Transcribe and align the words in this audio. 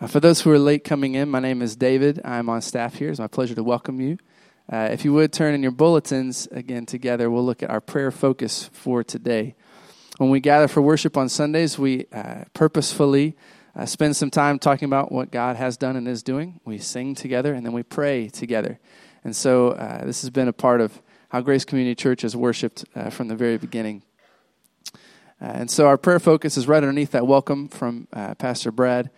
Uh, 0.00 0.06
for 0.06 0.18
those 0.18 0.40
who 0.40 0.50
are 0.50 0.58
late 0.58 0.82
coming 0.82 1.14
in, 1.14 1.28
my 1.28 1.40
name 1.40 1.60
is 1.60 1.76
David. 1.76 2.22
I'm 2.24 2.48
on 2.48 2.62
staff 2.62 2.94
here. 2.94 3.10
It's 3.10 3.20
my 3.20 3.26
pleasure 3.26 3.54
to 3.54 3.62
welcome 3.62 4.00
you. 4.00 4.16
Uh, 4.72 4.88
if 4.90 5.04
you 5.04 5.12
would 5.12 5.30
turn 5.30 5.52
in 5.52 5.62
your 5.62 5.72
bulletins 5.72 6.48
again 6.52 6.86
together, 6.86 7.28
we'll 7.30 7.44
look 7.44 7.62
at 7.62 7.68
our 7.68 7.82
prayer 7.82 8.10
focus 8.10 8.70
for 8.72 9.04
today. 9.04 9.54
When 10.16 10.30
we 10.30 10.40
gather 10.40 10.68
for 10.68 10.80
worship 10.80 11.18
on 11.18 11.28
Sundays, 11.28 11.78
we 11.78 12.06
uh, 12.14 12.44
purposefully 12.54 13.36
uh, 13.76 13.84
spend 13.84 14.16
some 14.16 14.30
time 14.30 14.58
talking 14.58 14.86
about 14.86 15.12
what 15.12 15.30
God 15.30 15.56
has 15.56 15.76
done 15.76 15.96
and 15.96 16.08
is 16.08 16.22
doing. 16.22 16.60
We 16.64 16.78
sing 16.78 17.14
together 17.14 17.52
and 17.52 17.66
then 17.66 17.74
we 17.74 17.82
pray 17.82 18.30
together. 18.30 18.78
And 19.22 19.36
so 19.36 19.72
uh, 19.72 20.06
this 20.06 20.22
has 20.22 20.30
been 20.30 20.48
a 20.48 20.54
part 20.54 20.80
of 20.80 21.02
how 21.28 21.42
Grace 21.42 21.66
Community 21.66 21.94
Church 21.94 22.22
has 22.22 22.34
worshiped 22.34 22.86
uh, 22.94 23.10
from 23.10 23.28
the 23.28 23.36
very 23.36 23.58
beginning. 23.58 24.02
and 25.38 25.70
so 25.70 25.86
our 25.86 25.98
prayer 25.98 26.20
focus 26.20 26.56
is 26.56 26.66
right 26.66 26.82
underneath 26.82 27.10
that 27.10 27.26
welcome 27.26 27.68
from 27.68 28.08
Pastor 28.38 28.72
Brad. 28.72 29.10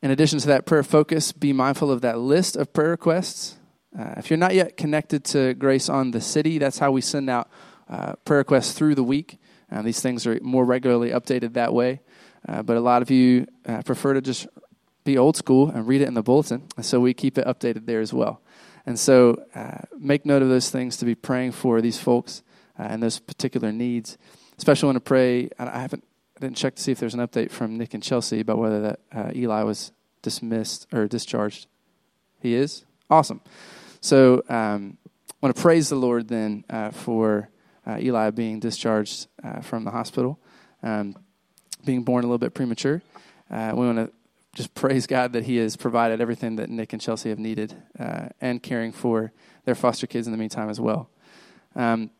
In 0.00 0.12
addition 0.12 0.38
to 0.38 0.46
that 0.46 0.64
prayer 0.64 0.84
focus, 0.84 1.32
be 1.32 1.52
mindful 1.52 1.90
of 1.90 2.02
that 2.02 2.20
list 2.20 2.56
of 2.56 2.72
prayer 2.72 2.90
requests. 2.90 3.56
Uh, 3.98 4.14
if 4.16 4.30
you're 4.30 4.36
not 4.36 4.54
yet 4.54 4.76
connected 4.76 5.24
to 5.24 5.54
Grace 5.54 5.88
on 5.88 6.12
the 6.12 6.20
City, 6.20 6.58
that's 6.58 6.78
how 6.78 6.92
we 6.92 7.00
send 7.00 7.28
out 7.28 7.50
uh, 7.88 8.12
prayer 8.24 8.38
requests 8.38 8.74
through 8.74 8.94
the 8.94 9.02
week. 9.02 9.38
Uh, 9.72 9.82
these 9.82 10.00
things 10.00 10.24
are 10.24 10.38
more 10.40 10.64
regularly 10.64 11.10
updated 11.10 11.54
that 11.54 11.74
way. 11.74 12.00
Uh, 12.48 12.62
but 12.62 12.76
a 12.76 12.80
lot 12.80 13.02
of 13.02 13.10
you 13.10 13.44
uh, 13.66 13.82
prefer 13.82 14.14
to 14.14 14.20
just 14.20 14.46
be 15.02 15.18
old 15.18 15.36
school 15.36 15.68
and 15.68 15.88
read 15.88 16.00
it 16.00 16.06
in 16.06 16.14
the 16.14 16.22
bulletin, 16.22 16.62
so 16.80 17.00
we 17.00 17.12
keep 17.12 17.36
it 17.36 17.44
updated 17.46 17.86
there 17.86 18.00
as 18.00 18.12
well. 18.12 18.40
And 18.86 18.96
so 18.96 19.42
uh, 19.52 19.78
make 19.98 20.24
note 20.24 20.42
of 20.42 20.48
those 20.48 20.70
things 20.70 20.96
to 20.98 21.04
be 21.04 21.16
praying 21.16 21.52
for 21.52 21.80
these 21.80 21.98
folks 21.98 22.44
and 22.76 23.02
those 23.02 23.18
particular 23.18 23.72
needs. 23.72 24.16
Especially 24.56 24.86
want 24.86 24.96
to 24.96 25.00
pray. 25.00 25.50
I 25.58 25.80
haven't 25.80 26.04
I 26.38 26.40
didn't 26.40 26.56
check 26.56 26.76
to 26.76 26.82
see 26.82 26.92
if 26.92 27.00
there's 27.00 27.14
an 27.14 27.20
update 27.20 27.50
from 27.50 27.76
Nick 27.76 27.94
and 27.94 28.02
Chelsea 28.02 28.38
about 28.38 28.58
whether 28.58 28.80
that 28.80 29.00
uh, 29.10 29.32
Eli 29.34 29.64
was 29.64 29.90
dismissed 30.22 30.86
or 30.92 31.06
discharged. 31.06 31.66
He 32.40 32.54
is 32.54 32.84
awesome. 33.10 33.40
So 34.00 34.42
um, 34.48 34.98
I 35.30 35.34
want 35.40 35.56
to 35.56 35.62
praise 35.62 35.88
the 35.88 35.96
Lord 35.96 36.28
then 36.28 36.64
uh, 36.70 36.90
for 36.90 37.48
uh, 37.86 37.98
Eli 38.00 38.30
being 38.30 38.60
discharged 38.60 39.28
uh, 39.42 39.60
from 39.60 39.84
the 39.84 39.90
hospital, 39.90 40.38
um, 40.82 41.16
being 41.84 42.02
born 42.02 42.24
a 42.24 42.26
little 42.26 42.38
bit 42.38 42.54
premature. 42.54 43.02
Uh, 43.50 43.72
we 43.74 43.86
want 43.86 43.98
to 43.98 44.12
just 44.54 44.74
praise 44.74 45.06
God 45.06 45.32
that 45.32 45.44
He 45.44 45.56
has 45.56 45.76
provided 45.76 46.20
everything 46.20 46.56
that 46.56 46.68
Nick 46.68 46.92
and 46.92 47.00
Chelsea 47.00 47.28
have 47.28 47.38
needed 47.38 47.74
uh, 47.98 48.28
and 48.40 48.62
caring 48.62 48.92
for 48.92 49.32
their 49.64 49.74
foster 49.74 50.06
kids 50.06 50.26
in 50.26 50.32
the 50.32 50.38
meantime 50.38 50.68
as 50.68 50.80
well. 50.80 51.08
Um, 51.74 52.10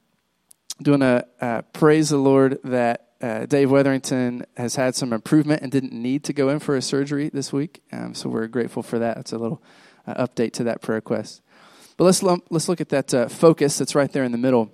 doing 0.81 1.03
a 1.03 1.65
praise 1.73 2.11
the 2.11 2.19
Lord 2.19 2.61
that 2.65 3.08
uh, 3.21 3.47
Dave 3.47 3.71
Weatherington 3.71 4.45
has 4.57 4.77
had 4.77 4.95
some 4.95 5.13
improvement 5.13 5.63
and 5.63 5.73
didn't 5.73 5.93
need 5.93 6.25
to 6.25 6.33
go 6.33 6.49
in 6.49 6.59
for 6.61 6.77
a 6.77 6.83
surgery 6.83 7.31
this 7.31 7.53
week. 7.53 7.83
Um, 7.93 8.15
so 8.15 8.29
we're 8.29 8.47
grateful 8.47 8.83
for 8.83 8.99
that. 8.99 9.17
It's 9.19 9.33
a 9.33 9.39
little 9.39 9.63
uh, 10.07 10.27
update 10.27 10.53
to 10.55 10.65
that 10.65 10.83
prayer 10.83 10.97
request. 10.97 11.43
But 11.97 12.05
let's, 12.05 12.23
lump, 12.23 12.47
let's 12.51 12.69
look 12.69 12.81
at 12.81 12.91
that 12.91 13.13
uh, 13.13 13.29
focus 13.29 13.79
that's 13.79 13.95
right 13.95 14.13
there 14.13 14.23
in 14.23 14.31
the 14.31 14.39
middle. 14.39 14.71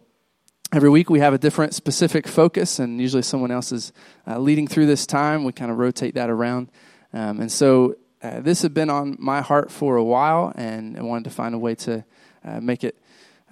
Every 0.75 0.91
week 0.91 1.09
we 1.09 1.21
have 1.21 1.33
a 1.33 1.39
different 1.39 1.75
specific 1.75 2.29
focus, 2.29 2.79
and 2.79 3.01
usually 3.01 3.23
someone 3.23 3.51
else 3.51 3.73
is 3.73 3.93
uh, 4.27 4.39
leading 4.39 4.67
through 4.67 4.87
this 4.87 5.07
time. 5.07 5.45
We 5.45 5.53
kind 5.53 5.71
of 5.71 5.79
rotate 5.79 6.15
that 6.17 6.29
around. 6.29 6.71
Um, 7.13 7.41
and 7.41 7.51
so 7.51 7.97
uh, 8.23 8.41
this 8.41 8.63
had 8.63 8.75
been 8.75 8.91
on 8.91 9.17
my 9.19 9.41
heart 9.41 9.71
for 9.71 9.97
a 9.97 10.05
while, 10.05 10.53
and 10.57 10.99
I 10.99 11.03
wanted 11.03 11.25
to 11.25 11.31
find 11.31 11.55
a 11.55 11.59
way 11.59 11.75
to 11.77 12.05
uh, 12.45 12.61
make 12.61 12.85
it 12.85 12.99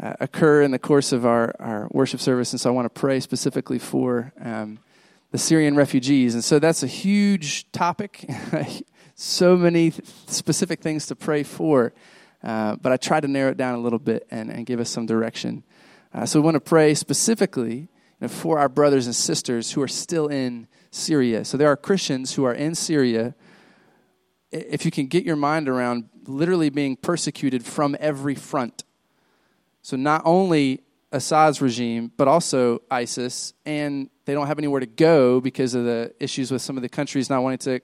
uh, 0.01 0.15
occur 0.21 0.62
in 0.62 0.71
the 0.71 0.79
course 0.79 1.12
of 1.12 1.27
our, 1.27 1.55
our 1.59 1.89
worship 1.91 2.21
service. 2.21 2.53
And 2.53 2.61
so 2.61 2.71
I 2.71 2.73
want 2.73 2.93
to 2.93 3.01
pray 3.01 3.21
specifically 3.21 3.79
for 3.79 4.33
um, 4.41 4.79
the 5.31 5.39
Syrian 5.39 5.77
refugees. 5.77 6.34
And 6.34 6.45
so 6.45 6.59
that's 6.59 6.83
a 6.83 6.87
huge 6.87 7.71
topic, 7.73 8.29
so 9.15 9.57
many 9.57 9.93
specific 10.27 10.81
things 10.81 11.07
to 11.07 11.17
pray 11.17 11.43
for. 11.43 11.93
Uh, 12.43 12.77
but 12.77 12.93
I 12.93 12.97
tried 12.97 13.21
to 13.21 13.29
narrow 13.29 13.51
it 13.51 13.57
down 13.57 13.75
a 13.75 13.79
little 13.79 13.99
bit 13.99 14.27
and, 14.31 14.51
and 14.51 14.67
give 14.67 14.81
us 14.81 14.91
some 14.91 15.07
direction. 15.07 15.62
Uh, 16.12 16.27
so 16.27 16.41
we 16.41 16.45
want 16.45 16.56
to 16.56 16.61
pray 16.61 16.95
specifically 16.95 17.77
you 17.77 17.89
know, 18.21 18.28
for 18.28 18.59
our 18.59 18.69
brothers 18.69 19.06
and 19.06 19.15
sisters 19.15 19.72
who 19.72 19.83
are 19.83 19.89
still 19.89 20.28
in 20.28 20.66
Syria. 20.91 21.45
So 21.45 21.56
there 21.56 21.69
are 21.69 21.77
Christians 21.77 22.34
who 22.34 22.45
are 22.45 22.53
in 22.53 22.75
Syria. 22.75 23.34
If 24.50 24.84
you 24.84 24.91
can 24.91 25.06
get 25.06 25.25
your 25.25 25.37
mind 25.37 25.69
around 25.69 26.09
literally 26.27 26.69
being 26.69 26.97
persecuted 26.97 27.65
from 27.65 27.97
every 27.99 28.34
front 28.34 28.84
so 29.82 29.97
not 29.97 30.22
only 30.25 30.81
Assad's 31.12 31.60
regime, 31.60 32.10
but 32.16 32.26
also 32.26 32.81
ISIS, 32.91 33.53
and 33.66 34.09
they 34.25 34.32
don't 34.32 34.47
have 34.47 34.59
anywhere 34.59 34.81
to 34.81 34.87
go 34.87 35.41
because 35.41 35.75
of 35.75 35.84
the 35.84 36.15
issues 36.19 36.50
with 36.50 36.62
some 36.62 36.76
of 36.76 36.82
the 36.82 36.88
countries 36.88 37.28
not 37.28 37.43
wanting 37.43 37.59
to. 37.59 37.81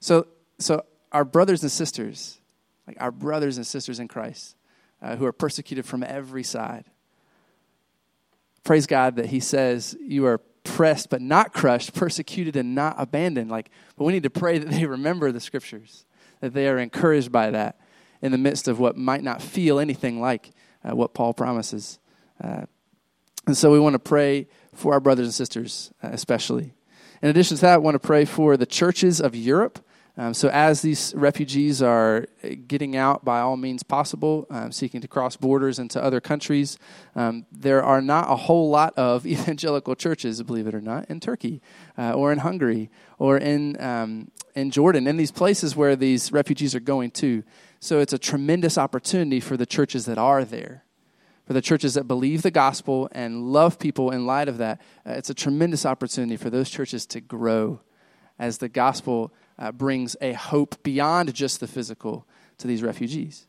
So, 0.00 0.26
so 0.58 0.84
our 1.12 1.24
brothers 1.24 1.62
and 1.62 1.70
sisters, 1.70 2.40
like 2.86 2.96
our 3.00 3.12
brothers 3.12 3.56
and 3.56 3.66
sisters 3.66 4.00
in 4.00 4.08
Christ, 4.08 4.56
uh, 5.00 5.16
who 5.16 5.24
are 5.26 5.32
persecuted 5.32 5.84
from 5.84 6.02
every 6.02 6.42
side. 6.42 6.84
Praise 8.64 8.86
God 8.86 9.16
that 9.16 9.26
He 9.26 9.40
says 9.40 9.96
you 10.00 10.26
are 10.26 10.38
pressed 10.64 11.10
but 11.10 11.20
not 11.20 11.52
crushed, 11.52 11.94
persecuted 11.94 12.56
and 12.56 12.74
not 12.74 12.96
abandoned. 12.98 13.50
Like, 13.50 13.70
but 13.96 14.04
we 14.04 14.12
need 14.12 14.22
to 14.22 14.30
pray 14.30 14.58
that 14.58 14.70
they 14.70 14.86
remember 14.86 15.30
the 15.30 15.40
scriptures, 15.40 16.04
that 16.40 16.54
they 16.54 16.68
are 16.68 16.78
encouraged 16.78 17.30
by 17.30 17.50
that 17.50 17.78
in 18.22 18.32
the 18.32 18.38
midst 18.38 18.68
of 18.68 18.78
what 18.78 18.96
might 18.96 19.22
not 19.22 19.42
feel 19.42 19.78
anything 19.78 20.20
like 20.20 20.52
uh, 20.84 20.94
what 20.94 21.14
Paul 21.14 21.34
promises. 21.34 21.98
Uh, 22.42 22.66
and 23.46 23.56
so 23.56 23.72
we 23.72 23.80
want 23.80 23.94
to 23.94 23.98
pray 23.98 24.46
for 24.74 24.92
our 24.92 25.00
brothers 25.00 25.26
and 25.26 25.34
sisters, 25.34 25.92
uh, 26.02 26.08
especially. 26.12 26.74
In 27.22 27.28
addition 27.28 27.56
to 27.56 27.60
that, 27.62 27.74
I 27.74 27.78
want 27.78 27.94
to 27.94 28.00
pray 28.00 28.24
for 28.24 28.56
the 28.56 28.66
churches 28.66 29.20
of 29.20 29.34
Europe. 29.34 29.84
Um, 30.18 30.34
so, 30.34 30.48
as 30.48 30.82
these 30.82 31.14
refugees 31.16 31.80
are 31.80 32.26
getting 32.68 32.96
out 32.96 33.24
by 33.24 33.40
all 33.40 33.56
means 33.56 33.82
possible, 33.82 34.46
um, 34.50 34.70
seeking 34.70 35.00
to 35.00 35.08
cross 35.08 35.36
borders 35.36 35.78
into 35.78 36.02
other 36.02 36.20
countries, 36.20 36.78
um, 37.16 37.46
there 37.50 37.82
are 37.82 38.02
not 38.02 38.30
a 38.30 38.36
whole 38.36 38.68
lot 38.68 38.92
of 38.98 39.26
evangelical 39.26 39.94
churches, 39.94 40.42
believe 40.42 40.66
it 40.66 40.74
or 40.74 40.82
not, 40.82 41.08
in 41.08 41.18
Turkey 41.18 41.62
uh, 41.96 42.12
or 42.12 42.30
in 42.30 42.38
Hungary 42.38 42.90
or 43.18 43.38
in, 43.38 43.80
um, 43.80 44.30
in 44.54 44.70
Jordan, 44.70 45.06
in 45.06 45.16
these 45.16 45.30
places 45.30 45.74
where 45.74 45.96
these 45.96 46.30
refugees 46.30 46.74
are 46.74 46.80
going 46.80 47.10
to. 47.12 47.42
So 47.82 47.98
it's 47.98 48.12
a 48.12 48.18
tremendous 48.18 48.78
opportunity 48.78 49.40
for 49.40 49.56
the 49.56 49.66
churches 49.66 50.04
that 50.04 50.16
are 50.16 50.44
there, 50.44 50.84
for 51.44 51.52
the 51.52 51.60
churches 51.60 51.94
that 51.94 52.04
believe 52.04 52.42
the 52.42 52.52
gospel 52.52 53.08
and 53.10 53.52
love 53.52 53.80
people 53.80 54.12
in 54.12 54.24
light 54.24 54.48
of 54.48 54.58
that. 54.58 54.80
Uh, 55.04 55.14
it's 55.14 55.30
a 55.30 55.34
tremendous 55.34 55.84
opportunity 55.84 56.36
for 56.36 56.48
those 56.48 56.70
churches 56.70 57.06
to 57.06 57.20
grow 57.20 57.80
as 58.38 58.58
the 58.58 58.68
gospel 58.68 59.34
uh, 59.58 59.72
brings 59.72 60.14
a 60.20 60.32
hope 60.32 60.80
beyond 60.84 61.34
just 61.34 61.58
the 61.58 61.66
physical 61.66 62.24
to 62.58 62.68
these 62.68 62.84
refugees. 62.84 63.48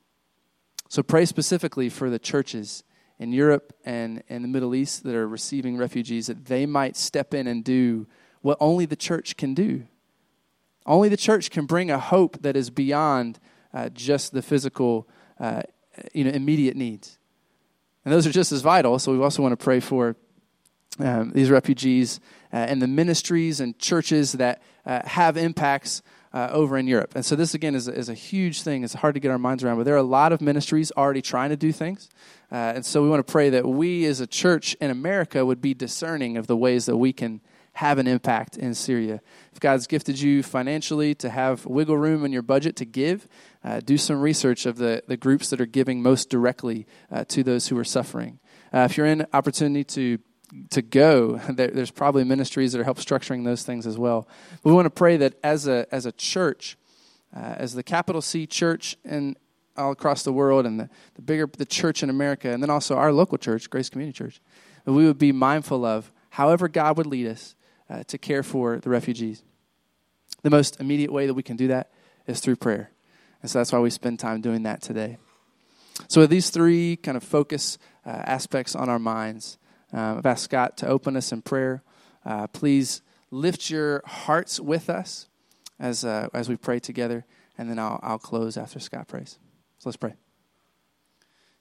So 0.89 1.03
pray 1.03 1.25
specifically 1.25 1.87
for 1.87 2.09
the 2.09 2.17
churches 2.17 2.83
in 3.19 3.33
Europe 3.33 3.71
and 3.85 4.23
in 4.29 4.41
the 4.41 4.47
Middle 4.47 4.73
East 4.73 5.03
that 5.03 5.13
are 5.13 5.27
receiving 5.27 5.77
refugees 5.77 6.25
that 6.25 6.45
they 6.45 6.65
might 6.65 6.97
step 6.97 7.35
in 7.35 7.45
and 7.45 7.63
do 7.63 8.07
what 8.41 8.57
only 8.59 8.87
the 8.87 8.95
church 8.95 9.37
can 9.37 9.53
do. 9.53 9.85
Only 10.87 11.07
the 11.07 11.17
church 11.17 11.51
can 11.51 11.67
bring 11.67 11.91
a 11.91 11.99
hope 11.99 12.41
that 12.41 12.57
is 12.57 12.71
beyond 12.71 13.39
uh, 13.73 13.89
just 13.89 14.33
the 14.33 14.41
physical, 14.41 15.07
uh, 15.39 15.63
you 16.13 16.23
know, 16.23 16.31
immediate 16.31 16.75
needs. 16.75 17.17
And 18.05 18.13
those 18.13 18.27
are 18.27 18.31
just 18.31 18.51
as 18.51 18.61
vital. 18.61 18.99
So 18.99 19.13
we 19.13 19.23
also 19.23 19.41
want 19.41 19.57
to 19.57 19.63
pray 19.63 19.79
for 19.79 20.15
um, 20.99 21.31
these 21.31 21.49
refugees 21.49 22.19
uh, 22.51 22.57
and 22.57 22.81
the 22.81 22.87
ministries 22.87 23.59
and 23.59 23.77
churches 23.79 24.33
that 24.33 24.61
uh, 24.85 25.01
have 25.05 25.37
impacts 25.37 26.01
uh, 26.33 26.49
over 26.51 26.77
in 26.77 26.87
Europe. 26.87 27.13
And 27.15 27.25
so 27.25 27.35
this, 27.35 27.53
again, 27.53 27.75
is, 27.75 27.87
is 27.87 28.09
a 28.09 28.13
huge 28.13 28.63
thing. 28.63 28.83
It's 28.83 28.93
hard 28.93 29.13
to 29.13 29.19
get 29.19 29.31
our 29.31 29.37
minds 29.37 29.63
around, 29.63 29.77
but 29.77 29.83
there 29.83 29.93
are 29.93 29.97
a 29.97 30.03
lot 30.03 30.33
of 30.33 30.41
ministries 30.41 30.91
already 30.97 31.21
trying 31.21 31.49
to 31.51 31.55
do 31.55 31.71
things. 31.71 32.09
Uh, 32.51 32.73
and 32.75 32.85
so 32.85 33.01
we 33.01 33.09
want 33.09 33.25
to 33.25 33.31
pray 33.31 33.49
that 33.51 33.67
we 33.67 34.05
as 34.05 34.19
a 34.19 34.27
church 34.27 34.75
in 34.81 34.89
America 34.89 35.45
would 35.45 35.61
be 35.61 35.73
discerning 35.73 36.37
of 36.37 36.47
the 36.47 36.57
ways 36.57 36.85
that 36.85 36.97
we 36.97 37.13
can 37.13 37.41
have 37.73 37.97
an 37.97 38.07
impact 38.07 38.55
in 38.55 38.73
Syria. 38.73 39.19
If 39.51 39.59
God's 39.59 39.87
gifted 39.87 40.19
you 40.19 40.43
financially 40.43 41.15
to 41.15 41.29
have 41.29 41.65
wiggle 41.65 41.97
room 41.97 42.23
in 42.23 42.31
your 42.31 42.43
budget 42.43 42.75
to 42.77 42.85
give, 42.85 43.27
uh, 43.63 43.79
do 43.79 43.97
some 43.97 44.21
research 44.21 44.65
of 44.65 44.77
the, 44.77 45.03
the 45.07 45.17
groups 45.17 45.49
that 45.49 45.59
are 45.59 45.65
giving 45.65 46.01
most 46.01 46.29
directly 46.29 46.85
uh, 47.11 47.25
to 47.25 47.43
those 47.43 47.67
who 47.67 47.77
are 47.77 47.83
suffering. 47.83 48.39
Uh, 48.71 48.87
if 48.89 48.97
you're 48.97 49.07
in 49.07 49.25
opportunity 49.33 49.83
to 49.83 50.19
to 50.69 50.83
go, 50.83 51.37
there, 51.49 51.69
there's 51.69 51.89
probably 51.89 52.23
ministries 52.23 52.73
that 52.73 52.81
are 52.81 52.83
help 52.83 52.99
structuring 52.99 53.43
those 53.43 53.63
things 53.63 53.87
as 53.87 53.97
well. 53.97 54.27
But 54.61 54.69
we 54.69 54.75
want 54.75 54.85
to 54.85 54.91
pray 54.91 55.17
that 55.17 55.33
as 55.43 55.67
a 55.67 55.87
as 55.91 56.05
a 56.05 56.11
church, 56.11 56.77
uh, 57.35 57.55
as 57.57 57.73
the 57.73 57.81
capital 57.81 58.21
C 58.21 58.45
church 58.45 58.95
and 59.03 59.35
all 59.75 59.91
across 59.91 60.21
the 60.21 60.31
world, 60.31 60.67
and 60.67 60.79
the, 60.79 60.89
the 61.15 61.23
bigger 61.23 61.49
the 61.57 61.65
church 61.65 62.03
in 62.03 62.11
America, 62.11 62.51
and 62.51 62.61
then 62.61 62.69
also 62.69 62.95
our 62.95 63.11
local 63.11 63.39
church, 63.39 63.71
Grace 63.71 63.89
Community 63.89 64.15
Church, 64.15 64.41
that 64.85 64.93
we 64.93 65.07
would 65.07 65.17
be 65.17 65.31
mindful 65.31 65.85
of 65.85 66.11
however 66.29 66.67
God 66.67 66.97
would 66.97 67.07
lead 67.07 67.25
us 67.25 67.55
uh, 67.89 68.03
to 68.03 68.17
care 68.17 68.43
for 68.43 68.79
the 68.79 68.89
refugees. 68.89 69.43
The 70.41 70.49
most 70.49 70.79
immediate 70.79 71.11
way 71.11 71.27
that 71.27 71.33
we 71.33 71.43
can 71.43 71.57
do 71.57 71.67
that 71.67 71.91
is 72.27 72.39
through 72.39 72.57
prayer. 72.57 72.91
And 73.41 73.49
so 73.49 73.59
that's 73.59 73.71
why 73.71 73.79
we 73.79 73.89
spend 73.89 74.19
time 74.19 74.41
doing 74.41 74.63
that 74.63 74.81
today. 74.81 75.17
So, 76.07 76.21
with 76.21 76.31
these 76.31 76.49
three 76.49 76.95
kind 76.95 77.15
of 77.15 77.23
focus 77.23 77.77
uh, 78.05 78.09
aspects 78.09 78.75
on 78.75 78.89
our 78.89 78.97
minds, 78.97 79.57
um, 79.91 80.17
I've 80.17 80.25
asked 80.25 80.45
Scott 80.45 80.75
to 80.77 80.87
open 80.87 81.15
us 81.15 81.31
in 81.31 81.43
prayer. 81.43 81.83
Uh, 82.25 82.47
please 82.47 83.01
lift 83.29 83.69
your 83.69 84.01
hearts 84.05 84.59
with 84.59 84.89
us 84.89 85.27
as, 85.79 86.03
uh, 86.03 86.29
as 86.33 86.49
we 86.49 86.55
pray 86.55 86.79
together, 86.79 87.25
and 87.57 87.69
then 87.69 87.77
I'll, 87.77 87.99
I'll 88.01 88.19
close 88.19 88.57
after 88.57 88.79
Scott 88.79 89.07
prays. 89.07 89.37
So 89.77 89.89
let's 89.89 89.97
pray. 89.97 90.13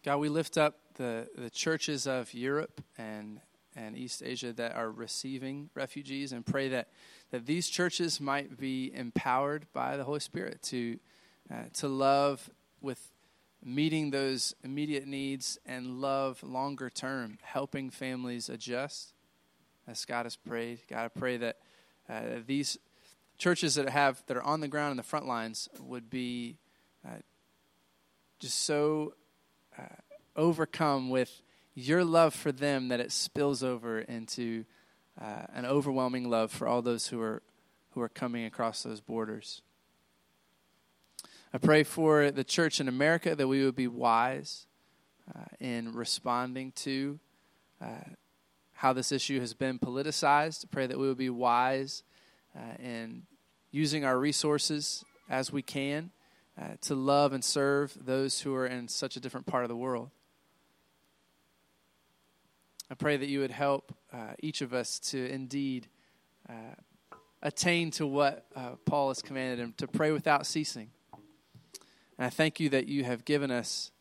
God, 0.05 0.19
we 0.19 0.29
lift 0.29 0.57
up 0.57 0.79
the, 0.95 1.29
the 1.37 1.51
churches 1.51 2.07
of 2.07 2.33
Europe 2.33 2.81
and, 2.97 3.41
and 3.77 3.97
East 3.97 4.23
Asia 4.25 4.53
that 4.53 4.75
are 4.75 4.91
receiving 4.91 5.71
refugees 5.75 6.33
and 6.33 6.45
pray 6.45 6.69
that, 6.69 6.89
that 7.31 7.47
these 7.47 7.69
churches 7.69 8.21
might 8.21 8.59
be 8.59 8.93
empowered 8.95 9.67
by 9.73 9.97
the 9.97 10.05
Holy 10.05 10.21
Spirit 10.21 10.63
to, 10.63 10.99
uh, 11.51 11.65
to 11.75 11.89
love 11.89 12.51
with 12.81 13.13
meeting 13.65 14.11
those 14.11 14.55
immediate 14.65 15.07
needs 15.07 15.59
and 15.65 16.01
love 16.01 16.43
longer 16.43 16.91
term, 16.91 17.39
helping 17.43 17.91
families 17.91 18.49
adjust. 18.49 19.15
As 19.87 19.99
Scott 19.99 20.27
has 20.27 20.37
prayed, 20.37 20.81
God, 20.89 21.05
I 21.05 21.09
pray 21.09 21.37
that 21.39 21.59
uh, 22.09 22.21
these 22.47 22.79
churches 23.39 23.75
that 23.75 23.89
have 23.89 24.23
that 24.27 24.37
are 24.37 24.43
on 24.43 24.61
the 24.61 24.69
ground 24.69 24.93
in 24.93 24.97
the 24.97 25.03
front 25.03 25.27
lines 25.27 25.69
would 25.81 26.09
be 26.11 26.59
uh, 27.05 27.17
just 28.39 28.63
so 28.63 29.15
uh, 29.79 29.83
overcome 30.37 31.11
with 31.11 31.43
your 31.75 32.05
love 32.05 32.35
for 32.35 32.53
them 32.53 32.89
that 32.89 33.01
it 33.01 33.13
spills 33.13 33.63
over 33.63 34.01
into 34.01 34.65
uh, 35.21 35.43
an 35.55 35.67
overwhelming 35.67 36.29
love 36.29 36.51
for 36.51 36.67
all 36.67 36.83
those 36.83 37.09
who 37.09 37.21
are 37.21 37.43
who 37.93 38.01
are 38.01 38.09
coming 38.09 38.45
across 38.45 38.83
those 38.83 39.01
borders. 39.01 39.61
I 41.53 41.59
pray 41.59 41.83
for 41.83 42.31
the 42.31 42.45
church 42.45 42.81
in 42.81 42.89
America 42.89 43.37
that 43.37 43.47
we 43.47 43.65
would 43.65 43.77
be 43.77 43.87
wise 43.87 44.67
uh, 45.35 45.45
in 45.61 45.93
responding 45.93 46.73
to 46.73 47.21
uh, 47.83 48.15
how 48.73 48.95
this 48.95 49.13
issue 49.13 49.41
has 49.41 49.53
been 49.53 49.79
politicized. 49.79 50.65
I 50.65 50.69
pray 50.71 50.87
that 50.87 50.99
we 50.99 51.07
would 51.07 51.19
be 51.19 51.29
wise 51.29 52.03
uh, 52.57 52.83
in 52.83 53.25
using 53.71 54.05
our 54.05 54.19
resources 54.19 55.05
as 55.29 55.53
we 55.53 55.61
can 55.61 56.11
uh, 56.61 56.77
to 56.83 56.95
love 56.95 57.35
and 57.35 57.45
serve 57.45 57.97
those 58.05 58.41
who 58.41 58.55
are 58.55 58.67
in 58.67 58.89
such 58.89 59.17
a 59.17 59.21
different 59.21 59.47
part 59.47 59.65
of 59.65 59.69
the 59.69 59.77
world. 59.77 60.11
I 62.93 62.95
pray 62.95 63.17
that 63.17 63.31
you 63.31 63.41
would 63.41 63.51
help 63.51 63.95
uh, 64.13 64.35
each 64.43 64.61
of 64.61 64.75
us 64.75 64.99
to 64.99 65.27
indeed 65.33 65.89
uh, 66.47 66.75
attain 67.43 67.91
to 67.93 68.07
what 68.07 68.45
Paul 68.85 69.09
has 69.09 69.23
commanded 69.23 69.59
him 69.61 69.73
to 69.79 69.89
pray 69.89 70.13
without 70.13 70.47
ceasing. 70.47 70.91
And 72.19 72.27
I 72.27 72.29
thank 72.29 72.61
you 72.61 72.69
that 72.69 72.89
you 72.89 73.05
have 73.05 73.25
given 73.25 73.51
us 73.51 73.93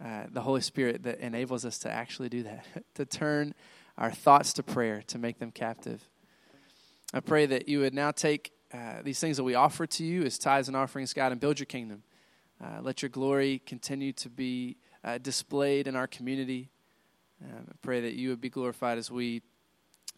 uh, 0.00 0.26
the 0.30 0.42
Holy 0.42 0.60
Spirit 0.60 1.02
that 1.02 1.18
enables 1.18 1.64
us 1.64 1.78
to 1.80 1.90
actually 1.90 2.28
do 2.28 2.44
that, 2.44 2.64
to 2.94 3.04
turn 3.04 3.54
our 3.96 4.12
thoughts 4.12 4.52
to 4.52 4.62
prayer, 4.62 5.02
to 5.08 5.18
make 5.18 5.40
them 5.40 5.50
captive. 5.50 6.08
I 7.12 7.18
pray 7.18 7.44
that 7.46 7.68
you 7.68 7.80
would 7.80 7.92
now 7.92 8.12
take 8.12 8.52
uh, 8.72 9.02
these 9.02 9.18
things 9.18 9.38
that 9.38 9.44
we 9.44 9.56
offer 9.56 9.84
to 9.84 10.04
you 10.04 10.22
as 10.22 10.38
tithes 10.38 10.68
and 10.68 10.76
offerings, 10.76 11.12
God, 11.12 11.32
and 11.32 11.40
build 11.40 11.58
your 11.58 11.66
kingdom. 11.66 12.04
Uh, 12.62 12.78
let 12.82 13.02
your 13.02 13.08
glory 13.08 13.60
continue 13.66 14.12
to 14.12 14.28
be 14.28 14.76
uh, 15.02 15.18
displayed 15.18 15.88
in 15.88 15.96
our 15.96 16.06
community. 16.06 16.70
I 17.44 17.72
pray 17.82 18.00
that 18.00 18.14
you 18.14 18.30
would 18.30 18.40
be 18.40 18.50
glorified 18.50 18.98
as 18.98 19.10
we 19.10 19.42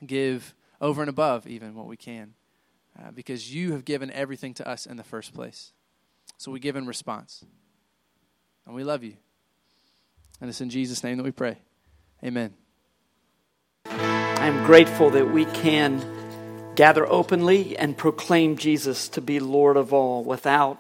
give 0.07 0.55
over 0.81 1.03
and 1.03 1.09
above 1.11 1.47
even 1.47 1.75
what 1.75 1.87
we 1.87 1.97
can, 1.97 2.35
uh, 2.99 3.11
because 3.11 3.55
you 3.55 3.73
have 3.73 3.85
given 3.85 4.11
everything 4.11 4.55
to 4.55 4.69
us 4.69 4.87
in 4.87 4.97
the 4.97 5.05
first 5.05 5.35
place. 5.35 5.73
So 6.39 6.51
we 6.51 6.61
give 6.61 6.77
in 6.77 6.87
response. 6.87 7.45
And 8.67 8.75
we 8.75 8.85
love 8.85 9.03
you. 9.03 9.17
And 10.41 10.49
it's 10.49 10.61
in 10.61 10.71
Jesus' 10.71 11.05
name 11.05 11.19
that 11.19 11.23
we 11.23 11.33
pray. 11.33 11.59
Amen. 12.25 12.55
I'm 13.87 14.65
grateful 14.65 15.11
that 15.11 15.31
we 15.31 15.45
can 15.45 16.03
gather 16.77 17.07
openly 17.07 17.77
and 17.77 17.97
proclaim 17.97 18.57
Jesus 18.57 19.09
to 19.11 19.21
be 19.21 19.39
Lord 19.39 19.77
of 19.77 19.93
all 19.93 20.25
without 20.25 20.79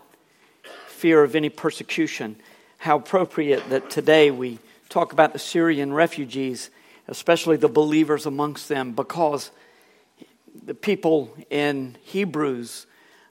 fear 0.86 1.22
of 1.22 1.34
any 1.34 1.50
persecution. 1.50 2.36
How 2.78 2.96
appropriate 2.96 3.68
that 3.68 3.90
today 3.90 4.30
we 4.30 4.58
talk 4.90 5.12
about 5.12 5.32
the 5.32 5.38
Syrian 5.38 5.92
refugees, 5.94 6.68
especially 7.08 7.56
the 7.56 7.68
believers 7.68 8.26
amongst 8.26 8.68
them, 8.68 8.92
because 8.92 9.52
the 10.66 10.74
people 10.74 11.34
in 11.48 11.96
Hebrews 12.02 12.86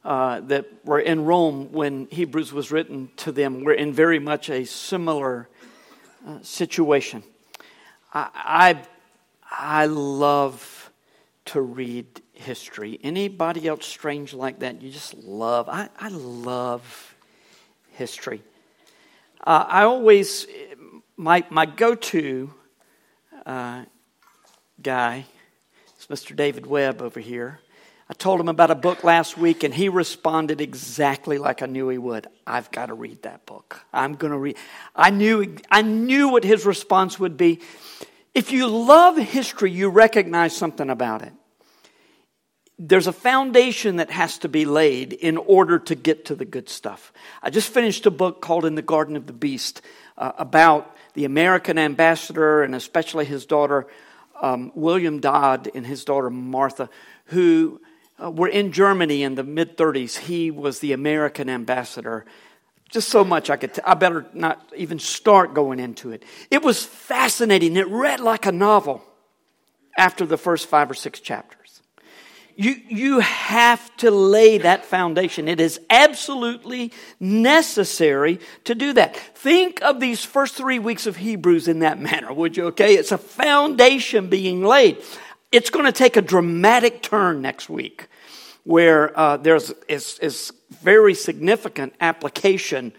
uh, 0.06 0.40
that 0.40 0.66
were 0.86 1.02
in 1.02 1.26
Rome 1.26 1.74
when 1.74 2.08
Hebrews 2.10 2.54
was 2.54 2.72
written 2.72 3.12
to 3.18 3.34
them 3.34 3.66
were 3.66 3.74
in 3.74 3.92
very 3.92 4.20
much 4.20 4.50
a 4.50 4.66
similar 4.66 5.50
uh, 6.26 6.40
situation. 6.42 7.24
I, 8.14 8.30
I, 8.34 9.82
I 9.82 9.86
love 9.88 10.92
to 11.46 11.62
read 11.62 12.22
history. 12.32 13.00
Anybody 13.04 13.68
else 13.68 13.86
strange 13.86 14.34
like 14.34 14.60
that? 14.60 14.82
You 14.82 14.90
just 14.90 15.14
love. 15.16 15.68
I, 15.68 15.90
I 16.00 16.08
love 16.08 17.16
history. 17.92 18.42
Uh, 19.42 19.66
I 19.68 19.84
always 19.84 20.48
my 21.19 21.44
my 21.50 21.66
go 21.66 21.95
to 21.95 22.54
uh, 23.45 23.83
guy 24.81 25.25
is 26.00 26.06
Mr. 26.06 26.33
David 26.33 26.66
Webb 26.66 27.01
over 27.01 27.19
here. 27.19 27.60
I 28.10 28.13
told 28.13 28.39
him 28.39 28.48
about 28.48 28.71
a 28.71 28.75
book 28.75 29.04
last 29.04 29.38
week, 29.38 29.63
and 29.63 29.74
he 29.74 29.89
responded 29.89 30.62
exactly 30.62 31.38
like 31.38 31.62
I 31.62 31.66
knew 31.66 31.89
he 31.89 31.98
would. 31.98 32.25
I've 32.48 32.71
got 32.71 32.88
to 32.88 32.94
read 32.94 33.21
that 33.24 33.45
book. 33.45 33.81
I'm 33.94 34.16
going 34.16 34.31
to 34.31 34.38
read. 34.38 34.57
I 34.95 35.12
knew, 35.12 35.57
I 35.69 35.83
knew 35.83 36.30
what 36.30 36.44
his 36.44 36.66
response 36.66 37.19
would 37.19 37.38
be. 37.38 37.60
If 38.33 38.51
you 38.51 38.65
love 38.68 39.18
history, 39.18 39.72
you 39.72 39.89
recognize 39.89 40.56
something 40.56 40.89
about 40.89 41.22
it. 41.22 41.33
There's 42.80 43.06
a 43.06 43.13
foundation 43.13 43.98
that 43.98 44.10
has 44.10 44.39
to 44.39 44.50
be 44.50 44.65
laid 44.65 45.13
in 45.13 45.38
order 45.38 45.77
to 45.77 45.94
get 45.94 46.25
to 46.25 46.36
the 46.36 46.45
good 46.45 46.68
stuff. 46.69 47.13
I 47.44 47.51
just 47.51 47.72
finished 47.72 48.07
a 48.07 48.12
book 48.12 48.42
called 48.42 48.65
In 48.65 48.74
the 48.74 48.81
Garden 48.81 49.15
of 49.18 49.27
the 49.27 49.33
Beast 49.33 49.83
uh, 50.18 50.31
about 50.39 50.95
the 51.19 51.25
American 51.25 51.77
ambassador 51.77 52.63
and 52.63 52.74
especially 52.74 53.25
his 53.25 53.45
daughter, 53.45 53.86
um, 54.42 54.71
William 54.74 55.19
Dodd, 55.19 55.69
and 55.75 55.86
his 55.86 56.06
daughter 56.06 56.30
Martha, 56.30 56.89
who 57.25 57.81
uh, 58.24 58.31
were 58.31 58.48
in 58.48 58.71
Germany 58.71 59.24
in 59.24 59.36
the 59.36 59.44
mid 59.44 59.75
30s. 59.75 60.18
He 60.18 60.50
was 60.50 60.80
the 60.80 60.94
American 60.94 61.50
ambassador. 61.50 62.24
Just 62.89 63.10
so 63.10 63.25
much 63.25 63.50
I 63.50 63.57
could, 63.57 63.74
t- 63.74 63.81
I 63.83 63.95
better 63.95 64.27
not 64.33 64.66
even 64.77 64.98
start 64.98 65.54
going 65.54 65.81
into 65.81 66.12
it. 66.12 66.24
It 66.50 66.63
was 66.63 66.86
fascinating. 66.86 67.75
It 67.75 67.89
read 67.89 68.22
like 68.22 68.45
a 68.45 68.54
novel 68.54 69.04
after 69.98 70.25
the 70.25 70.38
first 70.38 70.68
five 70.68 70.89
or 70.89 70.94
six 70.94 71.19
chapters. 71.19 71.79
You, 72.60 72.76
you 72.90 73.20
have 73.22 73.96
to 73.98 74.12
lay 74.12 74.58
that 74.58 74.84
foundation. 74.84 75.48
It 75.48 75.62
is 75.62 75.80
absolutely 75.90 76.92
necessary 77.18 78.42
to 78.66 78.75
do 78.75 78.92
that. 78.92 79.16
Think 79.16 79.82
of 79.82 80.01
these 80.01 80.25
first 80.25 80.56
three 80.56 80.78
weeks 80.78 81.08
of 81.08 81.16
Hebrews 81.16 81.70
in 81.70 81.80
that 81.80 82.01
manner, 82.01 82.34
would 82.34 82.58
you? 82.58 82.66
Okay? 82.66 82.96
It's 82.96 83.13
a 83.13 83.18
foundation 83.18 84.28
being 84.28 84.62
laid. 84.62 85.01
It's 85.54 85.70
going 85.70 85.86
to 85.86 85.94
take 85.94 86.18
a 86.18 86.22
dramatic 86.22 87.01
turn 87.01 87.42
next 87.42 87.70
week 87.70 88.10
where 88.66 89.18
uh, 89.18 89.38
there's 89.38 89.72
is, 89.88 90.20
is 90.20 90.51
very 90.82 91.13
significant 91.13 91.94
application 92.01 92.92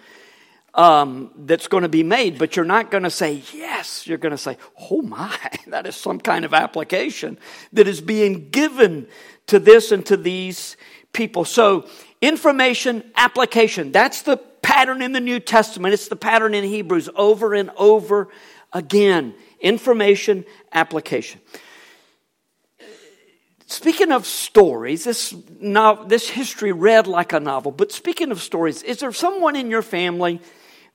um, 0.75 1.31
that's 1.37 1.69
going 1.69 1.83
to 1.83 1.89
be 1.89 2.03
made, 2.03 2.39
but 2.39 2.57
you're 2.57 2.65
not 2.65 2.91
going 2.91 3.03
to 3.03 3.11
say 3.11 3.43
yes. 3.53 4.07
You're 4.07 4.19
going 4.19 4.33
to 4.33 4.39
say, 4.39 4.57
oh 4.91 5.03
my, 5.03 5.37
that 5.69 5.87
is 5.87 5.97
some 5.97 6.21
kind 6.21 6.45
of 6.45 6.55
application 6.55 7.39
that 7.73 7.89
is 7.89 8.01
being 8.01 8.51
given 8.51 9.09
to 9.49 9.59
this 9.59 9.93
and 9.93 10.05
to 10.07 10.17
these 10.17 10.77
people. 11.13 11.45
So, 11.45 11.89
information, 12.21 13.03
application, 13.17 13.93
that's 13.93 14.23
the 14.23 14.37
pattern 14.37 15.03
in 15.03 15.13
the 15.13 15.21
New 15.21 15.41
Testament. 15.41 15.95
It's 15.95 16.09
the 16.09 16.17
pattern 16.17 16.55
in 16.55 16.65
Hebrews 16.65 17.09
over 17.17 17.55
and 17.55 17.71
over 17.77 18.29
again. 18.73 19.35
Information, 19.61 20.45
application. 20.73 21.41
Speaking 23.67 24.11
of 24.11 24.27
stories, 24.27 25.05
this, 25.05 25.35
no, 25.61 26.05
this 26.05 26.29
history 26.29 26.73
read 26.73 27.07
like 27.07 27.33
a 27.33 27.39
novel, 27.39 27.71
but 27.71 27.93
speaking 27.93 28.33
of 28.33 28.41
stories, 28.43 28.83
is 28.83 28.99
there 28.99 29.13
someone 29.13 29.55
in 29.55 29.71
your 29.71 29.83
family 29.83 30.41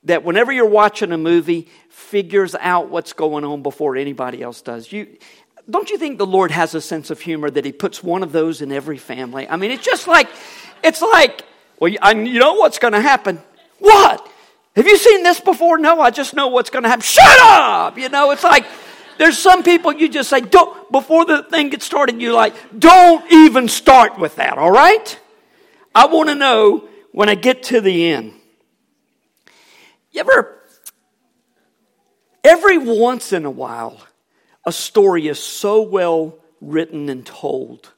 that 0.06 0.24
whenever 0.24 0.52
you're 0.52 0.66
watching 0.66 1.12
a 1.12 1.18
movie 1.18 1.68
figures 1.90 2.56
out 2.60 2.90
what's 2.90 3.14
going 3.14 3.44
on 3.44 3.62
before 3.62 3.96
anybody 3.96 4.42
else 4.42 4.62
does? 4.62 4.92
You, 4.92 5.18
don't 5.70 5.90
you 5.90 5.98
think 5.98 6.18
the 6.18 6.26
Lord 6.26 6.52
has 6.52 6.76
a 6.76 6.82
sense 6.82 7.10
of 7.10 7.20
humor 7.20 7.50
that 7.50 7.66
He 7.66 7.72
puts 7.72 8.04
one 8.04 8.24
of 8.24 8.32
those 8.32 8.62
in 8.62 8.72
every 8.72 8.98
family? 8.98 9.48
I 9.48 9.58
mean, 9.58 9.72
it's 9.72 9.84
just 9.84 10.08
like, 10.08 10.30
it's 10.84 11.02
like, 11.02 11.44
well, 11.80 11.90
you 11.90 12.40
know 12.40 12.54
what's 12.54 12.80
going 12.80 12.94
to 12.94 13.02
happen. 13.02 13.42
What? 13.80 14.32
Have 14.76 14.88
you 14.88 14.98
seen 14.98 15.24
this 15.24 15.40
before? 15.40 15.78
No, 15.78 16.00
I 16.00 16.12
just 16.12 16.34
know 16.34 16.48
what's 16.48 16.70
going 16.70 16.84
to 16.84 16.90
happen. 16.90 17.04
Shut 17.04 17.40
up! 17.42 17.98
You 17.98 18.10
know, 18.10 18.32
it's 18.32 18.44
like, 18.44 18.66
there's 19.18 19.38
some 19.38 19.64
people 19.64 19.94
you 19.94 20.10
just 20.10 20.30
say, 20.30 20.42
don't, 20.42 20.92
before 20.92 21.26
the 21.26 21.44
thing 21.44 21.70
gets 21.70 21.86
started, 21.86 22.22
you're 22.22 22.34
like, 22.34 22.54
don't 22.78 23.30
even 23.32 23.68
start 23.68 24.20
with 24.20 24.36
that, 24.36 24.58
all 24.58 24.72
right? 24.72 25.20
I 25.94 26.08
want 26.08 26.30
to 26.30 26.36
know 26.36 26.90
when 27.12 27.30
I 27.30 27.36
get 27.36 27.64
to 27.64 27.82
the 27.82 28.08
end. 28.08 28.34
You 30.16 30.22
ever, 30.22 30.62
every 32.42 32.78
once 32.78 33.34
in 33.34 33.44
a 33.44 33.52
while, 33.52 34.00
a 34.66 34.72
story 34.72 35.28
is 35.28 35.40
so 35.40 35.82
well 35.82 36.38
written 36.62 37.10
and 37.10 37.26
told 37.26 37.92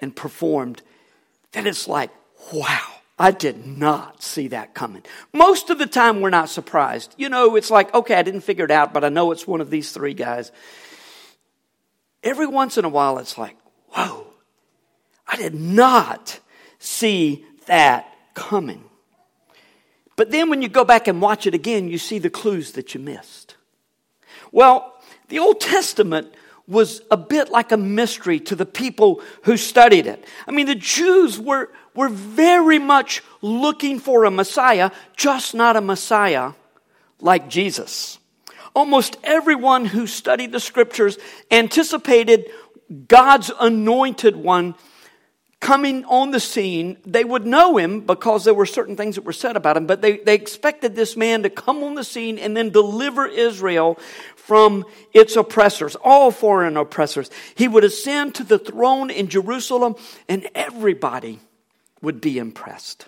and 0.00 0.16
performed 0.16 0.80
that 1.52 1.66
it's 1.66 1.86
like, 1.86 2.08
wow, 2.50 2.88
I 3.18 3.30
did 3.30 3.66
not 3.66 4.22
see 4.22 4.48
that 4.48 4.72
coming. 4.72 5.02
Most 5.34 5.68
of 5.68 5.78
the 5.78 5.86
time, 5.86 6.22
we're 6.22 6.30
not 6.30 6.48
surprised. 6.48 7.14
You 7.18 7.28
know, 7.28 7.56
it's 7.56 7.70
like, 7.70 7.92
okay, 7.92 8.14
I 8.14 8.22
didn't 8.22 8.40
figure 8.40 8.64
it 8.64 8.70
out, 8.70 8.94
but 8.94 9.04
I 9.04 9.10
know 9.10 9.30
it's 9.30 9.46
one 9.46 9.60
of 9.60 9.68
these 9.68 9.92
three 9.92 10.14
guys. 10.14 10.50
Every 12.22 12.46
once 12.46 12.78
in 12.78 12.86
a 12.86 12.88
while, 12.88 13.18
it's 13.18 13.36
like, 13.36 13.58
whoa, 13.88 14.28
I 15.28 15.36
did 15.36 15.54
not 15.54 16.40
see 16.78 17.44
that 17.66 18.10
coming. 18.32 18.84
But 20.16 20.30
then 20.30 20.48
when 20.48 20.62
you 20.62 20.68
go 20.68 20.84
back 20.84 21.08
and 21.08 21.20
watch 21.20 21.46
it 21.46 21.54
again, 21.54 21.88
you 21.88 21.98
see 21.98 22.18
the 22.18 22.30
clues 22.30 22.72
that 22.72 22.94
you 22.94 23.00
missed. 23.00 23.56
Well, 24.52 24.94
the 25.28 25.38
Old 25.38 25.60
Testament 25.60 26.32
was 26.66 27.02
a 27.10 27.16
bit 27.16 27.50
like 27.50 27.72
a 27.72 27.76
mystery 27.76 28.40
to 28.40 28.56
the 28.56 28.66
people 28.66 29.20
who 29.42 29.56
studied 29.56 30.06
it. 30.06 30.24
I 30.46 30.50
mean, 30.50 30.66
the 30.66 30.74
Jews 30.74 31.38
were, 31.38 31.70
were 31.94 32.08
very 32.08 32.78
much 32.78 33.22
looking 33.42 33.98
for 33.98 34.24
a 34.24 34.30
Messiah, 34.30 34.90
just 35.16 35.54
not 35.54 35.76
a 35.76 35.80
Messiah 35.80 36.52
like 37.20 37.48
Jesus. 37.48 38.18
Almost 38.74 39.18
everyone 39.22 39.84
who 39.84 40.06
studied 40.06 40.52
the 40.52 40.60
scriptures 40.60 41.18
anticipated 41.50 42.50
God's 43.08 43.50
anointed 43.60 44.36
one 44.36 44.74
coming 45.64 46.04
on 46.04 46.30
the 46.30 46.38
scene, 46.38 46.98
they 47.06 47.24
would 47.24 47.46
know 47.46 47.78
him 47.78 48.02
because 48.02 48.44
there 48.44 48.52
were 48.52 48.66
certain 48.66 48.96
things 48.96 49.14
that 49.14 49.24
were 49.24 49.32
said 49.32 49.56
about 49.56 49.78
him, 49.78 49.86
but 49.86 50.02
they, 50.02 50.18
they 50.18 50.34
expected 50.34 50.94
this 50.94 51.16
man 51.16 51.42
to 51.42 51.48
come 51.48 51.82
on 51.82 51.94
the 51.94 52.04
scene 52.04 52.38
and 52.38 52.54
then 52.54 52.68
deliver 52.68 53.26
Israel 53.26 53.98
from 54.36 54.84
its 55.14 55.36
oppressors, 55.36 55.96
all 56.04 56.30
foreign 56.30 56.76
oppressors. 56.76 57.30
He 57.54 57.66
would 57.66 57.82
ascend 57.82 58.34
to 58.34 58.44
the 58.44 58.58
throne 58.58 59.10
in 59.10 59.28
Jerusalem 59.28 59.96
and 60.28 60.46
everybody 60.54 61.40
would 62.02 62.20
be 62.20 62.36
impressed. 62.36 63.06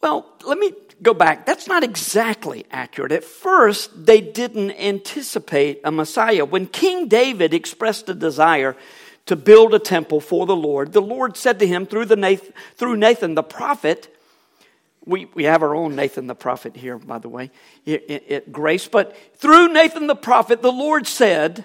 Well, 0.00 0.24
let 0.46 0.56
me 0.56 0.72
go 1.02 1.14
back. 1.14 1.46
That's 1.46 1.66
not 1.66 1.82
exactly 1.82 2.64
accurate. 2.70 3.10
At 3.10 3.24
first, 3.24 4.06
they 4.06 4.20
didn't 4.20 4.70
anticipate 4.70 5.80
a 5.82 5.90
Messiah. 5.90 6.44
When 6.44 6.68
King 6.68 7.08
David 7.08 7.54
expressed 7.54 8.08
a 8.08 8.14
desire 8.14 8.76
to 9.30 9.36
build 9.36 9.72
a 9.72 9.78
temple 9.78 10.20
for 10.20 10.44
the 10.44 10.56
Lord, 10.56 10.92
the 10.92 11.00
Lord 11.00 11.36
said 11.36 11.60
to 11.60 11.66
him 11.66 11.86
through, 11.86 12.06
the 12.06 12.16
Nathan, 12.16 12.52
through 12.74 12.96
Nathan 12.96 13.36
the 13.36 13.44
prophet, 13.44 14.12
we, 15.04 15.26
we 15.34 15.44
have 15.44 15.62
our 15.62 15.72
own 15.72 15.94
Nathan 15.94 16.26
the 16.26 16.34
prophet 16.34 16.74
here, 16.74 16.98
by 16.98 17.18
the 17.18 17.28
way, 17.28 17.52
at 17.86 18.50
Grace, 18.50 18.88
but 18.88 19.16
through 19.36 19.72
Nathan 19.72 20.08
the 20.08 20.16
prophet, 20.16 20.62
the 20.62 20.72
Lord 20.72 21.06
said, 21.06 21.64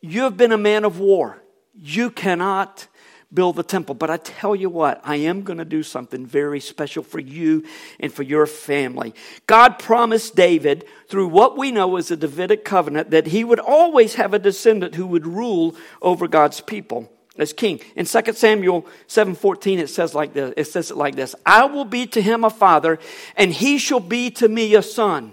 You 0.00 0.22
have 0.22 0.36
been 0.36 0.50
a 0.50 0.58
man 0.58 0.84
of 0.84 0.98
war. 0.98 1.40
You 1.72 2.10
cannot 2.10 2.88
build 3.34 3.56
the 3.56 3.62
temple. 3.62 3.94
But 3.94 4.10
I 4.10 4.16
tell 4.16 4.54
you 4.54 4.70
what, 4.70 5.00
I 5.04 5.16
am 5.16 5.42
going 5.42 5.58
to 5.58 5.64
do 5.64 5.82
something 5.82 6.24
very 6.24 6.60
special 6.60 7.02
for 7.02 7.18
you 7.18 7.64
and 7.98 8.12
for 8.12 8.22
your 8.22 8.46
family. 8.46 9.14
God 9.46 9.78
promised 9.78 10.36
David, 10.36 10.84
through 11.08 11.28
what 11.28 11.58
we 11.58 11.72
know 11.72 11.96
as 11.96 12.08
the 12.08 12.16
Davidic 12.16 12.64
covenant, 12.64 13.10
that 13.10 13.28
he 13.28 13.44
would 13.44 13.60
always 13.60 14.14
have 14.14 14.34
a 14.34 14.38
descendant 14.38 14.94
who 14.94 15.06
would 15.06 15.26
rule 15.26 15.76
over 16.00 16.28
God's 16.28 16.60
people 16.60 17.10
as 17.36 17.52
king. 17.52 17.80
In 17.96 18.06
2 18.06 18.32
Samuel 18.34 18.86
7:14 19.08 19.78
it 19.78 19.88
says 19.88 20.14
like 20.14 20.34
this, 20.34 20.54
it 20.56 20.64
says 20.64 20.90
it 20.90 20.96
like 20.96 21.16
this, 21.16 21.34
I 21.44 21.64
will 21.64 21.84
be 21.84 22.06
to 22.08 22.22
him 22.22 22.44
a 22.44 22.50
father 22.50 22.98
and 23.36 23.52
he 23.52 23.78
shall 23.78 24.00
be 24.00 24.30
to 24.32 24.48
me 24.48 24.74
a 24.74 24.82
son. 24.82 25.32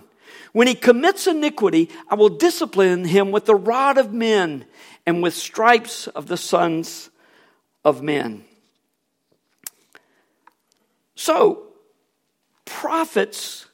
When 0.52 0.68
he 0.68 0.76
commits 0.76 1.28
iniquity, 1.28 1.90
I 2.10 2.16
will 2.16 2.30
discipline 2.30 3.06
him 3.06 3.32
with 3.32 3.46
the 3.46 3.56
rod 3.56 3.98
of 3.98 4.12
men 4.12 4.66
and 5.06 5.24
with 5.24 5.34
stripes 5.34 6.08
of 6.08 6.28
the 6.28 6.38
sons 6.38 7.11
of 7.84 8.02
men. 8.02 8.46
So, 11.16 11.68
prophets, 12.66 13.68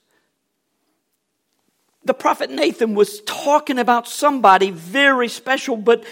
the 2.03 2.13
prophet 2.13 2.49
Nathan 2.49 2.93
was 2.95 3.21
talking 3.21 3.79
about 3.79 4.07
somebody 4.07 4.71
very 4.71 5.27
special, 5.27 5.77
but, 5.77 6.03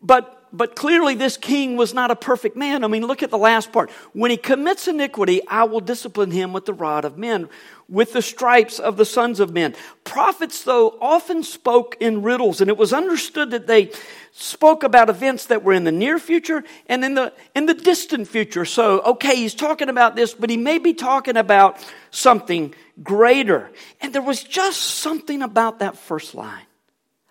but 0.00 0.41
but 0.52 0.76
clearly 0.76 1.14
this 1.14 1.36
king 1.36 1.76
was 1.76 1.94
not 1.94 2.10
a 2.10 2.16
perfect 2.16 2.56
man. 2.56 2.84
I 2.84 2.86
mean, 2.86 3.06
look 3.06 3.22
at 3.22 3.30
the 3.30 3.38
last 3.38 3.72
part. 3.72 3.90
When 4.12 4.30
he 4.30 4.36
commits 4.36 4.86
iniquity, 4.86 5.40
I 5.48 5.64
will 5.64 5.80
discipline 5.80 6.30
him 6.30 6.52
with 6.52 6.66
the 6.66 6.74
rod 6.74 7.06
of 7.06 7.16
men, 7.16 7.48
with 7.88 8.12
the 8.12 8.20
stripes 8.20 8.78
of 8.78 8.98
the 8.98 9.06
sons 9.06 9.40
of 9.40 9.52
men. 9.52 9.74
Prophets, 10.04 10.64
though, 10.64 10.98
often 11.00 11.42
spoke 11.42 11.96
in 12.00 12.22
riddles, 12.22 12.60
and 12.60 12.68
it 12.68 12.76
was 12.76 12.92
understood 12.92 13.50
that 13.52 13.66
they 13.66 13.90
spoke 14.32 14.82
about 14.82 15.08
events 15.08 15.46
that 15.46 15.62
were 15.62 15.72
in 15.72 15.84
the 15.84 15.92
near 15.92 16.18
future 16.18 16.64
and 16.86 17.02
in 17.02 17.14
the, 17.14 17.32
in 17.54 17.64
the 17.64 17.74
distant 17.74 18.28
future. 18.28 18.66
So, 18.66 19.00
okay, 19.00 19.36
he's 19.36 19.54
talking 19.54 19.88
about 19.88 20.16
this, 20.16 20.34
but 20.34 20.50
he 20.50 20.58
may 20.58 20.78
be 20.78 20.92
talking 20.92 21.38
about 21.38 21.78
something 22.10 22.74
greater. 23.02 23.70
And 24.02 24.12
there 24.12 24.22
was 24.22 24.44
just 24.44 24.82
something 24.82 25.40
about 25.40 25.78
that 25.78 25.96
first 25.96 26.34
line. 26.34 26.66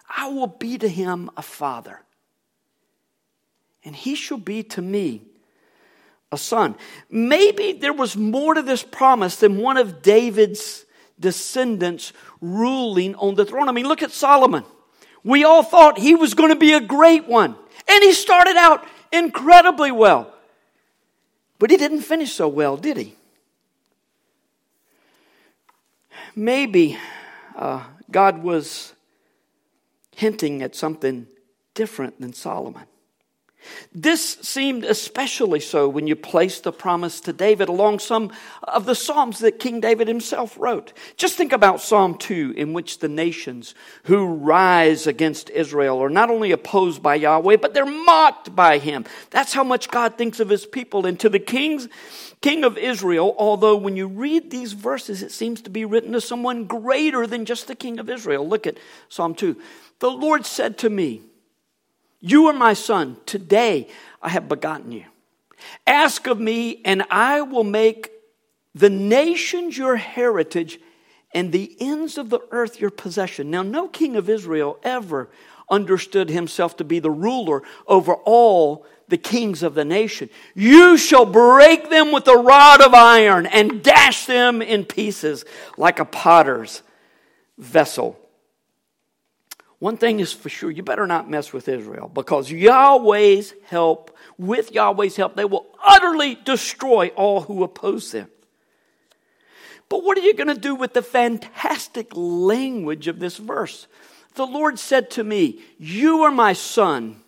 I 0.09 0.29
will 0.29 0.47
be 0.47 0.79
to 0.79 0.89
him 0.89 1.29
a 1.37 1.43
father 1.43 1.99
and 3.83 3.95
he 3.95 4.15
shall 4.15 4.37
be 4.37 4.63
to 4.63 4.81
me 4.81 5.21
a 6.31 6.37
son. 6.37 6.75
Maybe 7.09 7.73
there 7.73 7.93
was 7.93 8.15
more 8.15 8.53
to 8.53 8.61
this 8.61 8.83
promise 8.83 9.35
than 9.35 9.57
one 9.57 9.77
of 9.77 10.01
David's 10.01 10.85
descendants 11.19 12.13
ruling 12.39 13.15
on 13.15 13.35
the 13.35 13.45
throne. 13.45 13.69
I 13.69 13.71
mean, 13.71 13.87
look 13.87 14.01
at 14.01 14.11
Solomon. 14.11 14.63
We 15.23 15.43
all 15.43 15.61
thought 15.63 15.99
he 15.99 16.15
was 16.15 16.33
going 16.33 16.49
to 16.49 16.55
be 16.55 16.73
a 16.73 16.79
great 16.79 17.27
one, 17.27 17.55
and 17.87 18.03
he 18.03 18.13
started 18.13 18.55
out 18.55 18.85
incredibly 19.11 19.91
well. 19.91 20.33
But 21.59 21.69
he 21.69 21.77
didn't 21.77 22.01
finish 22.01 22.33
so 22.33 22.47
well, 22.47 22.75
did 22.75 22.97
he? 22.97 23.15
Maybe 26.35 26.97
uh, 27.55 27.83
God 28.09 28.41
was 28.41 28.93
hinting 30.15 30.63
at 30.63 30.75
something 30.75 31.27
different 31.73 32.19
than 32.19 32.33
Solomon. 32.33 32.85
This 33.93 34.37
seemed 34.41 34.83
especially 34.83 35.59
so 35.59 35.87
when 35.87 36.07
you 36.07 36.15
place 36.15 36.59
the 36.59 36.71
promise 36.71 37.19
to 37.21 37.33
David 37.33 37.69
along 37.69 37.99
some 37.99 38.31
of 38.63 38.85
the 38.85 38.95
Psalms 38.95 39.39
that 39.39 39.59
King 39.59 39.79
David 39.79 40.07
himself 40.07 40.57
wrote. 40.57 40.93
Just 41.17 41.35
think 41.35 41.51
about 41.51 41.81
Psalm 41.81 42.17
2, 42.17 42.53
in 42.57 42.73
which 42.73 42.99
the 42.99 43.09
nations 43.09 43.75
who 44.03 44.25
rise 44.25 45.07
against 45.07 45.49
Israel 45.49 46.01
are 46.01 46.09
not 46.09 46.29
only 46.29 46.51
opposed 46.51 47.03
by 47.03 47.15
Yahweh, 47.15 47.57
but 47.57 47.73
they're 47.73 47.85
mocked 47.85 48.55
by 48.55 48.77
him. 48.77 49.05
That's 49.29 49.53
how 49.53 49.63
much 49.63 49.91
God 49.91 50.17
thinks 50.17 50.39
of 50.39 50.49
his 50.49 50.65
people. 50.65 51.05
And 51.05 51.19
to 51.19 51.29
the 51.29 51.39
kings, 51.39 51.87
king 52.41 52.63
of 52.63 52.77
Israel, 52.77 53.35
although 53.37 53.75
when 53.75 53.95
you 53.95 54.07
read 54.07 54.49
these 54.49 54.73
verses, 54.73 55.21
it 55.21 55.31
seems 55.31 55.61
to 55.61 55.69
be 55.69 55.85
written 55.85 56.13
to 56.13 56.21
someone 56.21 56.65
greater 56.65 57.27
than 57.27 57.45
just 57.45 57.67
the 57.67 57.75
king 57.75 57.99
of 57.99 58.09
Israel. 58.09 58.47
Look 58.47 58.65
at 58.65 58.77
Psalm 59.09 59.35
2. 59.35 59.55
The 59.99 60.09
Lord 60.09 60.45
said 60.45 60.77
to 60.79 60.89
me, 60.89 61.21
you 62.21 62.47
are 62.47 62.53
my 62.53 62.73
son. 62.73 63.17
Today 63.25 63.87
I 64.21 64.29
have 64.29 64.47
begotten 64.47 64.91
you. 64.91 65.05
Ask 65.85 66.27
of 66.27 66.39
me, 66.39 66.81
and 66.85 67.03
I 67.09 67.41
will 67.41 67.63
make 67.63 68.11
the 68.73 68.89
nations 68.89 69.77
your 69.77 69.97
heritage 69.97 70.79
and 71.33 71.51
the 71.51 71.75
ends 71.79 72.17
of 72.17 72.29
the 72.29 72.39
earth 72.51 72.79
your 72.79 72.89
possession. 72.89 73.49
Now, 73.49 73.63
no 73.63 73.87
king 73.87 74.15
of 74.15 74.29
Israel 74.29 74.79
ever 74.83 75.29
understood 75.69 76.29
himself 76.29 76.77
to 76.77 76.83
be 76.83 76.99
the 76.99 77.11
ruler 77.11 77.63
over 77.87 78.13
all 78.13 78.85
the 79.07 79.17
kings 79.17 79.63
of 79.63 79.73
the 79.73 79.85
nation. 79.85 80.29
You 80.53 80.97
shall 80.97 81.25
break 81.25 81.89
them 81.89 82.11
with 82.11 82.27
a 82.27 82.35
rod 82.35 82.81
of 82.81 82.93
iron 82.93 83.45
and 83.45 83.81
dash 83.83 84.25
them 84.25 84.61
in 84.61 84.85
pieces 84.85 85.45
like 85.77 85.99
a 85.99 86.05
potter's 86.05 86.81
vessel. 87.57 88.17
One 89.81 89.97
thing 89.97 90.19
is 90.19 90.31
for 90.31 90.47
sure, 90.47 90.69
you 90.69 90.83
better 90.83 91.07
not 91.07 91.27
mess 91.27 91.51
with 91.51 91.67
Israel 91.67 92.07
because 92.07 92.51
Yahweh's 92.51 93.55
help, 93.65 94.15
with 94.37 94.71
Yahweh's 94.71 95.15
help, 95.15 95.35
they 95.35 95.43
will 95.43 95.65
utterly 95.83 96.35
destroy 96.35 97.07
all 97.15 97.41
who 97.41 97.63
oppose 97.63 98.11
them. 98.11 98.29
But 99.89 100.03
what 100.03 100.19
are 100.19 100.21
you 100.21 100.35
going 100.35 100.53
to 100.53 100.61
do 100.61 100.75
with 100.75 100.93
the 100.93 101.01
fantastic 101.01 102.11
language 102.13 103.07
of 103.07 103.17
this 103.17 103.37
verse? 103.37 103.87
The 104.35 104.45
Lord 104.45 104.77
said 104.77 105.09
to 105.11 105.23
me, 105.23 105.61
You 105.79 106.21
are 106.25 106.31
my 106.31 106.53
son. 106.53 107.23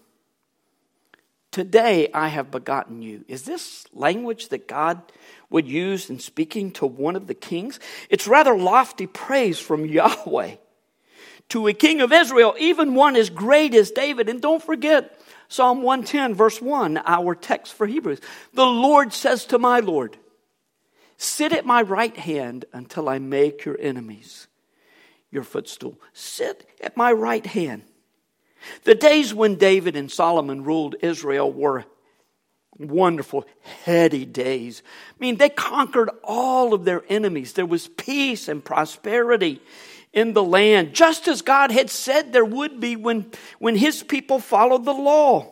Today 1.49 2.11
I 2.13 2.27
have 2.27 2.51
begotten 2.51 3.01
you. 3.01 3.25
Is 3.27 3.45
this 3.45 3.87
language 3.93 4.49
that 4.49 4.67
God 4.67 5.01
would 5.49 5.67
use 5.67 6.07
in 6.07 6.19
speaking 6.19 6.69
to 6.73 6.85
one 6.85 7.15
of 7.15 7.25
the 7.25 7.33
kings? 7.33 7.79
It's 8.11 8.27
rather 8.27 8.55
lofty 8.55 9.07
praise 9.07 9.57
from 9.57 9.85
Yahweh 9.87 10.57
to 11.49 11.67
a 11.67 11.73
king 11.73 12.01
of 12.01 12.11
Israel, 12.11 12.55
even 12.57 12.95
one 12.95 13.15
as 13.15 13.29
great 13.29 13.73
as 13.75 13.91
David. 13.91 14.29
And 14.29 14.41
don't 14.41 14.63
forget 14.63 15.19
Psalm 15.47 15.81
110, 15.81 16.33
verse 16.33 16.61
1, 16.61 17.01
our 17.05 17.35
text 17.35 17.73
for 17.73 17.85
Hebrews. 17.85 18.21
The 18.53 18.65
Lord 18.65 19.13
says 19.13 19.45
to 19.45 19.59
my 19.59 19.79
Lord, 19.79 20.17
Sit 21.17 21.53
at 21.53 21.65
my 21.65 21.81
right 21.81 22.17
hand 22.17 22.65
until 22.73 23.07
I 23.07 23.19
make 23.19 23.65
your 23.65 23.77
enemies 23.79 24.47
your 25.33 25.43
footstool. 25.43 25.99
Sit 26.13 26.69
at 26.81 26.95
my 26.95 27.11
right 27.11 27.45
hand. 27.45 27.83
The 28.83 28.95
days 28.95 29.33
when 29.33 29.55
David 29.55 29.95
and 29.95 30.11
Solomon 30.11 30.63
ruled 30.63 30.95
Israel 31.01 31.51
were 31.51 31.85
wonderful, 32.77 33.45
heady 33.83 34.25
days. 34.25 34.83
I 35.09 35.15
mean, 35.19 35.37
they 35.37 35.49
conquered 35.49 36.09
all 36.23 36.73
of 36.73 36.85
their 36.85 37.03
enemies. 37.09 37.53
There 37.53 37.65
was 37.65 37.87
peace 37.87 38.47
and 38.47 38.63
prosperity 38.63 39.61
in 40.13 40.33
the 40.33 40.43
land, 40.43 40.93
just 40.93 41.27
as 41.27 41.41
God 41.41 41.71
had 41.71 41.89
said 41.89 42.31
there 42.31 42.45
would 42.45 42.79
be 42.79 42.95
when, 42.95 43.31
when 43.59 43.75
his 43.75 44.03
people 44.03 44.39
followed 44.39 44.85
the 44.85 44.93
law. 44.93 45.51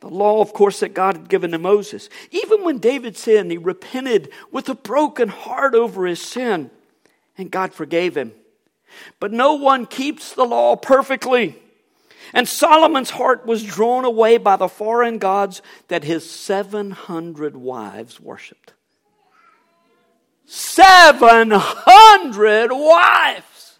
The 0.00 0.08
law, 0.08 0.42
of 0.42 0.52
course, 0.52 0.80
that 0.80 0.92
God 0.92 1.16
had 1.16 1.28
given 1.28 1.52
to 1.52 1.58
Moses. 1.58 2.10
Even 2.30 2.64
when 2.64 2.78
David 2.78 3.16
sinned, 3.16 3.50
he 3.50 3.58
repented 3.58 4.30
with 4.50 4.68
a 4.68 4.74
broken 4.74 5.28
heart 5.28 5.74
over 5.74 6.04
his 6.04 6.20
sin, 6.20 6.70
and 7.38 7.50
God 7.50 7.72
forgave 7.72 8.16
him. 8.16 8.32
But 9.20 9.32
no 9.32 9.54
one 9.54 9.86
keeps 9.86 10.34
the 10.34 10.44
law 10.44 10.76
perfectly. 10.76 11.56
And 12.32 12.48
Solomon's 12.48 13.10
heart 13.10 13.46
was 13.46 13.62
drawn 13.62 14.04
away 14.04 14.36
by 14.36 14.56
the 14.56 14.68
foreign 14.68 15.18
gods 15.18 15.62
that 15.88 16.04
his 16.04 16.28
700 16.28 17.56
wives 17.56 18.20
worshiped. 18.20 18.72
700 20.46 22.72
wives! 22.72 23.78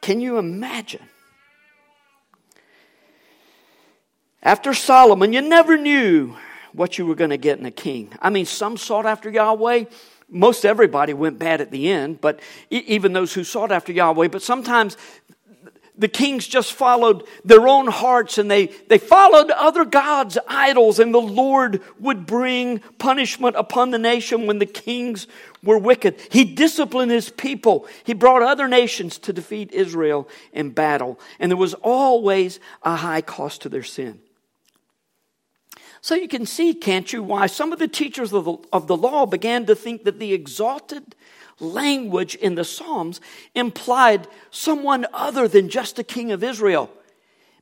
Can 0.00 0.20
you 0.20 0.38
imagine? 0.38 1.08
After 4.42 4.74
Solomon, 4.74 5.32
you 5.32 5.40
never 5.40 5.78
knew 5.78 6.36
what 6.72 6.98
you 6.98 7.06
were 7.06 7.14
going 7.14 7.30
to 7.30 7.38
get 7.38 7.58
in 7.58 7.64
a 7.64 7.70
king. 7.70 8.12
I 8.20 8.30
mean, 8.30 8.44
some 8.44 8.76
sought 8.76 9.06
after 9.06 9.30
Yahweh. 9.30 9.84
Most 10.28 10.66
everybody 10.66 11.14
went 11.14 11.38
bad 11.38 11.60
at 11.60 11.70
the 11.70 11.88
end, 11.88 12.20
but 12.20 12.40
even 12.68 13.12
those 13.12 13.32
who 13.32 13.44
sought 13.44 13.70
after 13.72 13.92
Yahweh. 13.92 14.28
But 14.28 14.42
sometimes 14.42 14.96
the 15.96 16.08
kings 16.08 16.46
just 16.46 16.72
followed 16.72 17.24
their 17.44 17.68
own 17.68 17.86
hearts 17.86 18.38
and 18.38 18.50
they, 18.50 18.66
they 18.88 18.98
followed 18.98 19.50
other 19.50 19.84
gods, 19.84 20.36
idols, 20.48 20.98
and 20.98 21.14
the 21.14 21.20
Lord 21.20 21.80
would 22.00 22.26
bring 22.26 22.80
punishment 22.98 23.54
upon 23.56 23.90
the 23.90 23.98
nation 23.98 24.46
when 24.46 24.58
the 24.58 24.66
kings 24.66 25.28
were 25.62 25.78
wicked. 25.78 26.20
He 26.30 26.44
disciplined 26.44 27.12
his 27.12 27.30
people. 27.30 27.86
He 28.02 28.12
brought 28.12 28.42
other 28.42 28.66
nations 28.66 29.18
to 29.18 29.32
defeat 29.32 29.72
Israel 29.72 30.28
in 30.52 30.70
battle. 30.70 31.20
And 31.38 31.50
there 31.50 31.56
was 31.56 31.74
always 31.74 32.58
a 32.82 32.96
high 32.96 33.20
cost 33.20 33.62
to 33.62 33.68
their 33.68 33.84
sin. 33.84 34.18
So 36.00 36.14
you 36.14 36.28
can 36.28 36.44
see, 36.44 36.74
can't 36.74 37.10
you, 37.12 37.22
why 37.22 37.46
some 37.46 37.72
of 37.72 37.78
the 37.78 37.88
teachers 37.88 38.32
of 38.32 38.44
the, 38.44 38.56
of 38.72 38.88
the 38.88 38.96
law 38.96 39.26
began 39.26 39.64
to 39.66 39.74
think 39.74 40.04
that 40.04 40.18
the 40.18 40.34
exalted 40.34 41.14
language 41.60 42.34
in 42.34 42.54
the 42.54 42.64
Psalms 42.64 43.20
implied 43.54 44.26
someone 44.50 45.06
other 45.12 45.48
than 45.48 45.68
just 45.68 45.96
the 45.96 46.04
king 46.04 46.32
of 46.32 46.42
Israel. 46.42 46.90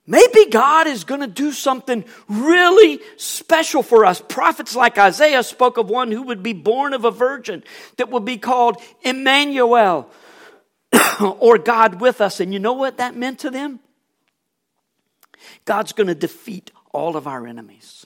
Maybe 0.07 0.47
God 0.51 0.89
is 0.89 1.05
going 1.05 1.21
to 1.21 1.29
do 1.29 1.53
something 1.53 2.05
really 2.29 3.01
special 3.17 3.85
for 3.85 4.05
us. 4.05 4.21
Prophets 4.21 4.75
like 4.75 4.99
Isaiah 4.99 5.45
spoke 5.45 5.77
of 5.79 5.89
one 5.89 6.11
who 6.11 6.23
would 6.23 6.43
be 6.43 6.53
born 6.53 6.93
of 6.93 7.05
a 7.05 7.11
virgin 7.13 7.63
that 7.99 8.11
would 8.11 8.25
be 8.25 8.37
called 8.37 8.83
Emmanuel 9.03 10.11
or 11.21 11.57
God 11.57 12.01
with 12.01 12.21
us. 12.21 12.41
And 12.41 12.53
you 12.53 12.59
know 12.59 12.73
what 12.73 12.99
that 12.99 13.17
meant 13.17 13.41
to 13.41 13.51
them? 13.51 13.79
God's 15.65 15.93
going 15.93 16.09
to 16.09 16.15
defeat 16.15 16.73
all 16.93 17.17
of 17.17 17.29
our 17.29 17.47
enemies. 17.47 18.02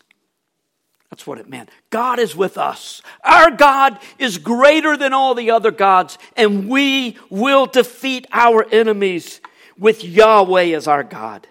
That's 1.11 1.27
what 1.27 1.39
it 1.39 1.49
meant. 1.49 1.71
God 1.91 2.19
is 2.19 2.35
with 2.35 2.59
us. 2.59 3.01
Our 3.23 3.51
God 3.51 3.99
is 4.19 4.39
greater 4.39 4.97
than 4.97 5.13
all 5.13 5.35
the 5.35 5.51
other 5.51 5.71
gods, 5.71 6.19
and 6.37 6.69
we 6.69 7.17
will 7.31 7.67
defeat 7.67 8.27
our 8.33 8.67
enemies 8.73 9.41
with 9.79 10.03
Yahweh 10.03 10.75
as 10.75 10.89
our 10.89 11.05
God. 11.05 11.47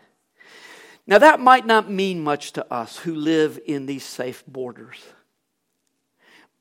Now, 1.07 1.19
that 1.19 1.39
might 1.39 1.65
not 1.65 1.89
mean 1.89 2.23
much 2.23 2.53
to 2.53 2.73
us 2.73 2.97
who 2.97 3.15
live 3.15 3.59
in 3.65 3.85
these 3.85 4.03
safe 4.03 4.43
borders. 4.47 4.97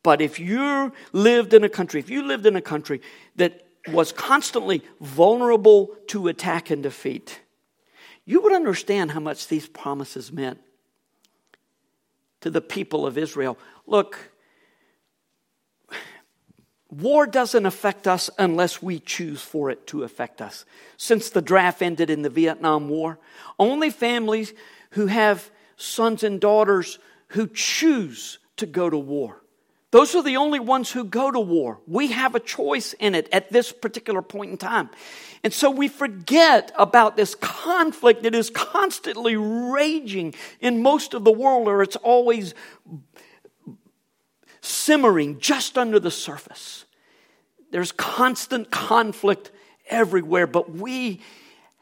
But 0.02 0.20
if 0.20 0.38
you 0.38 0.92
lived 1.12 1.54
in 1.54 1.64
a 1.64 1.68
country, 1.68 1.98
if 1.98 2.10
you 2.10 2.22
lived 2.22 2.44
in 2.44 2.56
a 2.56 2.60
country 2.60 3.00
that 3.36 3.66
was 3.88 4.12
constantly 4.12 4.82
vulnerable 5.00 5.96
to 6.08 6.28
attack 6.28 6.70
and 6.70 6.82
defeat, 6.82 7.40
you 8.26 8.42
would 8.42 8.52
understand 8.52 9.12
how 9.12 9.20
much 9.20 9.48
these 9.48 9.66
promises 9.66 10.30
meant 10.30 10.60
to 12.44 12.50
the 12.50 12.60
people 12.60 13.06
of 13.06 13.16
Israel 13.16 13.56
look, 13.86 14.18
war 16.90 17.26
doesn't 17.26 17.64
affect 17.64 18.06
us 18.06 18.28
unless 18.38 18.82
we 18.82 18.98
choose 18.98 19.40
for 19.40 19.70
it 19.70 19.86
to 19.86 20.02
affect 20.02 20.42
us. 20.42 20.66
Since 20.98 21.30
the 21.30 21.40
draft 21.40 21.80
ended 21.80 22.10
in 22.10 22.20
the 22.20 22.28
Vietnam 22.28 22.90
War, 22.90 23.18
only 23.58 23.88
families 23.88 24.52
who 24.90 25.06
have 25.06 25.50
sons 25.78 26.22
and 26.22 26.38
daughters 26.38 26.98
who 27.28 27.46
choose 27.46 28.38
to 28.58 28.66
go 28.66 28.90
to 28.90 28.98
war. 28.98 29.40
Those 29.94 30.16
are 30.16 30.24
the 30.24 30.38
only 30.38 30.58
ones 30.58 30.90
who 30.90 31.04
go 31.04 31.30
to 31.30 31.38
war. 31.38 31.78
We 31.86 32.08
have 32.08 32.34
a 32.34 32.40
choice 32.40 32.94
in 32.94 33.14
it 33.14 33.28
at 33.30 33.52
this 33.52 33.70
particular 33.70 34.22
point 34.22 34.50
in 34.50 34.56
time. 34.56 34.90
And 35.44 35.52
so 35.52 35.70
we 35.70 35.86
forget 35.86 36.72
about 36.76 37.16
this 37.16 37.36
conflict 37.36 38.24
that 38.24 38.34
is 38.34 38.50
constantly 38.50 39.36
raging 39.36 40.34
in 40.60 40.82
most 40.82 41.14
of 41.14 41.22
the 41.22 41.30
world, 41.30 41.68
or 41.68 41.80
it's 41.80 41.94
always 41.94 42.54
simmering 44.60 45.38
just 45.38 45.78
under 45.78 46.00
the 46.00 46.10
surface. 46.10 46.86
There's 47.70 47.92
constant 47.92 48.72
conflict 48.72 49.52
everywhere, 49.88 50.48
but 50.48 50.72
we 50.72 51.20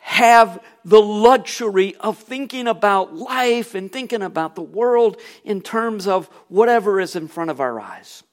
have 0.04 0.60
the 0.84 1.00
luxury 1.00 1.94
of 2.00 2.18
thinking 2.18 2.66
about 2.66 3.14
life 3.14 3.76
and 3.76 3.90
thinking 3.90 4.20
about 4.20 4.56
the 4.56 4.62
world 4.62 5.16
in 5.44 5.60
terms 5.60 6.08
of 6.08 6.26
whatever 6.48 7.00
is 7.00 7.14
in 7.14 7.28
front 7.28 7.50
of 7.50 7.60
our 7.60 7.80
eyes. 7.80 8.24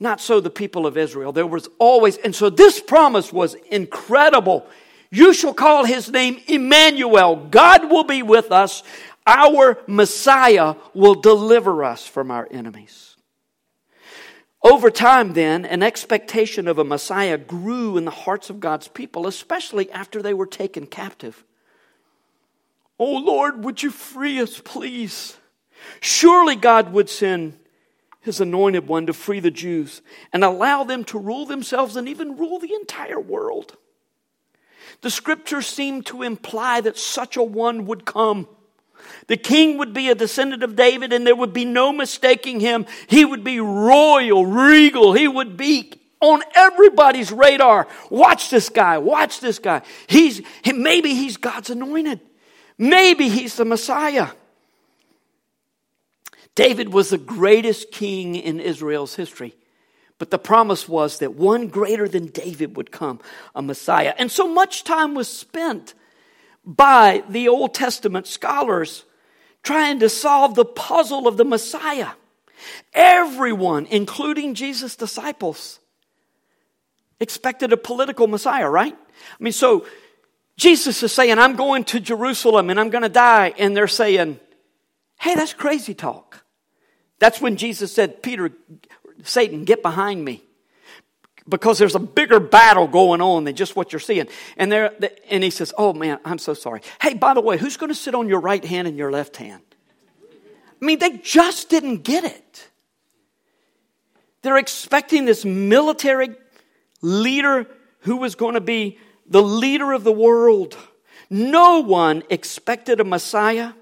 Not 0.00 0.22
so 0.22 0.40
the 0.40 0.48
people 0.48 0.86
of 0.86 0.96
Israel. 0.96 1.30
There 1.32 1.46
was 1.46 1.68
always, 1.78 2.16
and 2.16 2.34
so 2.34 2.48
this 2.48 2.80
promise 2.80 3.30
was 3.34 3.52
incredible. 3.70 4.66
You 5.10 5.34
shall 5.34 5.52
call 5.52 5.84
his 5.84 6.10
name 6.10 6.40
Emmanuel. 6.46 7.36
God 7.36 7.90
will 7.90 8.04
be 8.04 8.22
with 8.22 8.50
us. 8.50 8.82
Our 9.26 9.78
Messiah 9.86 10.76
will 10.94 11.16
deliver 11.16 11.84
us 11.84 12.06
from 12.06 12.30
our 12.30 12.48
enemies. 12.50 13.17
Over 14.62 14.90
time, 14.90 15.34
then, 15.34 15.64
an 15.64 15.82
expectation 15.82 16.66
of 16.66 16.78
a 16.78 16.84
Messiah 16.84 17.38
grew 17.38 17.96
in 17.96 18.04
the 18.04 18.10
hearts 18.10 18.50
of 18.50 18.60
God's 18.60 18.88
people, 18.88 19.26
especially 19.26 19.90
after 19.92 20.20
they 20.20 20.34
were 20.34 20.46
taken 20.46 20.86
captive. 20.86 21.44
Oh 22.98 23.16
Lord, 23.16 23.64
would 23.64 23.82
you 23.82 23.90
free 23.90 24.40
us, 24.40 24.60
please? 24.60 25.36
Surely 26.00 26.56
God 26.56 26.92
would 26.92 27.08
send 27.08 27.56
his 28.20 28.40
anointed 28.40 28.88
one 28.88 29.06
to 29.06 29.12
free 29.12 29.40
the 29.40 29.50
Jews 29.50 30.02
and 30.32 30.42
allow 30.42 30.82
them 30.82 31.04
to 31.04 31.18
rule 31.18 31.46
themselves 31.46 31.94
and 31.94 32.08
even 32.08 32.36
rule 32.36 32.58
the 32.58 32.74
entire 32.74 33.20
world. 33.20 33.76
The 35.02 35.10
scriptures 35.10 35.68
seem 35.68 36.02
to 36.04 36.22
imply 36.22 36.80
that 36.80 36.98
such 36.98 37.36
a 37.36 37.42
one 37.42 37.86
would 37.86 38.04
come. 38.04 38.48
The 39.28 39.36
king 39.36 39.78
would 39.78 39.92
be 39.92 40.08
a 40.08 40.14
descendant 40.14 40.62
of 40.62 40.74
David 40.74 41.12
and 41.12 41.26
there 41.26 41.36
would 41.36 41.52
be 41.52 41.66
no 41.66 41.92
mistaking 41.92 42.60
him. 42.60 42.86
He 43.06 43.24
would 43.24 43.44
be 43.44 43.60
royal, 43.60 44.44
regal. 44.44 45.12
He 45.12 45.28
would 45.28 45.56
be 45.56 45.92
on 46.20 46.40
everybody's 46.54 47.30
radar. 47.30 47.86
Watch 48.10 48.50
this 48.50 48.70
guy. 48.70 48.98
Watch 48.98 49.40
this 49.40 49.58
guy. 49.58 49.82
He's, 50.06 50.40
maybe 50.66 51.14
he's 51.14 51.36
God's 51.36 51.70
anointed. 51.70 52.20
Maybe 52.78 53.28
he's 53.28 53.56
the 53.56 53.66
Messiah. 53.66 54.28
David 56.54 56.92
was 56.92 57.10
the 57.10 57.18
greatest 57.18 57.92
king 57.92 58.34
in 58.34 58.60
Israel's 58.60 59.14
history. 59.14 59.54
But 60.18 60.30
the 60.30 60.38
promise 60.38 60.88
was 60.88 61.18
that 61.18 61.34
one 61.34 61.68
greater 61.68 62.08
than 62.08 62.26
David 62.26 62.76
would 62.76 62.90
come, 62.90 63.20
a 63.54 63.60
Messiah. 63.60 64.14
And 64.18 64.32
so 64.32 64.48
much 64.48 64.84
time 64.84 65.14
was 65.14 65.28
spent 65.28 65.94
by 66.64 67.22
the 67.28 67.48
Old 67.48 67.74
Testament 67.74 68.26
scholars 68.26 69.04
trying 69.62 70.00
to 70.00 70.08
solve 70.08 70.54
the 70.54 70.64
puzzle 70.64 71.26
of 71.26 71.36
the 71.36 71.44
Messiah. 71.44 72.10
Everyone, 72.92 73.86
including 73.86 74.54
Jesus' 74.54 74.96
disciples, 74.96 75.78
expected 77.20 77.72
a 77.72 77.76
political 77.76 78.26
Messiah, 78.26 78.68
right? 78.68 78.94
I 78.94 79.42
mean, 79.42 79.52
so 79.52 79.86
Jesus 80.56 81.02
is 81.02 81.12
saying, 81.12 81.38
I'm 81.38 81.56
going 81.56 81.84
to 81.84 82.00
Jerusalem 82.00 82.70
and 82.70 82.80
I'm 82.80 82.90
going 82.90 83.02
to 83.02 83.08
die. 83.08 83.54
And 83.58 83.76
they're 83.76 83.86
saying, 83.86 84.40
hey, 85.20 85.34
that's 85.34 85.54
crazy 85.54 85.94
talk. 85.94 86.44
That's 87.18 87.40
when 87.40 87.56
Jesus 87.56 87.92
said, 87.92 88.22
Peter, 88.22 88.50
Satan, 89.22 89.64
get 89.64 89.82
behind 89.82 90.24
me. 90.24 90.42
Because 91.48 91.78
there's 91.78 91.94
a 91.94 92.00
bigger 92.00 92.40
battle 92.40 92.86
going 92.86 93.20
on 93.20 93.44
than 93.44 93.54
just 93.54 93.74
what 93.74 93.92
you're 93.92 94.00
seeing. 94.00 94.28
And 94.56 94.70
there, 94.70 94.92
and 95.30 95.42
he 95.42 95.50
says, 95.50 95.72
Oh 95.78 95.92
man, 95.92 96.18
I'm 96.24 96.38
so 96.38 96.54
sorry. 96.54 96.82
Hey, 97.00 97.14
by 97.14 97.34
the 97.34 97.40
way, 97.40 97.56
who's 97.56 97.76
going 97.76 97.88
to 97.88 97.94
sit 97.94 98.14
on 98.14 98.28
your 98.28 98.40
right 98.40 98.64
hand 98.64 98.86
and 98.86 98.96
your 98.96 99.10
left 99.10 99.36
hand? 99.36 99.62
I 100.80 100.84
mean, 100.84 100.98
they 100.98 101.16
just 101.16 101.70
didn't 101.70 102.04
get 102.04 102.24
it. 102.24 102.68
They're 104.42 104.58
expecting 104.58 105.24
this 105.24 105.44
military 105.44 106.30
leader 107.00 107.66
who 108.00 108.16
was 108.16 108.34
going 108.34 108.54
to 108.54 108.60
be 108.60 108.98
the 109.26 109.42
leader 109.42 109.92
of 109.92 110.04
the 110.04 110.12
world. 110.12 110.76
No 111.30 111.80
one 111.80 112.22
expected 112.30 113.00
a 113.00 113.04
Messiah 113.04 113.72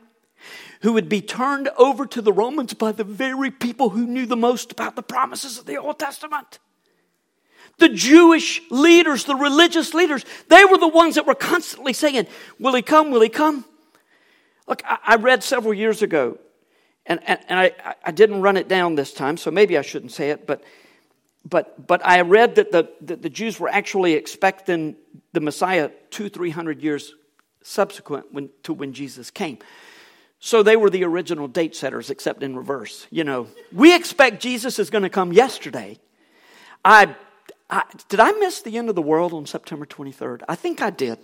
who 0.83 0.93
would 0.93 1.09
be 1.09 1.21
turned 1.21 1.69
over 1.77 2.07
to 2.07 2.23
the 2.23 2.33
Romans 2.33 2.75
by 2.75 2.93
the 2.93 3.05
very 3.05 3.51
people 3.51 3.91
who 3.91 4.07
knew 4.07 4.27
the 4.27 4.37
most 4.37 4.73
about 4.73 4.97
the 4.97 5.03
promises 5.03 5.59
of 5.59 5.67
the 5.67 5.77
Old 5.77 5.99
Testament. 5.99 6.59
The 7.79 7.89
Jewish 7.91 8.63
leaders, 8.71 9.25
the 9.25 9.35
religious 9.35 9.93
leaders, 9.93 10.25
they 10.49 10.65
were 10.65 10.79
the 10.79 10.89
ones 10.89 11.17
that 11.17 11.27
were 11.27 11.35
constantly 11.35 11.93
saying, 11.93 12.27
Will 12.59 12.75
he 12.75 12.83
come? 12.83 13.11
Will 13.11 13.21
he 13.21 13.29
come? 13.29 13.65
Look, 14.67 14.83
I, 14.85 15.17
read 15.17 15.45
several 15.45 15.75
years 15.75 16.03
ago, 16.03 16.39
and, 17.05 17.21
and, 17.25 17.39
and 17.49 17.61
I, 17.61 17.95
I 18.05 18.11
didn't 18.11 18.43
run 18.43 18.57
it 18.57 18.67
down 18.67 18.97
this 18.97 19.13
time, 19.13 19.37
so 19.37 19.51
maybe 19.51 19.79
I 19.79 19.83
shouldn't 19.83 20.11
say 20.11 20.31
it, 20.31 20.45
but, 20.45 20.65
but, 21.49 21.87
but 21.87 22.05
I 22.05 22.23
read 22.23 22.57
that 22.57 22.73
the, 22.73 22.91
that 23.03 23.23
the 23.23 23.31
Jews 23.31 23.61
were 23.61 23.69
actually 23.69 24.15
expecting 24.15 24.97
the 25.33 25.41
Messiah 25.41 25.91
two, 26.11 26.29
three 26.29 26.51
hundred 26.51 26.83
years 26.83 27.15
subsequent 27.63 28.33
when, 28.33 28.49
to 28.65 28.73
when 28.73 28.93
Jesus 28.93 29.31
came. 29.31 29.59
So 30.39 30.63
they 30.63 30.77
were 30.77 30.91
the 30.91 31.05
original 31.05 31.49
date 31.49 31.75
setters, 31.75 32.11
except 32.11 32.43
in 32.43 32.57
reverse. 32.57 33.07
You 33.11 33.25
know, 33.25 33.49
we 33.73 33.95
expect 33.95 34.41
Jesus 34.41 34.79
is 34.79 34.91
going 34.91 35.03
to 35.03 35.11
come 35.11 35.33
yesterday. 35.33 35.99
I, 36.85 37.15
I, 37.69 37.83
did 38.09 38.21
I 38.21 38.33
miss 38.33 38.63
the 38.63 38.79
end 38.79 38.89
of 38.89 38.95
the 38.95 39.03
world 39.03 39.33
on 39.33 39.47
September 39.47 39.87
23rd? 39.87 40.43
I 40.49 40.55
think 40.55 40.81
I 40.81 40.91
did. 40.91 41.19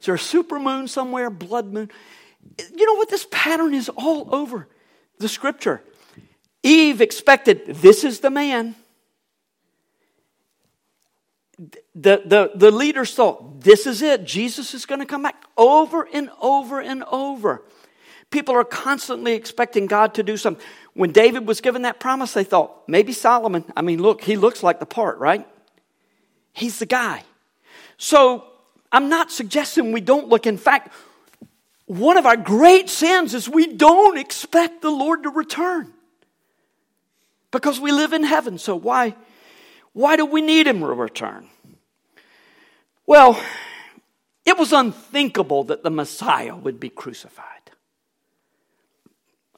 Is 0.00 0.06
there 0.06 0.14
a 0.14 0.18
super 0.18 0.58
moon 0.58 0.88
somewhere, 0.88 1.30
blood 1.30 1.72
moon? 1.72 1.90
You 2.74 2.86
know 2.86 2.94
what? 2.94 3.08
This 3.08 3.26
pattern 3.30 3.74
is 3.74 3.88
all 3.88 4.34
over 4.34 4.68
the 5.18 5.28
scripture. 5.28 5.82
Eve 6.62 7.00
expected, 7.00 7.66
this 7.66 8.04
is 8.04 8.20
the 8.20 8.30
man. 8.30 8.74
The, 11.94 12.22
the, 12.24 12.50
the 12.54 12.70
leaders 12.72 13.14
thought, 13.14 13.60
this 13.60 13.86
is 13.86 14.02
it. 14.02 14.24
Jesus 14.24 14.74
is 14.74 14.86
going 14.86 15.00
to 15.00 15.06
come 15.06 15.22
back 15.22 15.44
over 15.56 16.08
and 16.12 16.28
over 16.40 16.80
and 16.80 17.04
over. 17.04 17.62
People 18.30 18.56
are 18.56 18.64
constantly 18.64 19.34
expecting 19.34 19.86
God 19.86 20.14
to 20.14 20.24
do 20.24 20.36
something. 20.36 20.64
When 20.94 21.12
David 21.12 21.46
was 21.46 21.60
given 21.60 21.82
that 21.82 22.00
promise, 22.00 22.32
they 22.32 22.42
thought, 22.42 22.88
maybe 22.88 23.12
Solomon. 23.12 23.64
I 23.76 23.82
mean, 23.82 24.02
look, 24.02 24.22
he 24.22 24.36
looks 24.36 24.62
like 24.62 24.80
the 24.80 24.86
part, 24.86 25.18
right? 25.18 25.46
He's 26.54 26.78
the 26.78 26.86
guy. 26.86 27.24
So 27.98 28.44
I'm 28.90 29.08
not 29.08 29.30
suggesting 29.30 29.92
we 29.92 30.00
don't 30.00 30.28
look. 30.28 30.46
In 30.46 30.56
fact, 30.56 30.92
one 31.86 32.16
of 32.16 32.24
our 32.24 32.36
great 32.36 32.88
sins 32.88 33.34
is 33.34 33.48
we 33.48 33.66
don't 33.66 34.16
expect 34.16 34.80
the 34.80 34.90
Lord 34.90 35.24
to 35.24 35.30
return 35.30 35.92
because 37.50 37.78
we 37.78 37.92
live 37.92 38.12
in 38.12 38.24
heaven. 38.24 38.56
So 38.56 38.76
why, 38.76 39.14
why 39.92 40.16
do 40.16 40.24
we 40.24 40.40
need 40.40 40.66
him 40.66 40.80
to 40.80 40.86
return? 40.86 41.48
Well, 43.06 43.38
it 44.46 44.56
was 44.56 44.72
unthinkable 44.72 45.64
that 45.64 45.82
the 45.82 45.90
Messiah 45.90 46.56
would 46.56 46.78
be 46.78 46.88
crucified. 46.88 47.44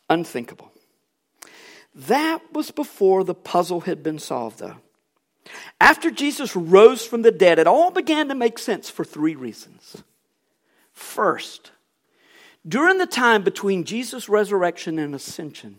Unthinkable. 0.09 0.73
That 1.95 2.41
was 2.53 2.71
before 2.71 3.25
the 3.25 3.35
puzzle 3.35 3.83
had 3.83 4.03
been 4.03 4.19
solved, 4.19 4.59
though. 4.59 4.77
After 5.81 6.11
Jesus 6.11 6.57
rose 6.57 7.07
from 7.07 7.23
the 7.23 7.33
dead, 7.33 7.59
it 7.59 7.67
all 7.67 7.91
began 7.91 8.29
to 8.29 8.35
make 8.35 8.59
sense 8.59 8.91
for 8.91 9.05
three 9.05 9.35
reasons. 9.35 10.03
First, 10.93 11.73
during 12.67 12.99
the 12.99 13.07
time 13.07 13.43
between 13.43 13.85
Jesus' 13.85 14.29
resurrection 14.29 14.99
and 14.99 15.15
ascension, 15.15 15.79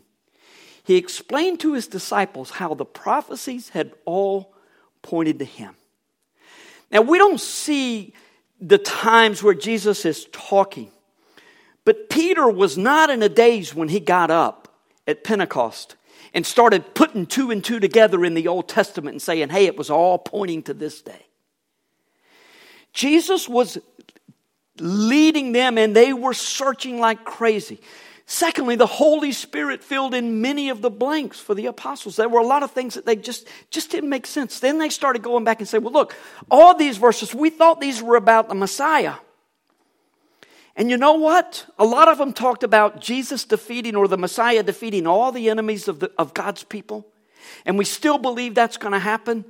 he 0.83 0.95
explained 0.95 1.59
to 1.61 1.73
his 1.73 1.87
disciples 1.87 2.51
how 2.51 2.73
the 2.73 2.85
prophecies 2.85 3.69
had 3.69 3.91
all 4.05 4.53
pointed 5.01 5.39
to 5.39 5.45
him. 5.45 5.75
Now, 6.91 7.01
we 7.01 7.17
don't 7.17 7.41
see 7.41 8.13
the 8.61 8.77
times 8.77 9.43
where 9.43 9.53
Jesus 9.53 10.05
is 10.05 10.27
talking 10.31 10.91
but 11.87 12.09
Peter 12.09 12.49
was 12.49 12.77
not 12.77 13.09
in 13.09 13.23
a 13.23 13.29
daze 13.29 13.73
when 13.73 13.87
he 13.87 14.01
got 14.01 14.29
up 14.29 14.67
at 15.07 15.23
Pentecost 15.23 15.95
and 16.37 16.45
started 16.45 16.93
putting 16.93 17.25
two 17.25 17.49
and 17.49 17.63
two 17.63 17.79
together 17.79 18.23
in 18.23 18.35
the 18.35 18.47
Old 18.47 18.69
Testament 18.69 19.15
and 19.15 19.21
saying, 19.21 19.49
hey, 19.49 19.65
it 19.65 19.75
was 19.75 19.89
all 19.89 20.19
pointing 20.19 20.61
to 20.61 20.73
this 20.75 21.01
day. 21.01 21.25
Jesus 22.93 23.49
was 23.49 23.79
leading 24.77 25.51
them 25.51 25.79
and 25.79 25.95
they 25.95 26.13
were 26.13 26.35
searching 26.35 26.99
like 26.99 27.25
crazy. 27.25 27.81
Secondly, 28.27 28.75
the 28.75 28.85
Holy 28.85 29.31
Spirit 29.31 29.83
filled 29.83 30.13
in 30.13 30.39
many 30.39 30.69
of 30.69 30.83
the 30.83 30.91
blanks 30.91 31.39
for 31.39 31.55
the 31.55 31.65
apostles. 31.65 32.17
There 32.17 32.29
were 32.29 32.41
a 32.41 32.45
lot 32.45 32.61
of 32.61 32.69
things 32.69 32.93
that 32.93 33.07
they 33.07 33.15
just, 33.15 33.47
just 33.71 33.89
didn't 33.89 34.11
make 34.11 34.27
sense. 34.27 34.59
Then 34.59 34.77
they 34.77 34.89
started 34.89 35.23
going 35.23 35.43
back 35.43 35.57
and 35.57 35.67
saying, 35.67 35.83
well, 35.83 35.93
look, 35.93 36.15
all 36.51 36.75
these 36.75 36.97
verses, 36.97 37.33
we 37.33 37.49
thought 37.49 37.81
these 37.81 38.03
were 38.03 38.15
about 38.15 38.47
the 38.47 38.53
Messiah. 38.53 39.15
And 40.77 40.91
you 40.91 40.97
know 40.97 41.13
what? 41.13 41.65
A 41.79 41.85
lot 41.85 42.07
of 42.07 42.19
them 42.19 42.31
talked 42.31 42.63
about 42.63 43.01
Jesus 43.01 43.45
defeating 43.45 43.95
or 43.95 44.07
the 44.07 44.17
Messiah 44.17 44.61
defeating 44.61 45.07
all 45.07 45.31
the 45.31 45.49
enemies 45.49 45.87
of, 45.87 45.99
the, 45.99 46.11
of 46.19 46.35
God's 46.35 46.63
people. 46.63 47.07
And 47.65 47.79
we 47.79 47.83
still 47.83 48.19
believe 48.19 48.53
that's 48.53 48.77
going 48.77 48.91
to 48.91 48.99
happen. 48.99 49.43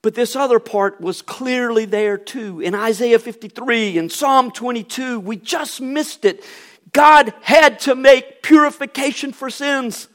But 0.00 0.14
this 0.14 0.34
other 0.34 0.58
part 0.58 0.98
was 0.98 1.20
clearly 1.20 1.84
there 1.84 2.16
too. 2.16 2.60
In 2.60 2.74
Isaiah 2.74 3.18
53 3.18 3.98
and 3.98 4.10
Psalm 4.10 4.50
22, 4.50 5.20
we 5.20 5.36
just 5.36 5.82
missed 5.82 6.24
it. 6.24 6.42
God 6.92 7.34
had 7.42 7.78
to 7.80 7.94
make 7.94 8.42
purification 8.42 9.32
for 9.32 9.50
sins 9.50 10.08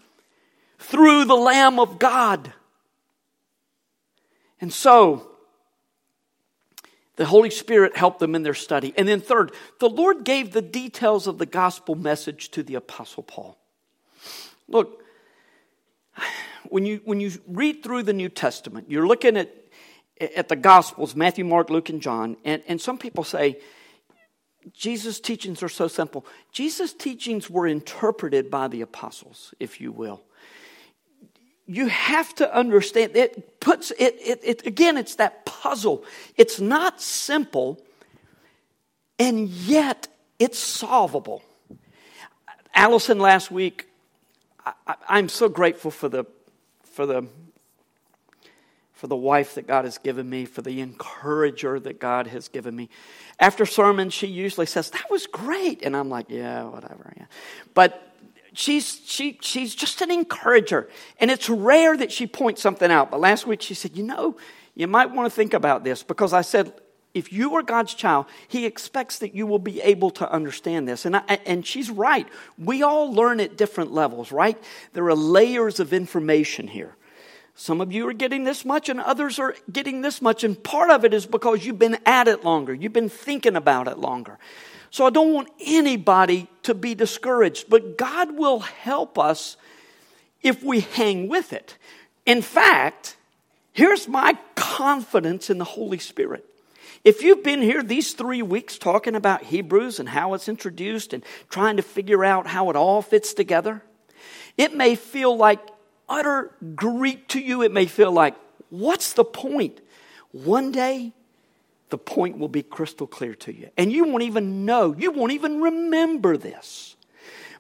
through 0.80 1.25
the 1.25 1.36
Lamb 1.36 1.80
of 1.80 1.99
God. 1.99 2.51
And 4.60 4.73
so, 4.73 5.31
the 7.22 7.28
Holy 7.28 7.52
Spirit 7.52 7.96
helped 7.96 8.18
them 8.18 8.34
in 8.34 8.42
their 8.42 8.56
study. 8.56 8.96
And 8.98 9.08
then, 9.08 9.22
third, 9.22 9.52
the 9.78 9.88
Lord 9.88 10.24
gave 10.24 10.54
the 10.54 10.62
details 10.64 11.28
of 11.28 11.38
the 11.38 11.46
gospel 11.46 11.94
message 11.94 12.50
to 12.50 12.64
the 12.64 12.74
Apostle 12.74 13.22
Paul. 13.22 13.60
Look, 14.68 15.04
when 16.70 16.84
you, 16.84 17.00
when 17.06 17.20
you 17.20 17.34
read 17.46 17.84
through 17.84 18.02
the 18.02 18.14
New 18.14 18.28
Testament, 18.28 18.90
you're 18.90 19.06
looking 19.06 19.38
at, 19.38 19.54
at 20.20 20.50
the 20.50 20.56
Gospels 20.56 21.16
Matthew, 21.16 21.46
Mark, 21.46 21.70
Luke, 21.70 21.90
and 21.90 22.02
John, 22.02 22.38
and, 22.44 22.64
and 22.68 22.82
some 22.82 22.98
people 22.98 23.24
say, 23.24 23.60
Jesus' 24.74 25.20
teachings 25.20 25.62
are 25.62 25.70
so 25.70 25.88
simple. 25.88 26.26
Jesus' 26.52 26.92
teachings 26.92 27.52
were 27.52 27.68
interpreted 27.68 28.50
by 28.50 28.68
the 28.68 28.82
apostles, 28.82 29.54
if 29.60 29.80
you 29.80 29.92
will 29.92 30.24
you 31.65 31.88
have 31.88 32.34
to 32.36 32.56
understand 32.56 33.15
it 33.15 33.60
puts 33.60 33.91
it, 33.91 34.15
it, 34.19 34.39
it, 34.43 34.67
again 34.67 34.97
it's 34.97 35.15
that 35.15 35.45
puzzle. 35.45 36.04
It's 36.36 36.60
not 36.60 37.02
simple 37.02 37.82
and 39.19 39.47
yet 39.47 40.08
it's 40.39 40.58
solvable. 40.58 41.43
Allison 42.74 43.19
last 43.19 43.52
week 43.52 43.88
I, 44.65 45.19
am 45.19 45.30
so 45.30 45.50
grateful 45.50 45.91
for 45.91 46.10
the 46.10 46.26
for 46.84 47.06
the 47.06 47.28
for 48.93 49.08
the 49.08 49.15
wife 49.15 49.56
that 49.56 49.65
god 49.65 49.86
has 49.86 49.97
given 49.97 50.30
me 50.30 50.45
for 50.45 50.62
the 50.62 50.80
encourager 50.82 51.80
that 51.80 52.00
god 52.00 52.28
has 52.28 52.47
given 52.47 52.76
me. 52.76 52.89
After 53.39 53.65
sermons 53.65 54.13
she 54.13 54.28
usually 54.28 54.65
says 54.65 54.89
that 54.91 55.10
was 55.10 55.28
great. 55.28 55.84
And 55.84 55.95
i'm 55.95 56.10
like 56.10 56.26
yeah 56.30 56.63
whatever 56.63 57.13
yeah. 57.17 57.26
But 57.74 58.11
she's, 58.54 59.02
she, 59.06 59.38
she's 59.42 59.74
just 59.76 60.02
an 60.02 60.12
encourager. 60.12 60.90
And 61.20 61.32
it's 61.32 61.50
rare 61.50 61.96
that 61.98 62.12
she 62.12 62.28
points 62.28 62.62
something 62.62 62.92
out. 62.92 63.12
But 63.12 63.20
last 63.20 63.48
week 63.48 63.62
she 63.62 63.74
said, 63.74 63.96
You 63.96 64.04
know, 64.04 64.38
you 64.76 64.88
might 64.88 65.12
want 65.12 65.30
to 65.30 65.36
think 65.36 65.54
about 65.54 65.84
this 65.84 66.04
because 66.04 66.34
I 66.34 66.42
said, 66.42 66.74
if 67.14 67.34
you 67.34 67.56
are 67.56 67.64
God's 67.64 67.94
child, 67.94 68.26
He 68.48 68.66
expects 68.66 69.20
that 69.20 69.36
you 69.36 69.46
will 69.46 69.60
be 69.60 69.82
able 69.82 70.12
to 70.12 70.32
understand 70.32 70.88
this. 70.88 71.06
And, 71.06 71.18
I, 71.18 71.40
and 71.46 71.66
she's 71.66 71.90
right. 71.90 72.28
We 72.58 72.84
all 72.84 73.14
learn 73.14 73.40
at 73.40 73.58
different 73.58 73.92
levels, 73.92 74.32
right? 74.32 74.62
There 74.94 75.06
are 75.06 75.16
layers 75.16 75.80
of 75.80 75.94
information 75.94 76.68
here. 76.68 76.96
Some 77.54 77.82
of 77.82 77.92
you 77.92 78.08
are 78.08 78.14
getting 78.14 78.46
this 78.46 78.64
much, 78.64 78.88
and 78.88 79.00
others 79.00 79.40
are 79.40 79.56
getting 79.72 80.02
this 80.02 80.22
much. 80.22 80.44
And 80.44 80.62
part 80.64 80.90
of 80.90 81.04
it 81.04 81.14
is 81.14 81.26
because 81.26 81.66
you've 81.66 81.80
been 81.80 82.00
at 82.06 82.28
it 82.28 82.46
longer, 82.46 82.74
you've 82.74 82.94
been 82.94 83.10
thinking 83.10 83.56
about 83.56 83.88
it 83.88 83.98
longer. 83.98 84.40
So 84.91 85.06
I 85.06 85.10
don't 85.10 85.34
want 85.34 85.49
anybody 85.60 86.47
to 86.63 86.73
be 86.73 86.95
discouraged, 86.95 87.69
but 87.69 87.97
God 87.97 88.38
will 88.38 88.60
help 88.60 89.17
us 89.17 89.58
if 90.41 90.63
we 90.63 90.82
hang 90.82 91.30
with 91.30 91.54
it. 91.54 91.77
In 92.25 92.41
fact, 92.41 93.15
here's 93.71 94.08
my 94.08 94.38
confidence 94.56 95.49
in 95.49 95.58
the 95.58 95.65
Holy 95.65 95.97
Spirit. 95.97 96.45
If 97.04 97.23
you've 97.23 97.43
been 97.43 97.62
here 97.62 97.82
these 97.82 98.13
three 98.13 98.41
weeks 98.41 98.77
talking 98.77 99.15
about 99.15 99.43
Hebrews 99.43 99.99
and 99.99 100.10
how 100.10 100.34
it's 100.34 100.49
introduced 100.49 101.13
and 101.13 101.23
trying 101.49 101.77
to 101.77 101.84
figure 101.84 102.23
out 102.23 102.45
how 102.45 102.69
it 102.69 102.75
all 102.75 103.01
fits 103.01 103.34
together, 103.34 103.82
it 104.58 104.75
may 104.75 104.95
feel 104.95 105.36
like 105.36 105.60
utter 106.10 106.51
Greek 106.75 107.30
to 107.30 107.39
you. 107.39 107.63
It 107.63 107.71
may 107.71 107.86
feel 107.86 108.12
like, 108.12 108.36
what's 108.69 109.13
the 109.13 109.23
point? 109.23 109.80
One 110.32 110.71
day, 110.71 111.13
the 111.91 111.97
point 111.97 112.39
will 112.39 112.47
be 112.47 112.63
crystal 112.63 113.06
clear 113.06 113.36
to 113.36 113.54
you. 113.54 113.69
And 113.77 113.91
you 113.91 114.06
won't 114.06 114.23
even 114.23 114.65
know, 114.65 114.95
you 114.97 115.12
won't 115.12 115.34
even 115.34 115.62
remember 115.62 116.38
this. 116.38 116.95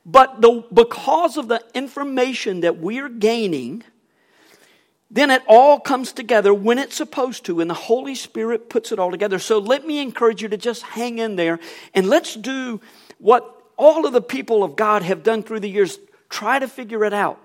But 0.05 0.41
the, 0.41 0.65
because 0.73 1.37
of 1.37 1.47
the 1.47 1.63
information 1.75 2.61
that 2.61 2.79
we're 2.79 3.09
gaining, 3.09 3.83
then 5.11 5.29
it 5.29 5.43
all 5.47 5.79
comes 5.79 6.13
together 6.13 6.53
when 6.53 6.79
it's 6.79 6.95
supposed 6.95 7.45
to, 7.45 7.59
and 7.59 7.69
the 7.69 7.75
Holy 7.75 8.15
Spirit 8.15 8.69
puts 8.69 8.91
it 8.91 8.97
all 8.97 9.11
together. 9.11 9.37
So 9.37 9.59
let 9.59 9.85
me 9.85 9.99
encourage 9.99 10.41
you 10.41 10.47
to 10.47 10.57
just 10.57 10.81
hang 10.81 11.19
in 11.19 11.35
there 11.35 11.59
and 11.93 12.07
let's 12.07 12.33
do 12.33 12.81
what 13.19 13.61
all 13.77 14.07
of 14.07 14.13
the 14.13 14.21
people 14.21 14.63
of 14.63 14.75
God 14.75 15.03
have 15.03 15.23
done 15.23 15.43
through 15.43 15.59
the 15.59 15.69
years, 15.69 15.99
try 16.29 16.57
to 16.57 16.67
figure 16.67 17.03
it 17.03 17.13
out. 17.13 17.39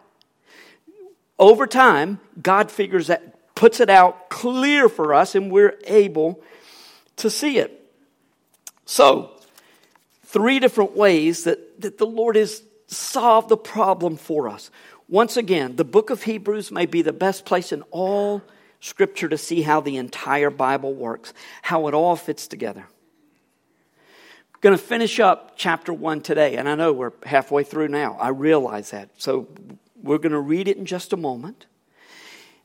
Over 1.38 1.66
time, 1.66 2.20
God 2.40 2.70
figures 2.70 3.08
that, 3.08 3.54
puts 3.54 3.80
it 3.80 3.90
out 3.90 4.28
clear 4.28 4.88
for 4.88 5.12
us, 5.12 5.34
and 5.34 5.50
we're 5.50 5.74
able 5.86 6.42
to 7.16 7.30
see 7.30 7.58
it. 7.58 7.82
So, 8.84 9.30
three 10.24 10.58
different 10.58 10.96
ways 10.96 11.44
that, 11.44 11.80
that 11.80 11.98
the 11.98 12.06
Lord 12.06 12.36
has 12.36 12.62
solved 12.86 13.48
the 13.48 13.56
problem 13.56 14.16
for 14.16 14.48
us. 14.48 14.70
Once 15.08 15.36
again, 15.36 15.76
the 15.76 15.84
book 15.84 16.10
of 16.10 16.22
Hebrews 16.22 16.70
may 16.70 16.86
be 16.86 17.02
the 17.02 17.12
best 17.12 17.44
place 17.44 17.72
in 17.72 17.82
all 17.90 18.42
Scripture 18.80 19.28
to 19.28 19.38
see 19.38 19.62
how 19.62 19.80
the 19.80 19.96
entire 19.96 20.50
Bible 20.50 20.94
works, 20.94 21.32
how 21.62 21.88
it 21.88 21.94
all 21.94 22.16
fits 22.16 22.46
together. 22.46 22.86
I'm 24.54 24.60
going 24.60 24.76
to 24.76 24.82
finish 24.82 25.18
up 25.18 25.54
chapter 25.56 25.92
1 25.92 26.20
today, 26.22 26.56
and 26.56 26.68
I 26.68 26.74
know 26.74 26.92
we're 26.92 27.12
halfway 27.24 27.64
through 27.64 27.88
now. 27.88 28.16
I 28.20 28.28
realize 28.28 28.90
that. 28.90 29.10
So 29.16 29.48
we're 30.02 30.18
going 30.18 30.32
to 30.32 30.40
read 30.40 30.68
it 30.68 30.76
in 30.76 30.86
just 30.86 31.12
a 31.12 31.16
moment. 31.16 31.66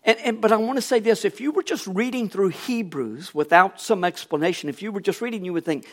And, 0.03 0.17
and, 0.19 0.41
but 0.41 0.51
I 0.51 0.57
want 0.57 0.77
to 0.77 0.81
say 0.81 0.99
this 0.99 1.25
if 1.25 1.39
you 1.39 1.51
were 1.51 1.63
just 1.63 1.85
reading 1.87 2.29
through 2.29 2.49
Hebrews 2.49 3.35
without 3.35 3.79
some 3.79 4.03
explanation, 4.03 4.69
if 4.69 4.81
you 4.81 4.91
were 4.91 5.01
just 5.01 5.21
reading, 5.21 5.45
you 5.45 5.53
would 5.53 5.65
think, 5.65 5.85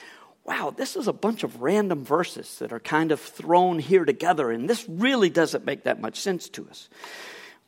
wow, 0.44 0.72
this 0.74 0.96
is 0.96 1.08
a 1.08 1.12
bunch 1.12 1.44
of 1.44 1.60
random 1.60 2.04
verses 2.04 2.58
that 2.58 2.72
are 2.72 2.80
kind 2.80 3.12
of 3.12 3.20
thrown 3.20 3.78
here 3.78 4.06
together, 4.06 4.50
and 4.50 4.68
this 4.68 4.88
really 4.88 5.28
doesn't 5.28 5.66
make 5.66 5.84
that 5.84 6.00
much 6.00 6.18
sense 6.18 6.48
to 6.48 6.66
us. 6.70 6.88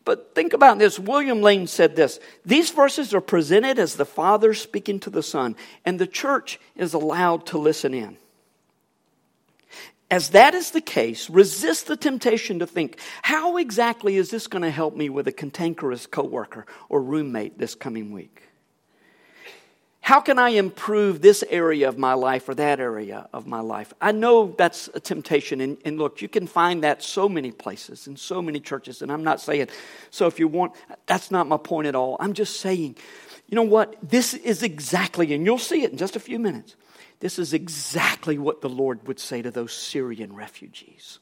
But 0.05 0.35
think 0.35 0.55
about 0.55 0.79
this. 0.79 0.98
William 0.98 1.42
Lane 1.42 1.66
said 1.66 1.94
this 1.94 2.20
These 2.44 2.70
verses 2.70 3.12
are 3.12 3.20
presented 3.20 3.79
as 3.79 3.96
the 3.96 4.07
Father 4.07 4.55
speaking 4.55 4.98
to 5.00 5.11
the 5.11 5.22
Son, 5.22 5.57
and 5.85 5.98
the 5.98 6.07
church 6.07 6.59
is 6.74 6.94
allowed 6.94 7.44
to 7.46 7.59
listen 7.59 7.92
in. 7.92 8.16
As 10.10 10.30
that 10.30 10.54
is 10.54 10.72
the 10.72 10.80
case, 10.80 11.30
resist 11.30 11.86
the 11.86 11.96
temptation 11.96 12.58
to 12.58 12.66
think, 12.66 12.98
how 13.22 13.58
exactly 13.58 14.16
is 14.16 14.30
this 14.30 14.48
going 14.48 14.62
to 14.62 14.70
help 14.70 14.96
me 14.96 15.08
with 15.08 15.28
a 15.28 15.32
cantankerous 15.32 16.06
coworker 16.06 16.66
or 16.88 17.00
roommate 17.00 17.58
this 17.58 17.76
coming 17.76 18.10
week? 18.10 18.42
How 20.00 20.20
can 20.20 20.40
I 20.40 20.50
improve 20.50 21.20
this 21.20 21.44
area 21.48 21.88
of 21.88 21.96
my 21.96 22.14
life 22.14 22.48
or 22.48 22.54
that 22.56 22.80
area 22.80 23.28
of 23.32 23.46
my 23.46 23.60
life? 23.60 23.92
I 24.00 24.10
know 24.10 24.52
that's 24.58 24.88
a 24.94 24.98
temptation. 24.98 25.60
And, 25.60 25.78
and, 25.84 25.98
look, 25.98 26.20
you 26.20 26.28
can 26.28 26.48
find 26.48 26.82
that 26.82 27.02
so 27.02 27.28
many 27.28 27.52
places 27.52 28.08
in 28.08 28.16
so 28.16 28.42
many 28.42 28.58
churches. 28.58 29.02
And 29.02 29.12
I'm 29.12 29.22
not 29.22 29.40
saying, 29.40 29.68
so 30.10 30.26
if 30.26 30.40
you 30.40 30.48
want, 30.48 30.72
that's 31.06 31.30
not 31.30 31.46
my 31.46 31.58
point 31.58 31.86
at 31.86 31.94
all. 31.94 32.16
I'm 32.18 32.32
just 32.32 32.60
saying, 32.60 32.96
you 33.48 33.54
know 33.54 33.62
what? 33.62 33.94
This 34.02 34.34
is 34.34 34.64
exactly, 34.64 35.32
and 35.32 35.44
you'll 35.44 35.58
see 35.58 35.84
it 35.84 35.92
in 35.92 35.98
just 35.98 36.16
a 36.16 36.20
few 36.20 36.40
minutes. 36.40 36.74
This 37.20 37.38
is 37.38 37.52
exactly 37.52 38.38
what 38.38 38.62
the 38.62 38.68
Lord 38.68 39.06
would 39.06 39.20
say 39.20 39.42
to 39.42 39.50
those 39.50 39.72
Syrian 39.72 40.35
refugees. 40.35 41.18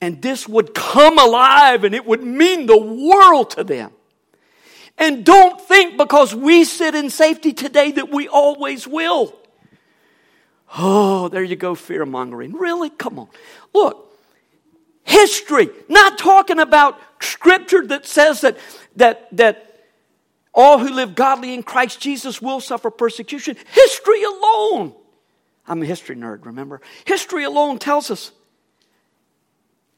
And 0.00 0.20
this 0.20 0.46
would 0.46 0.74
come 0.74 1.18
alive 1.18 1.84
and 1.84 1.94
it 1.94 2.06
would 2.06 2.22
mean 2.22 2.66
the 2.66 2.78
world 2.78 3.50
to 3.50 3.64
them. 3.64 3.92
And 4.98 5.24
don't 5.24 5.60
think 5.60 5.98
because 5.98 6.34
we 6.34 6.64
sit 6.64 6.94
in 6.94 7.10
safety 7.10 7.52
today 7.52 7.92
that 7.92 8.10
we 8.10 8.28
always 8.28 8.86
will. 8.86 9.34
Oh, 10.76 11.28
there 11.28 11.42
you 11.42 11.56
go, 11.56 11.74
fear 11.74 12.04
mongering. 12.04 12.52
Really? 12.52 12.90
Come 12.90 13.18
on. 13.18 13.28
Look, 13.74 14.10
history, 15.04 15.70
not 15.88 16.18
talking 16.18 16.58
about 16.58 16.98
scripture 17.20 17.86
that 17.86 18.06
says 18.06 18.42
that, 18.42 18.58
that, 18.96 19.34
that 19.36 19.86
all 20.52 20.78
who 20.78 20.92
live 20.92 21.14
godly 21.14 21.54
in 21.54 21.62
Christ 21.62 22.00
Jesus 22.00 22.42
will 22.42 22.60
suffer 22.60 22.90
persecution. 22.90 23.56
History 23.70 24.22
alone. 24.24 24.94
I'm 25.68 25.82
a 25.82 25.86
history 25.86 26.16
nerd, 26.16 26.44
remember? 26.44 26.80
History 27.04 27.44
alone 27.44 27.78
tells 27.78 28.10
us 28.10 28.32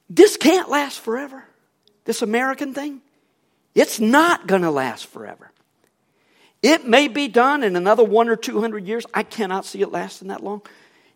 this 0.09 0.37
can't 0.37 0.70
last 0.70 1.00
forever. 1.00 1.44
This 2.04 2.22
American 2.22 2.72
thing. 2.72 3.02
It's 3.74 4.00
not 4.00 4.46
going 4.46 4.62
to 4.62 4.70
last 4.70 5.07
forever. 5.07 5.50
It 6.62 6.87
may 6.87 7.09
be 7.09 7.28
done 7.28 7.62
in 7.62 7.76
another 7.76 8.02
one 8.02 8.28
or 8.28 8.37
two 8.37 8.61
hundred 8.61 8.87
years. 8.87 9.07
I 9.14 9.22
cannot 9.22 9.64
see 9.64 9.83
it 9.83 9.92
lasting 9.92 10.28
that 10.28 10.42
long. 10.42 10.62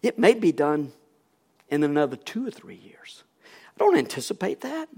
It 0.02 0.18
may 0.18 0.34
be 0.34 0.52
done 0.52 0.92
in 1.68 1.82
another 1.82 2.16
two 2.16 2.46
or 2.46 2.50
three 2.50 2.76
years. 2.76 3.24
I 3.74 3.78
don't 3.78 3.96
anticipate 3.96 4.60
that. 4.60 4.88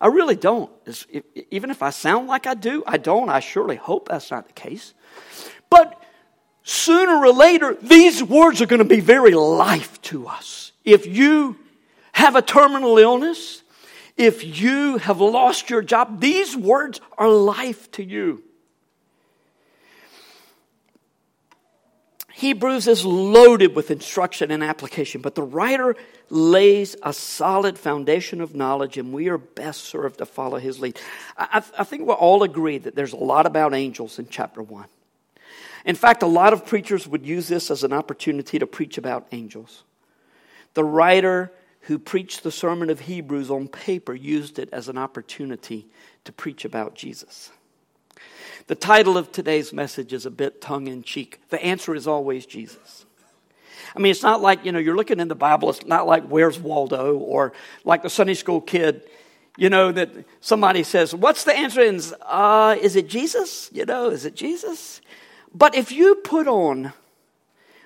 I 0.00 0.06
really 0.06 0.36
don't. 0.36 0.70
even 1.50 1.70
if 1.70 1.82
I 1.82 1.90
sound 1.90 2.28
like 2.28 2.46
I 2.46 2.54
do, 2.54 2.82
I 2.86 2.96
don't. 2.96 3.28
I 3.28 3.40
surely 3.40 3.76
hope 3.76 4.08
that's 4.08 4.30
not 4.30 4.46
the 4.46 4.52
case. 4.52 4.94
But 5.70 6.00
sooner 6.64 7.16
or 7.24 7.32
later, 7.32 7.76
these 7.80 8.22
words 8.22 8.60
are 8.60 8.66
going 8.66 8.80
to 8.80 8.84
be 8.84 9.00
very 9.00 9.32
life 9.32 10.00
to 10.02 10.26
us. 10.26 10.72
If 10.84 11.06
you 11.06 11.56
have 12.12 12.34
a 12.34 12.42
terminal 12.42 12.98
illness, 12.98 13.62
if 14.16 14.60
you 14.60 14.98
have 14.98 15.20
lost 15.20 15.70
your 15.70 15.82
job, 15.82 16.20
these 16.20 16.56
words 16.56 17.00
are 17.16 17.28
life 17.28 17.90
to 17.92 18.04
you. 18.04 18.42
Hebrews 22.32 22.88
is 22.88 23.04
loaded 23.04 23.76
with 23.76 23.92
instruction 23.92 24.50
and 24.50 24.62
application, 24.62 25.20
but 25.20 25.36
the 25.36 25.42
writer 25.42 25.94
lays 26.30 26.96
a 27.02 27.12
solid 27.12 27.78
foundation 27.78 28.40
of 28.40 28.56
knowledge, 28.56 28.98
and 28.98 29.12
we 29.12 29.28
are 29.28 29.38
best 29.38 29.84
served 29.84 30.18
to 30.18 30.26
follow 30.26 30.58
his 30.58 30.80
lead. 30.80 30.98
I, 31.38 31.62
I 31.78 31.84
think 31.84 32.06
we'll 32.06 32.16
all 32.16 32.42
agree 32.42 32.78
that 32.78 32.96
there's 32.96 33.12
a 33.12 33.16
lot 33.16 33.46
about 33.46 33.72
angels 33.72 34.18
in 34.18 34.28
chapter 34.28 34.62
1. 34.62 34.84
In 35.84 35.94
fact, 35.94 36.22
a 36.22 36.26
lot 36.26 36.52
of 36.52 36.64
preachers 36.64 37.06
would 37.06 37.26
use 37.26 37.48
this 37.48 37.70
as 37.70 37.84
an 37.84 37.92
opportunity 37.92 38.58
to 38.58 38.66
preach 38.66 38.96
about 38.96 39.26
angels. 39.32 39.84
The 40.74 40.84
writer 40.84 41.52
who 41.82 41.98
preached 41.98 42.42
the 42.42 42.50
sermon 42.50 42.88
of 42.88 43.00
Hebrews 43.00 43.50
on 43.50 43.68
paper 43.68 44.14
used 44.14 44.58
it 44.58 44.70
as 44.72 44.88
an 44.88 44.96
opportunity 44.96 45.86
to 46.24 46.32
preach 46.32 46.64
about 46.64 46.94
Jesus. 46.94 47.50
The 48.66 48.74
title 48.74 49.18
of 49.18 49.30
today's 49.30 49.74
message 49.74 50.14
is 50.14 50.24
a 50.24 50.30
bit 50.30 50.62
tongue 50.62 50.86
in 50.86 51.02
cheek. 51.02 51.40
The 51.50 51.62
answer 51.62 51.94
is 51.94 52.06
always 52.06 52.46
Jesus. 52.46 53.04
I 53.94 53.98
mean, 53.98 54.10
it's 54.10 54.22
not 54.22 54.40
like, 54.40 54.64
you 54.64 54.72
know, 54.72 54.78
you're 54.78 54.96
looking 54.96 55.20
in 55.20 55.28
the 55.28 55.34
Bible, 55.34 55.68
it's 55.70 55.84
not 55.84 56.06
like, 56.06 56.24
where's 56.24 56.58
Waldo? 56.58 57.18
Or 57.18 57.52
like 57.84 58.02
the 58.02 58.10
Sunday 58.10 58.34
school 58.34 58.62
kid, 58.62 59.02
you 59.58 59.68
know, 59.68 59.92
that 59.92 60.10
somebody 60.40 60.82
says, 60.82 61.14
what's 61.14 61.44
the 61.44 61.54
answer? 61.54 61.82
And, 61.82 62.12
uh, 62.22 62.76
is 62.80 62.96
it 62.96 63.08
Jesus? 63.08 63.68
You 63.72 63.84
know, 63.84 64.08
is 64.08 64.24
it 64.24 64.34
Jesus? 64.34 65.02
But 65.54 65.74
if 65.74 65.92
you 65.92 66.16
put 66.16 66.48
on 66.48 66.92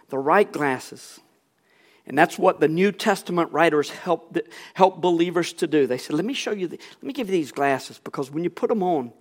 the 0.08 0.18
right 0.18 0.50
glasses, 0.50 1.20
and 2.06 2.16
that's 2.16 2.38
what 2.38 2.60
the 2.60 2.68
New 2.68 2.90
Testament 2.90 3.52
writers 3.52 3.90
help, 3.90 4.38
help 4.72 5.02
believers 5.02 5.52
to 5.54 5.66
do. 5.66 5.86
They 5.86 5.98
said, 5.98 6.16
Let 6.16 6.24
me 6.24 6.32
show 6.32 6.52
you, 6.52 6.66
the, 6.66 6.78
let 6.78 7.02
me 7.02 7.12
give 7.12 7.28
you 7.28 7.32
these 7.32 7.52
glasses 7.52 8.00
because 8.02 8.30
when 8.30 8.42
you 8.42 8.50
put 8.50 8.70
them 8.70 8.82
on, 8.82 9.12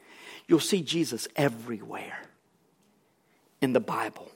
you'll 0.47 0.61
see 0.61 0.81
Jesus 0.81 1.27
everywhere 1.35 2.17
in 3.61 3.73
the 3.73 3.81
Bible, 3.81 4.31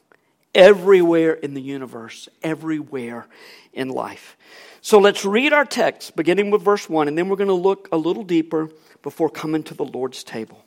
everywhere 0.53 1.31
in 1.31 1.53
the 1.53 1.61
universe, 1.61 2.27
everywhere 2.43 3.27
in 3.71 3.87
life. 3.87 4.35
So 4.81 4.99
let's 4.99 5.23
read 5.23 5.53
our 5.53 5.63
text, 5.63 6.17
beginning 6.17 6.51
with 6.51 6.61
verse 6.61 6.89
1, 6.89 7.07
and 7.07 7.17
then 7.17 7.29
we're 7.29 7.37
going 7.37 7.47
to 7.47 7.53
look 7.53 7.87
a 7.93 7.97
little 7.97 8.23
deeper 8.23 8.69
before 9.01 9.29
coming 9.29 9.63
to 9.63 9.73
the 9.73 9.85
Lord's 9.85 10.25
table 10.25 10.65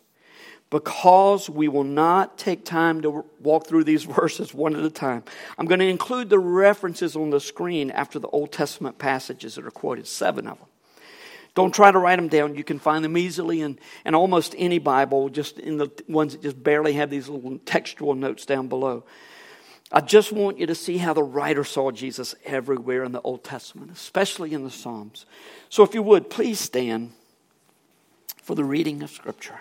because 0.71 1.49
we 1.49 1.69
will 1.69 1.85
not 1.85 2.37
take 2.37 2.65
time 2.65 3.03
to 3.03 3.25
walk 3.41 3.67
through 3.67 3.85
these 3.85 4.05
verses 4.05 4.53
one 4.53 4.75
at 4.75 4.85
a 4.85 4.91
time. 4.91 5.23
I'm 5.59 5.67
going 5.67 5.81
to 5.81 5.87
include 5.87 6.31
the 6.31 6.39
references 6.39 7.17
on 7.17 7.31
the 7.31 7.41
screen 7.41 7.91
after 7.91 8.19
the 8.19 8.29
Old 8.29 8.53
Testament 8.53 8.99
passages 8.99 9.55
that 9.55 9.65
are 9.65 9.71
quoted, 9.71 10.07
seven 10.07 10.49
of 10.49 10.59
them. 10.59 10.69
Don't 11.55 11.73
try 11.73 11.93
to 11.93 11.99
write 11.99 12.17
them 12.17 12.27
down. 12.27 12.57
You 12.57 12.65
can 12.65 12.81
find 12.81 13.05
them 13.05 13.17
easily 13.17 13.61
in, 13.61 13.79
in 14.05 14.17
almost 14.17 14.57
any 14.59 14.81
Bible, 14.81 15.29
just 15.29 15.61
in 15.61 15.79
the 15.79 15.89
ones 16.09 16.33
that 16.33 16.43
just 16.43 16.61
barely 16.61 16.95
have 16.95 17.11
these 17.11 17.29
little 17.29 17.59
textual 17.59 18.17
notes 18.17 18.45
down 18.45 18.67
below. 18.67 19.05
I 19.93 20.01
just 20.01 20.33
want 20.33 20.59
you 20.59 20.67
to 20.67 20.75
see 20.75 20.99
how 20.99 21.13
the 21.13 21.23
writer 21.23 21.63
saw 21.63 21.93
Jesus 21.93 22.35
everywhere 22.45 23.05
in 23.05 23.13
the 23.13 23.21
Old 23.21 23.45
Testament, 23.45 23.93
especially 23.93 24.53
in 24.53 24.65
the 24.65 24.71
Psalms. 24.71 25.27
So 25.69 25.85
if 25.85 25.95
you 25.95 26.03
would, 26.03 26.31
please 26.31 26.59
stand 26.59 27.13
for 28.43 28.57
the 28.57 28.65
reading 28.65 29.05
of 29.05 29.11
Scripture 29.11 29.61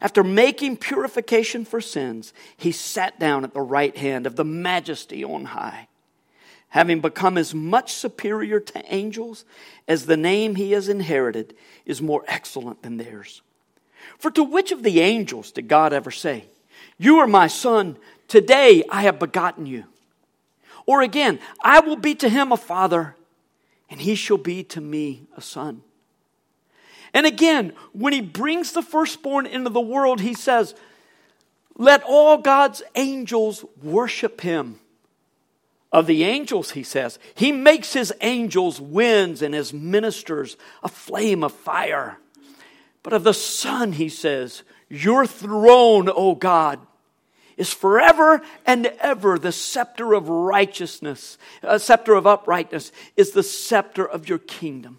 After 0.00 0.24
making 0.24 0.78
purification 0.78 1.64
for 1.64 1.80
sins, 1.80 2.32
he 2.56 2.72
sat 2.72 3.18
down 3.18 3.44
at 3.44 3.54
the 3.54 3.60
right 3.60 3.96
hand 3.96 4.26
of 4.26 4.36
the 4.36 4.44
majesty 4.44 5.24
on 5.24 5.46
high. 5.46 5.88
having 6.74 6.98
become 7.00 7.38
as 7.38 7.54
much 7.54 7.92
superior 7.92 8.58
to 8.58 8.82
angels 8.92 9.44
as 9.86 10.06
the 10.06 10.16
name 10.16 10.56
he 10.56 10.72
has 10.72 10.88
inherited 10.88 11.54
is 11.86 12.02
more 12.02 12.24
excellent 12.26 12.82
than 12.82 12.96
theirs. 12.96 13.42
For 14.18 14.28
to 14.32 14.42
which 14.42 14.72
of 14.72 14.82
the 14.82 14.98
angels 15.00 15.52
did 15.52 15.68
God 15.68 15.92
ever 15.92 16.10
say, 16.10 16.46
You 16.98 17.18
are 17.18 17.28
my 17.28 17.46
son, 17.46 17.96
today 18.26 18.82
I 18.90 19.02
have 19.02 19.20
begotten 19.20 19.66
you? 19.66 19.84
Or 20.84 21.00
again, 21.00 21.38
I 21.62 21.78
will 21.78 21.94
be 21.94 22.16
to 22.16 22.28
him 22.28 22.50
a 22.50 22.56
father, 22.56 23.14
and 23.88 24.00
he 24.00 24.16
shall 24.16 24.36
be 24.36 24.64
to 24.64 24.80
me 24.80 25.28
a 25.36 25.40
son. 25.40 25.82
And 27.14 27.26
again, 27.26 27.72
when 27.92 28.12
he 28.12 28.20
brings 28.20 28.72
the 28.72 28.82
firstborn 28.82 29.46
into 29.46 29.70
the 29.70 29.80
world, 29.80 30.20
he 30.20 30.34
says, 30.34 30.74
Let 31.76 32.02
all 32.02 32.36
God's 32.38 32.82
angels 32.96 33.64
worship 33.80 34.40
him 34.40 34.80
of 35.92 36.08
the 36.08 36.24
angels, 36.24 36.72
he 36.72 36.82
says. 36.82 37.20
He 37.36 37.52
makes 37.52 37.92
his 37.92 38.12
angels 38.20 38.80
winds 38.80 39.42
and 39.42 39.54
his 39.54 39.72
ministers 39.72 40.56
a 40.82 40.88
flame 40.88 41.44
of 41.44 41.52
fire. 41.52 42.18
But 43.04 43.12
of 43.12 43.22
the 43.22 43.32
Son, 43.32 43.92
he 43.92 44.08
says, 44.08 44.64
Your 44.88 45.24
throne, 45.24 46.08
O 46.08 46.34
God, 46.34 46.80
is 47.56 47.72
forever 47.72 48.42
and 48.66 48.86
ever 48.98 49.38
the 49.38 49.52
scepter 49.52 50.14
of 50.14 50.28
righteousness, 50.28 51.38
a 51.62 51.78
scepter 51.78 52.14
of 52.14 52.26
uprightness 52.26 52.90
is 53.16 53.30
the 53.30 53.44
scepter 53.44 54.04
of 54.04 54.28
your 54.28 54.38
kingdom. 54.38 54.98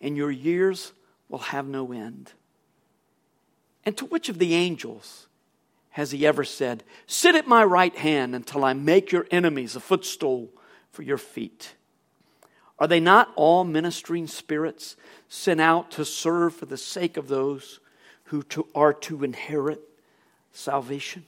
and 0.00 0.16
your 0.16 0.30
years 0.30 0.92
will 1.28 1.38
have 1.38 1.66
no 1.66 1.92
end. 1.92 2.32
And 3.84 3.96
to 3.96 4.06
which 4.06 4.28
of 4.28 4.38
the 4.38 4.54
angels 4.54 5.26
has 5.90 6.10
he 6.10 6.26
ever 6.26 6.44
said, 6.44 6.84
Sit 7.06 7.34
at 7.34 7.46
my 7.46 7.64
right 7.64 7.96
hand 7.96 8.34
until 8.34 8.64
I 8.64 8.72
make 8.72 9.12
your 9.12 9.26
enemies 9.30 9.76
a 9.76 9.80
footstool 9.80 10.50
for 10.90 11.02
your 11.02 11.18
feet? 11.18 11.74
Are 12.78 12.86
they 12.86 13.00
not 13.00 13.32
all 13.34 13.64
ministering 13.64 14.26
spirits 14.26 14.96
sent 15.28 15.60
out 15.60 15.90
to 15.92 16.04
serve 16.04 16.54
for 16.54 16.66
the 16.66 16.76
sake 16.76 17.16
of 17.16 17.28
those 17.28 17.80
who 18.24 18.42
to, 18.44 18.68
are 18.74 18.92
to 18.92 19.24
inherit 19.24 19.80
salvation? 20.52 21.24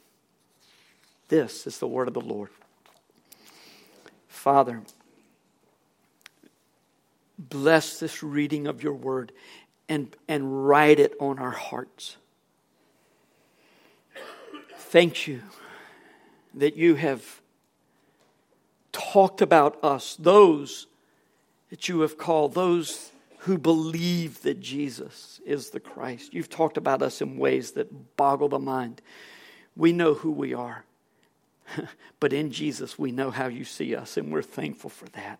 This 1.29 1.67
is 1.67 1.79
the 1.79 1.89
word 1.89 2.09
of 2.09 2.15
the 2.15 2.21
Lord. 2.21 2.51
Father, 4.29 4.83
bless 7.49 7.99
this 7.99 8.23
reading 8.23 8.67
of 8.67 8.83
your 8.83 8.93
word 8.93 9.33
and, 9.89 10.15
and 10.29 10.69
write 10.69 11.01
it 11.01 11.15
on 11.21 11.39
our 11.39 11.51
hearts. 11.51 12.17
Thank 14.77 15.27
you 15.27 15.43
that 16.55 16.77
you 16.77 16.97
have 16.97 17.41
talked 18.93 19.41
about 19.41 19.83
us, 19.83 20.17
those 20.17 20.87
that 21.71 21.89
you 21.89 22.01
have 22.01 22.19
called, 22.19 22.55
those 22.55 23.13
who 23.39 23.57
believe 23.57 24.43
that 24.43 24.61
Jesus 24.61 25.41
is 25.47 25.71
the 25.71 25.81
Christ. 25.81 26.35
You've 26.35 26.51
talked 26.51 26.77
about 26.77 27.03
us 27.03 27.23
in 27.23 27.39
ways 27.39 27.73
that 27.73 28.17
boggle 28.17 28.49
the 28.49 28.59
mind. 28.59 29.01
We 29.77 29.93
know 29.93 30.15
who 30.15 30.31
we 30.31 30.53
are, 30.53 30.85
but 32.21 32.33
in 32.33 32.51
Jesus, 32.51 32.99
we 32.99 33.13
know 33.13 33.31
how 33.31 33.47
you 33.47 33.65
see 33.65 33.95
us, 33.95 34.17
and 34.17 34.31
we're 34.33 34.43
thankful 34.43 34.91
for 34.91 35.07
that. 35.11 35.39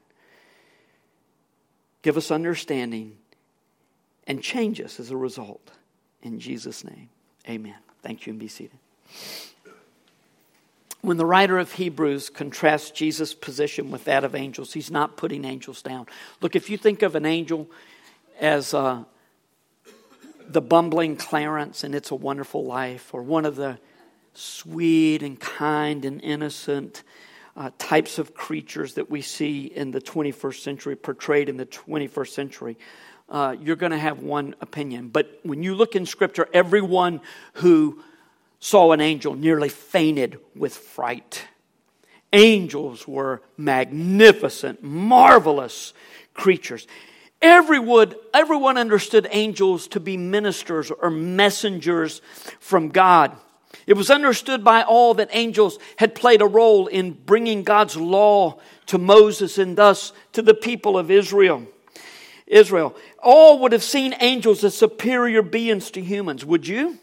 Give 2.03 2.17
us 2.17 2.31
understanding 2.31 3.17
and 4.27 4.43
change 4.43 4.81
us 4.81 5.01
as 5.01 5.11
a 5.11 5.17
result. 5.17 5.71
In 6.23 6.39
Jesus' 6.39 6.85
name, 6.85 7.09
amen. 7.49 7.77
Thank 8.03 8.27
you, 8.27 8.33
and 8.33 8.41
be 8.41 8.49
seated. 8.49 8.79
When 11.03 11.17
the 11.17 11.27
writer 11.27 11.59
of 11.59 11.73
Hebrews 11.73 12.29
contrasts 12.29 12.91
Jesus' 12.91 13.33
position 13.35 13.91
with 13.91 14.05
that 14.05 14.23
of 14.23 14.35
angels, 14.35 14.75
he's 14.75 14.91
not 14.91 15.17
putting 15.17 15.45
angels 15.45 15.81
down. 15.81 16.07
Look, 16.43 16.55
if 16.55 16.69
you 16.69 16.77
think 16.77 17.03
of 17.03 17.15
an 17.15 17.25
angel 17.25 17.71
as 18.39 18.75
uh, 18.75 19.05
the 20.47 20.61
bumbling 20.61 21.17
Clarence 21.17 21.85
and 21.85 21.95
It's 21.95 22.11
a 22.11 22.15
Wonderful 22.15 22.65
Life, 22.65 23.15
or 23.15 23.23
one 23.23 23.47
of 23.47 23.57
the 23.57 23.79
sweet 24.35 25.23
and 25.23 25.41
kind 25.41 26.05
and 26.05 26.23
innocent 26.23 27.03
uh, 27.57 27.71
types 27.79 28.19
of 28.19 28.35
creatures 28.35 28.95
that 28.95 29.11
we 29.11 29.23
see 29.23 29.67
in 29.67 29.91
the 29.91 30.01
21st 30.01 30.61
century, 30.61 30.97
portrayed 30.97 31.49
in 31.49 31.57
the 31.57 31.67
21st 31.67 32.29
century, 32.29 32.77
uh, 33.29 33.57
you're 33.61 33.77
going 33.77 33.93
to 33.93 33.99
have 33.99 34.21
one 34.21 34.55
opinion. 34.61 35.09
But 35.09 35.41
when 35.43 35.63
you 35.63 35.75
look 35.75 35.95
in 35.95 36.07
Scripture, 36.07 36.49
everyone 36.53 37.21
who 37.55 38.03
saw 38.61 38.93
an 38.93 39.01
angel 39.01 39.35
nearly 39.35 39.69
fainted 39.71 40.39
with 40.55 40.77
fright. 40.77 41.45
Angels 42.33 43.09
were 43.09 43.43
magnificent, 43.57 44.83
marvelous 44.83 45.93
creatures. 46.35 46.87
Everyone, 47.43 48.15
everyone 48.35 48.77
understood 48.77 49.27
angels 49.31 49.89
to 49.89 50.01
be 50.01 50.17
ministers 50.17 50.91
or 50.91 51.11
messengers 51.11 52.21
from 52.61 52.91
God. 52.91 53.37
It 53.87 53.95
was 53.95 54.11
understood 54.11 54.63
by 54.65 54.83
all 54.83 55.15
that 55.15 55.31
angels 55.33 55.79
had 55.97 56.15
played 56.15 56.43
a 56.43 56.47
role 56.47 56.87
in 56.87 57.13
bringing 57.13 57.63
God's 57.63 57.97
law 57.97 58.61
to 58.87 58.99
Moses 58.99 59.59
and 59.59 59.77
thus 59.77 60.13
to 60.33 60.43
the 60.43 60.55
people 60.55 60.99
of 60.99 61.11
Israel. 61.11 61.67
Israel. 62.47 62.97
All 63.23 63.61
would 63.61 63.73
have 63.73 63.83
seen 63.83 64.15
angels 64.21 64.65
as 64.65 64.77
superior 64.77 65.43
beings 65.43 65.91
to 65.93 66.03
humans. 66.03 66.45
Would 66.45 66.67
you? 66.67 66.99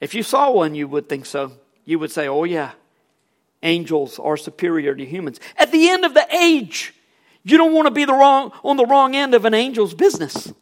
If 0.00 0.14
you 0.14 0.22
saw 0.22 0.50
one, 0.50 0.74
you 0.74 0.86
would 0.88 1.08
think 1.08 1.26
so. 1.26 1.52
You 1.84 1.98
would 1.98 2.10
say, 2.10 2.28
oh, 2.28 2.44
yeah, 2.44 2.72
angels 3.62 4.18
are 4.18 4.36
superior 4.36 4.94
to 4.94 5.04
humans. 5.04 5.40
At 5.56 5.72
the 5.72 5.88
end 5.88 6.04
of 6.04 6.14
the 6.14 6.26
age, 6.34 6.94
you 7.42 7.56
don't 7.56 7.72
want 7.72 7.86
to 7.86 7.92
be 7.92 8.04
the 8.04 8.12
wrong, 8.12 8.52
on 8.64 8.76
the 8.76 8.84
wrong 8.84 9.14
end 9.14 9.34
of 9.34 9.44
an 9.44 9.54
angel's 9.54 9.94
business. 9.94 10.52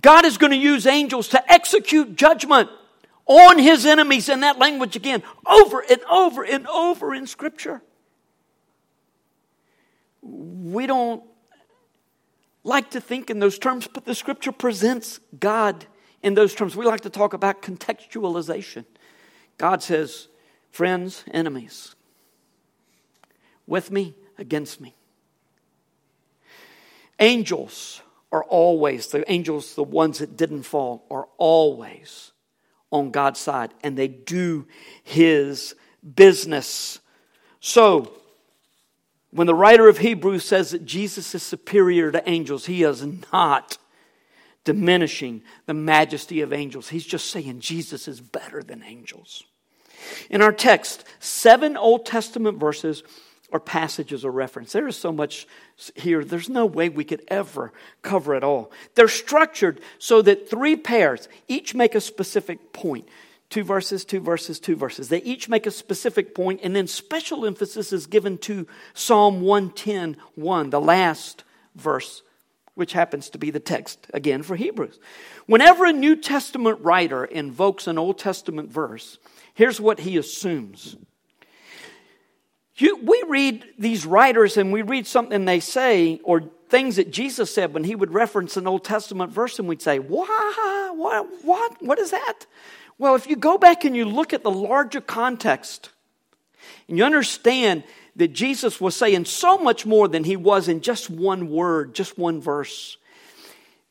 God 0.00 0.24
is 0.24 0.38
going 0.38 0.52
to 0.52 0.58
use 0.58 0.86
angels 0.86 1.28
to 1.28 1.52
execute 1.52 2.16
judgment 2.16 2.70
on 3.28 3.58
his 3.58 3.86
enemies 3.86 4.28
in 4.28 4.40
that 4.40 4.58
language 4.58 4.96
again, 4.96 5.22
over 5.46 5.84
and 5.88 6.02
over 6.10 6.42
and 6.42 6.66
over 6.66 7.14
in 7.14 7.26
Scripture. 7.26 7.82
We 10.22 10.86
don't 10.86 11.22
like 12.64 12.90
to 12.90 13.00
think 13.00 13.30
in 13.30 13.38
those 13.38 13.58
terms, 13.58 13.86
but 13.86 14.06
the 14.06 14.14
Scripture 14.14 14.50
presents 14.50 15.20
God 15.38 15.86
in 16.22 16.34
those 16.34 16.54
terms. 16.54 16.74
We 16.74 16.86
like 16.86 17.02
to 17.02 17.10
talk 17.10 17.34
about 17.34 17.62
contextualization. 17.62 18.86
God 19.58 19.82
says, 19.82 20.28
friends, 20.70 21.24
enemies, 21.30 21.94
with 23.66 23.90
me, 23.90 24.14
against 24.38 24.80
me. 24.80 24.94
Angels 27.20 28.02
are 28.30 28.44
always, 28.44 29.08
the 29.08 29.30
angels, 29.30 29.74
the 29.74 29.82
ones 29.82 30.18
that 30.18 30.36
didn't 30.36 30.62
fall, 30.62 31.04
are 31.10 31.28
always 31.36 32.32
on 32.90 33.10
God's 33.10 33.40
side 33.40 33.72
and 33.82 33.96
they 33.96 34.08
do 34.08 34.66
his 35.04 35.74
business. 36.14 37.00
So, 37.60 38.12
when 39.30 39.46
the 39.46 39.54
writer 39.54 39.88
of 39.88 39.98
Hebrews 39.98 40.44
says 40.44 40.70
that 40.70 40.86
Jesus 40.86 41.34
is 41.34 41.42
superior 41.42 42.10
to 42.10 42.28
angels, 42.28 42.64
he 42.64 42.82
is 42.82 43.04
not 43.30 43.76
diminishing 44.64 45.42
the 45.66 45.74
majesty 45.74 46.40
of 46.40 46.52
angels. 46.52 46.88
He's 46.88 47.06
just 47.06 47.30
saying 47.30 47.60
Jesus 47.60 48.08
is 48.08 48.20
better 48.20 48.62
than 48.62 48.82
angels. 48.82 49.44
In 50.30 50.42
our 50.42 50.52
text, 50.52 51.04
seven 51.18 51.76
Old 51.76 52.06
Testament 52.06 52.58
verses 52.58 53.02
or 53.50 53.60
passages 53.60 54.24
of 54.24 54.34
reference. 54.34 54.72
There 54.72 54.88
is 54.88 54.96
so 54.96 55.12
much 55.12 55.46
here, 55.94 56.24
there's 56.24 56.48
no 56.48 56.66
way 56.66 56.88
we 56.88 57.04
could 57.04 57.22
ever 57.28 57.72
cover 58.02 58.34
it 58.34 58.44
all. 58.44 58.70
They're 58.94 59.08
structured 59.08 59.80
so 59.98 60.22
that 60.22 60.50
three 60.50 60.76
pairs 60.76 61.28
each 61.48 61.74
make 61.74 61.94
a 61.94 62.00
specific 62.00 62.72
point. 62.72 63.08
Two 63.50 63.64
verses, 63.64 64.04
two 64.04 64.20
verses, 64.20 64.60
two 64.60 64.76
verses. 64.76 65.08
They 65.08 65.22
each 65.22 65.48
make 65.48 65.66
a 65.66 65.70
specific 65.70 66.34
point, 66.34 66.60
and 66.62 66.76
then 66.76 66.86
special 66.86 67.46
emphasis 67.46 67.94
is 67.94 68.06
given 68.06 68.36
to 68.38 68.66
Psalm 68.92 69.40
110 69.40 70.18
1, 70.34 70.70
the 70.70 70.80
last 70.80 71.44
verse 71.74 72.22
which 72.78 72.92
happens 72.92 73.28
to 73.30 73.38
be 73.38 73.50
the 73.50 73.58
text 73.58 74.06
again 74.14 74.40
for 74.40 74.54
Hebrews. 74.54 75.00
Whenever 75.46 75.84
a 75.84 75.92
New 75.92 76.14
Testament 76.14 76.78
writer 76.80 77.24
invokes 77.24 77.88
an 77.88 77.98
Old 77.98 78.18
Testament 78.18 78.70
verse, 78.70 79.18
here's 79.54 79.80
what 79.80 79.98
he 79.98 80.16
assumes 80.16 80.96
You, 82.78 82.96
we 83.02 83.24
read 83.26 83.64
these 83.76 84.06
writers 84.06 84.56
and 84.56 84.72
we 84.72 84.82
read 84.82 85.06
something 85.06 85.44
they 85.44 85.60
say 85.60 86.20
or 86.22 86.44
things 86.68 86.96
that 86.96 87.10
Jesus 87.10 87.52
said 87.52 87.74
when 87.74 87.84
he 87.84 87.96
would 87.96 88.12
reference 88.12 88.56
an 88.56 88.66
Old 88.66 88.84
Testament 88.84 89.32
verse 89.32 89.58
and 89.58 89.68
we'd 89.68 89.82
say, 89.82 89.98
what? 89.98 90.96
What? 90.96 91.26
What? 91.44 91.82
What 91.82 91.98
is 91.98 92.12
that? 92.12 92.46
Well, 92.98 93.16
if 93.16 93.28
you 93.28 93.36
go 93.36 93.58
back 93.58 93.84
and 93.84 93.96
you 93.96 94.04
look 94.04 94.32
at 94.32 94.42
the 94.42 94.50
larger 94.50 95.00
context 95.00 95.90
and 96.88 96.96
you 96.96 97.04
understand 97.04 97.84
that 98.16 98.28
Jesus 98.28 98.80
was 98.80 98.96
saying 98.96 99.24
so 99.24 99.58
much 99.58 99.84
more 99.84 100.08
than 100.08 100.24
he 100.24 100.36
was 100.36 100.68
in 100.68 100.80
just 100.80 101.10
one 101.10 101.50
word, 101.50 101.94
just 101.94 102.18
one 102.18 102.40
verse, 102.40 102.96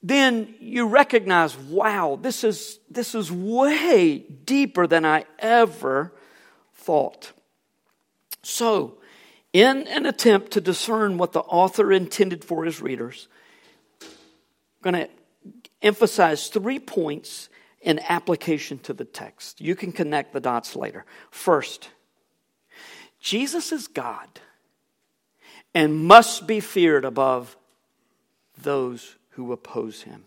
then 0.04 0.54
you 0.60 0.88
recognize, 0.88 1.58
wow, 1.58 2.18
this 2.22 2.44
is, 2.44 2.80
this 2.90 3.16
is 3.16 3.32
way 3.32 4.20
deeper 4.20 4.88
than 4.88 5.06
I 5.06 5.26
ever 5.40 6.14
thought. 6.74 7.34
So, 8.48 8.93
in 9.52 9.89
an 9.89 10.06
attempt 10.06 10.52
to 10.52 10.62
discern 10.62 11.18
what 11.18 11.34
the 11.34 11.41
author 11.41 11.91
intended 11.91 12.45
for 12.45 12.64
his 12.64 12.82
readers, 12.82 13.28
I'm 14.02 14.08
going 14.93 15.06
to 15.06 15.10
emphasize 15.82 16.48
three 16.48 16.80
points 16.80 17.50
in 17.82 18.00
application 18.08 18.80
to 18.80 18.93
the 18.93 19.04
text. 19.04 19.60
You 19.60 19.76
can 19.76 19.91
connect 19.91 20.32
the 20.32 20.39
dots 20.39 20.78
later. 20.78 21.04
First, 21.30 21.89
Jesus 23.20 23.74
is 23.74 23.89
God 23.89 24.30
and 25.76 26.06
must 26.06 26.48
be 26.48 26.62
feared 26.62 27.04
above 27.04 27.58
those 28.58 29.18
who 29.32 29.52
oppose 29.52 30.04
him. 30.04 30.24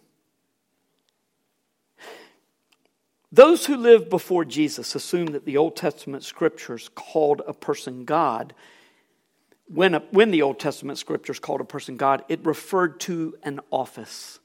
Those 3.32 3.66
who 3.66 3.76
lived 3.76 4.10
before 4.10 4.44
Jesus 4.44 4.94
assumed 4.94 5.34
that 5.34 5.44
the 5.44 5.56
Old 5.56 5.76
Testament 5.76 6.24
scriptures 6.24 6.90
called 6.94 7.42
a 7.46 7.52
person 7.54 8.04
God. 8.04 8.54
When, 9.66 9.94
a, 9.94 10.00
when 10.10 10.32
the 10.32 10.42
Old 10.42 10.58
Testament 10.58 10.98
scriptures 10.98 11.38
called 11.38 11.60
a 11.60 11.64
person 11.64 11.96
God, 11.96 12.24
it 12.28 12.44
referred 12.44 12.98
to 13.00 13.36
an 13.44 13.60
office. 13.70 14.40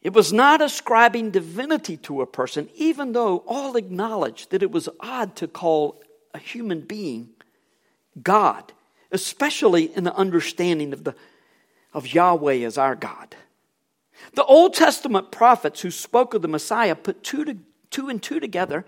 It 0.00 0.14
was 0.14 0.32
not 0.32 0.62
ascribing 0.62 1.30
divinity 1.30 1.98
to 1.98 2.22
a 2.22 2.26
person, 2.26 2.70
even 2.74 3.12
though 3.12 3.44
all 3.46 3.76
acknowledged 3.76 4.50
that 4.50 4.62
it 4.62 4.70
was 4.70 4.88
odd 5.00 5.36
to 5.36 5.46
call 5.46 6.02
a 6.32 6.38
human 6.38 6.80
being 6.80 7.28
God, 8.22 8.72
especially 9.12 9.94
in 9.94 10.04
the 10.04 10.14
understanding 10.14 10.94
of, 10.94 11.04
the, 11.04 11.14
of 11.92 12.14
Yahweh 12.14 12.64
as 12.64 12.78
our 12.78 12.94
God. 12.94 13.36
The 14.34 14.44
Old 14.44 14.74
Testament 14.74 15.30
prophets 15.30 15.80
who 15.80 15.90
spoke 15.90 16.34
of 16.34 16.42
the 16.42 16.48
Messiah 16.48 16.94
put 16.94 17.22
two, 17.22 17.44
to, 17.44 17.56
two 17.90 18.08
and 18.08 18.22
two 18.22 18.40
together 18.40 18.84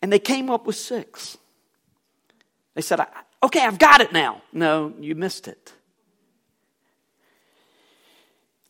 and 0.00 0.12
they 0.12 0.18
came 0.18 0.50
up 0.50 0.66
with 0.66 0.76
six. 0.76 1.38
They 2.74 2.82
said, 2.82 3.00
Okay, 3.42 3.60
I've 3.60 3.78
got 3.78 4.00
it 4.00 4.12
now. 4.12 4.42
No, 4.52 4.92
you 5.00 5.14
missed 5.14 5.48
it. 5.48 5.72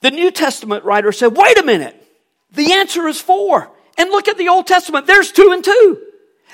The 0.01 0.11
New 0.11 0.31
Testament 0.31 0.85
writer 0.85 1.13
said, 1.13 1.37
Wait 1.37 1.59
a 1.59 1.63
minute. 1.63 1.95
The 2.53 2.73
answer 2.73 3.07
is 3.07 3.21
four. 3.21 3.71
And 3.99 4.11
look 4.11 4.29
at 4.29 4.39
the 4.39 4.49
Old 4.49 4.67
Testament. 4.67 5.07
There's 5.07 5.33
two 5.33 5.51
and 5.53 5.63
two. 5.63 6.03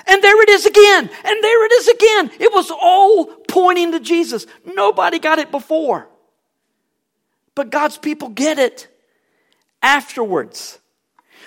And 0.07 0.21
there 0.21 0.41
it 0.43 0.49
is 0.49 0.65
again. 0.65 1.09
And 1.23 1.43
there 1.43 1.65
it 1.65 1.71
is 1.71 1.87
again. 1.87 2.31
It 2.39 2.51
was 2.53 2.71
all 2.71 3.25
pointing 3.47 3.93
to 3.93 3.99
Jesus. 3.99 4.45
Nobody 4.65 5.19
got 5.19 5.39
it 5.39 5.51
before. 5.51 6.09
But 7.53 7.69
God's 7.69 7.97
people 7.97 8.29
get 8.29 8.59
it 8.59 8.89
afterwards. 9.85 10.79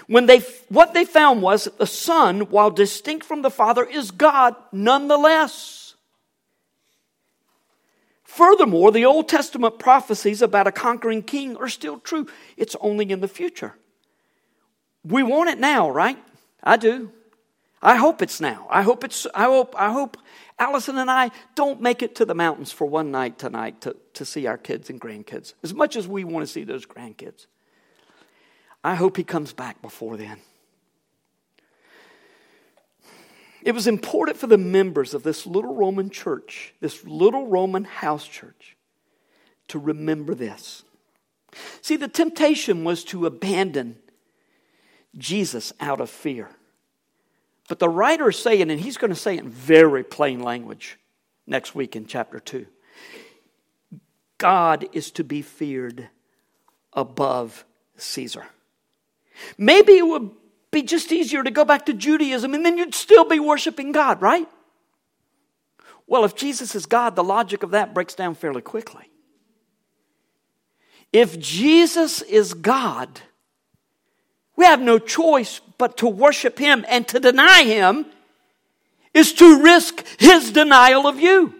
When 0.07 0.27
they, 0.27 0.39
what 0.69 0.95
they 0.95 1.05
found 1.05 1.43
was 1.43 1.65
that 1.65 1.79
the 1.79 1.87
Son, 1.87 2.43
while 2.49 2.71
distinct 2.71 3.27
from 3.27 3.43
the 3.43 3.51
Father, 3.51 3.85
is 3.85 4.13
God 4.13 4.55
nonetheless. 4.73 5.97
Furthermore, 8.23 8.93
the 8.93 9.05
Old 9.05 9.29
Testament 9.29 9.79
prophecies 9.79 10.41
about 10.41 10.69
a 10.69 10.73
conquering 10.73 11.23
king 11.23 11.57
are 11.57 11.69
still 11.69 11.99
true. 11.99 12.29
It's 12.57 12.77
only 12.81 13.11
in 13.11 13.21
the 13.21 13.29
future. 13.29 13.75
We 15.05 15.23
want 15.25 15.51
it 15.51 15.59
now, 15.59 15.91
right? 15.91 16.19
I 16.63 16.77
do. 16.77 17.11
I 17.83 17.97
hope 17.97 18.23
it's 18.23 18.41
now. 18.41 18.67
I 18.71 18.83
hope 18.83 19.05
it's 19.05 19.27
I 19.35 19.45
hope 19.45 19.75
I 19.79 19.93
hope 19.93 20.17
Allison 20.59 20.99
and 20.99 21.11
I 21.11 21.31
don't 21.55 21.81
make 21.81 22.03
it 22.03 22.15
to 22.17 22.25
the 22.25 22.35
mountains 22.35 22.73
for 22.73 22.87
one 22.87 23.11
night 23.11 23.39
tonight 23.39 23.81
to, 23.83 23.97
to 24.15 24.25
see 24.25 24.47
our 24.47 24.59
kids 24.59 24.91
and 24.91 25.01
grandkids. 25.01 25.55
As 25.63 25.73
much 25.73 25.97
as 25.97 26.09
we 26.09 26.25
want 26.25 26.45
to 26.47 26.53
see 26.53 26.65
those 26.65 26.87
grandkids. 26.87 27.47
I 28.89 28.95
hope 28.95 29.19
he 29.19 29.23
comes 29.23 29.53
back 29.53 29.83
before 29.83 30.17
then. 30.17 30.39
It 33.63 33.73
was 33.73 33.87
important 33.87 34.39
for 34.39 34.47
the 34.47 34.57
members 34.57 35.13
of 35.13 35.23
this 35.23 35.47
little 35.47 35.75
Roman 35.75 36.09
church, 36.09 36.73
this 36.81 37.05
little 37.05 37.49
Roman 37.49 37.85
house 37.85 38.27
church, 38.27 38.79
to 39.67 39.79
remember 39.79 40.35
this. 40.35 40.85
See, 41.83 41.97
the 41.97 42.09
temptation 42.09 42.83
was 42.83 43.05
to 43.05 43.27
abandon 43.27 43.99
Jesus 45.19 45.75
out 45.81 46.01
of 46.01 46.09
fear. 46.09 46.49
But 47.69 47.81
the 47.81 47.91
writer 47.91 48.31
is 48.31 48.39
saying, 48.39 48.71
and 48.71 48.81
he's 48.81 48.97
going 48.97 49.11
to 49.11 49.15
say 49.15 49.35
it 49.35 49.45
in 49.45 49.51
very 49.51 50.03
plain 50.03 50.41
language 50.41 50.99
next 51.47 51.75
week 51.75 51.95
in 51.95 52.07
chapter 52.07 52.41
2 52.41 52.65
God 54.39 54.87
is 54.95 55.11
to 55.11 55.25
be 55.25 55.43
feared 55.43 56.09
above 56.95 57.67
Caesar. 57.99 58.47
Maybe 59.57 59.93
it 59.93 60.07
would 60.07 60.31
be 60.71 60.83
just 60.83 61.13
easier 61.13 61.43
to 61.43 61.51
go 61.51 61.65
back 61.65 61.87
to 61.87 61.93
Judaism 61.93 62.55
and 62.55 62.65
then 62.65 62.79
you'd 62.79 62.95
still 62.95 63.25
be 63.25 63.41
worshiping 63.41 63.93
God, 63.93 64.21
right? 64.21 64.49
Well, 66.07 66.25
if 66.25 66.35
Jesus 66.35 66.75
is 66.75 66.87
God, 66.87 67.17
the 67.17 67.25
logic 67.25 67.63
of 67.63 67.71
that 67.73 67.95
breaks 67.95 68.15
down 68.15 68.35
fairly 68.35 68.63
quickly. 68.63 69.11
If 71.13 71.39
Jesus 71.39 72.23
is 72.23 72.55
God, 72.55 73.21
we 74.57 74.65
have 74.65 74.81
no 74.81 74.99
choice 74.99 75.61
but 75.79 75.99
to 75.99 76.09
worship 76.09 76.59
Him 76.59 76.85
and 76.89 77.07
to 77.09 77.21
deny 77.21 77.63
Him 77.65 78.07
is 79.15 79.33
to 79.35 79.63
risk 79.63 80.05
His 80.19 80.51
denial 80.51 81.07
of 81.07 81.21
you 81.21 81.55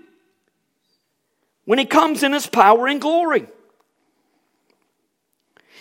when 1.65 1.79
He 1.79 1.85
comes 1.85 2.23
in 2.23 2.33
His 2.33 2.47
power 2.47 2.87
and 2.87 3.01
glory. 3.01 3.47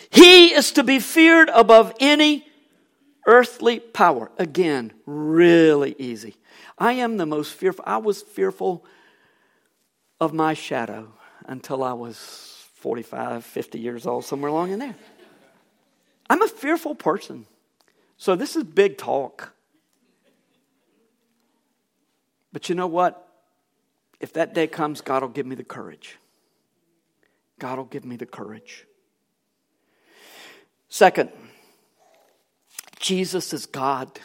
He 0.10 0.54
is 0.54 0.72
to 0.74 0.84
be 0.84 1.00
feared 1.00 1.50
above 1.50 1.94
any 2.00 2.46
earthly 3.26 3.80
power. 3.80 4.32
Again, 4.38 4.94
really 5.06 5.96
easy. 6.00 6.36
I 6.78 6.94
am 6.94 7.18
the 7.18 7.26
most 7.26 7.54
fearful. 7.54 7.84
I 7.88 7.98
was 7.98 8.22
fearful 8.22 8.86
of 10.20 10.34
my 10.34 10.54
shadow 10.54 11.14
until 11.46 11.84
I 11.84 11.94
was 11.94 12.66
45, 12.76 13.44
50 13.44 13.80
years 13.80 14.08
old, 14.08 14.26
somewhere 14.26 14.50
along 14.50 14.72
in 14.72 14.80
there. 14.80 14.96
I'm 16.30 16.42
a 16.42 16.48
fearful 16.48 16.96
person. 16.96 17.46
So 18.18 18.36
this 18.36 18.56
is 18.56 18.64
big 18.64 18.98
talk. 18.98 19.54
But 22.52 22.70
you 22.70 22.76
know 22.76 22.88
what? 22.88 23.24
If 24.20 24.34
that 24.34 24.54
day 24.54 24.66
comes, 24.66 25.02
God 25.02 25.22
will 25.22 25.30
give 25.30 25.46
me 25.46 25.56
the 25.56 25.64
courage. 25.64 26.18
God 27.60 27.78
will 27.78 27.86
give 27.86 28.04
me 28.04 28.16
the 28.16 28.26
courage. 28.26 28.87
Second, 30.90 31.30
Jesus 33.00 33.54
is 33.54 33.66
God, 33.66 34.20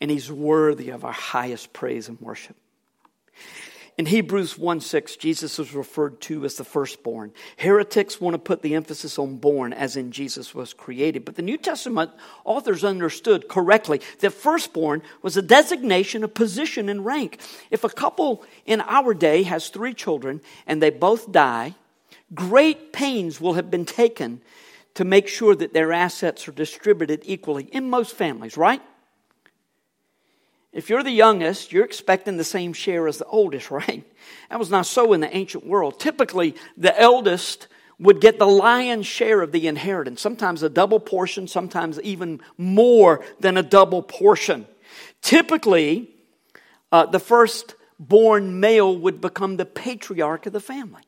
and 0.00 0.10
He's 0.10 0.30
worthy 0.30 0.90
of 0.90 1.04
our 1.04 1.12
highest 1.12 1.72
praise 1.72 2.08
and 2.08 2.20
worship. 2.20 2.56
In 3.98 4.06
Hebrews 4.06 4.56
1 4.56 4.80
6, 4.80 5.16
Jesus 5.16 5.58
is 5.58 5.74
referred 5.74 6.20
to 6.22 6.44
as 6.46 6.54
the 6.54 6.64
firstborn. 6.64 7.32
Heretics 7.58 8.20
want 8.20 8.34
to 8.34 8.38
put 8.38 8.62
the 8.62 8.74
emphasis 8.74 9.18
on 9.18 9.36
born, 9.36 9.74
as 9.74 9.96
in 9.96 10.12
Jesus 10.12 10.54
was 10.54 10.72
created. 10.72 11.26
But 11.26 11.36
the 11.36 11.42
New 11.42 11.58
Testament 11.58 12.10
authors 12.44 12.84
understood 12.84 13.48
correctly 13.48 14.00
that 14.20 14.30
firstborn 14.30 15.02
was 15.20 15.36
a 15.36 15.42
designation 15.42 16.24
of 16.24 16.32
position 16.32 16.88
and 16.88 17.04
rank. 17.04 17.38
If 17.70 17.84
a 17.84 17.90
couple 17.90 18.44
in 18.64 18.80
our 18.80 19.12
day 19.12 19.42
has 19.42 19.68
three 19.68 19.92
children 19.92 20.40
and 20.66 20.82
they 20.82 20.90
both 20.90 21.30
die, 21.30 21.74
great 22.34 22.94
pains 22.94 23.42
will 23.42 23.54
have 23.54 23.70
been 23.70 23.84
taken 23.84 24.40
to 24.94 25.04
make 25.04 25.28
sure 25.28 25.54
that 25.54 25.72
their 25.72 25.92
assets 25.92 26.46
are 26.48 26.52
distributed 26.52 27.22
equally 27.24 27.64
in 27.64 27.88
most 27.88 28.14
families, 28.14 28.56
right? 28.56 28.82
If 30.72 30.88
you're 30.88 31.02
the 31.02 31.10
youngest, 31.10 31.72
you're 31.72 31.84
expecting 31.84 32.38
the 32.38 32.44
same 32.44 32.72
share 32.72 33.06
as 33.06 33.18
the 33.18 33.26
oldest, 33.26 33.70
right? 33.70 34.04
That 34.50 34.58
was 34.58 34.70
not 34.70 34.86
so 34.86 35.12
in 35.12 35.20
the 35.20 35.34
ancient 35.34 35.66
world. 35.66 36.00
Typically, 36.00 36.54
the 36.76 36.98
eldest 36.98 37.68
would 37.98 38.20
get 38.20 38.38
the 38.38 38.46
lion's 38.46 39.06
share 39.06 39.42
of 39.42 39.52
the 39.52 39.68
inheritance, 39.68 40.20
sometimes 40.20 40.62
a 40.62 40.68
double 40.68 40.98
portion, 40.98 41.46
sometimes 41.46 42.00
even 42.00 42.40
more 42.58 43.24
than 43.38 43.56
a 43.56 43.62
double 43.62 44.02
portion. 44.02 44.66
Typically, 45.20 46.10
uh, 46.90 47.06
the 47.06 47.20
first 47.20 47.76
born 48.00 48.58
male 48.58 48.96
would 48.96 49.20
become 49.20 49.56
the 49.56 49.64
patriarch 49.64 50.46
of 50.46 50.52
the 50.52 50.60
family. 50.60 51.02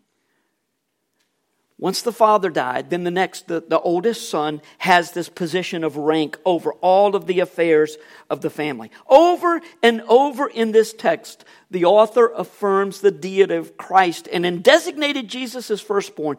Once 1.79 2.03
the 2.03 2.13
father 2.13 2.51
died, 2.51 2.89
then 2.91 3.03
the 3.03 3.11
next, 3.11 3.49
the, 3.49 3.61
the 3.67 3.81
oldest 3.81 4.31
son, 4.31 4.63
has 4.79 5.11
this 5.11 5.29
position 5.29 5.83
of 5.83 5.97
rank 5.97 6.39
over 6.45 6.73
all 6.75 7.17
of 7.17 7.27
the 7.27 7.41
affairs 7.41 7.97
of 8.31 8.43
the 8.43 8.51
family. 8.51 8.91
Over 9.09 9.61
and 9.83 10.01
over 10.03 10.47
in 10.47 10.71
this 10.71 10.93
text, 10.93 11.45
the 11.71 11.85
author 11.85 12.29
affirms 12.29 13.01
the 13.01 13.11
deity 13.11 13.57
of 13.57 13.77
Christ 13.77 14.29
and 14.33 14.47
in 14.47 14.63
designated 14.63 15.27
Jesus 15.27 15.69
as 15.71 15.81
firstborn. 15.81 16.37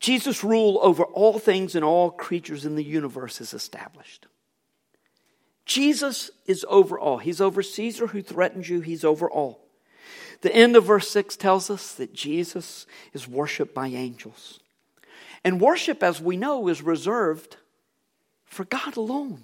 Jesus' 0.00 0.42
rule 0.42 0.80
over 0.82 1.04
all 1.04 1.38
things 1.38 1.76
and 1.76 1.84
all 1.84 2.10
creatures 2.10 2.66
in 2.66 2.74
the 2.74 2.82
universe 2.82 3.40
is 3.40 3.54
established. 3.54 4.26
Jesus 5.64 6.32
is 6.44 6.66
over 6.68 6.98
all. 6.98 7.18
He's 7.18 7.40
over 7.40 7.62
Caesar 7.62 8.08
who 8.08 8.20
threatens 8.20 8.68
you, 8.68 8.80
he's 8.80 9.04
over 9.04 9.30
all. 9.30 9.60
The 10.40 10.52
end 10.52 10.74
of 10.74 10.86
verse 10.86 11.08
6 11.08 11.36
tells 11.36 11.70
us 11.70 11.94
that 11.94 12.12
Jesus 12.12 12.84
is 13.12 13.28
worshiped 13.28 13.72
by 13.72 13.86
angels. 13.86 14.58
And 15.44 15.60
worship, 15.60 16.02
as 16.02 16.20
we 16.20 16.36
know, 16.36 16.68
is 16.68 16.82
reserved 16.82 17.56
for 18.44 18.64
God 18.64 18.96
alone. 18.96 19.42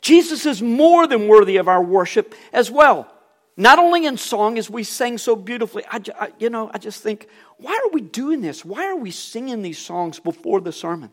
Jesus 0.00 0.46
is 0.46 0.60
more 0.60 1.06
than 1.06 1.28
worthy 1.28 1.56
of 1.56 1.68
our 1.68 1.82
worship 1.82 2.34
as 2.52 2.70
well. 2.70 3.10
Not 3.56 3.78
only 3.78 4.04
in 4.04 4.16
song, 4.16 4.58
as 4.58 4.68
we 4.68 4.82
sang 4.82 5.16
so 5.16 5.36
beautifully. 5.36 5.84
I, 5.88 6.00
I, 6.18 6.32
you 6.38 6.50
know, 6.50 6.70
I 6.74 6.78
just 6.78 7.02
think, 7.02 7.28
why 7.58 7.72
are 7.72 7.90
we 7.92 8.00
doing 8.00 8.40
this? 8.40 8.64
Why 8.64 8.86
are 8.86 8.96
we 8.96 9.12
singing 9.12 9.62
these 9.62 9.78
songs 9.78 10.18
before 10.18 10.60
the 10.60 10.72
sermon? 10.72 11.10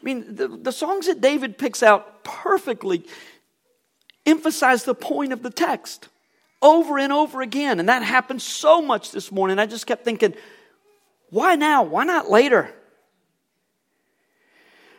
I 0.00 0.04
mean, 0.04 0.34
the, 0.36 0.48
the 0.48 0.72
songs 0.72 1.06
that 1.06 1.20
David 1.20 1.56
picks 1.56 1.82
out 1.82 2.22
perfectly 2.22 3.04
emphasize 4.26 4.84
the 4.84 4.94
point 4.94 5.32
of 5.32 5.42
the 5.42 5.50
text 5.50 6.08
over 6.60 6.98
and 6.98 7.12
over 7.12 7.40
again. 7.40 7.80
And 7.80 7.88
that 7.88 8.02
happened 8.02 8.42
so 8.42 8.82
much 8.82 9.10
this 9.10 9.32
morning. 9.32 9.58
I 9.58 9.66
just 9.66 9.86
kept 9.86 10.04
thinking, 10.04 10.34
why 11.30 11.54
now? 11.54 11.82
Why 11.82 12.04
not 12.04 12.30
later? 12.30 12.74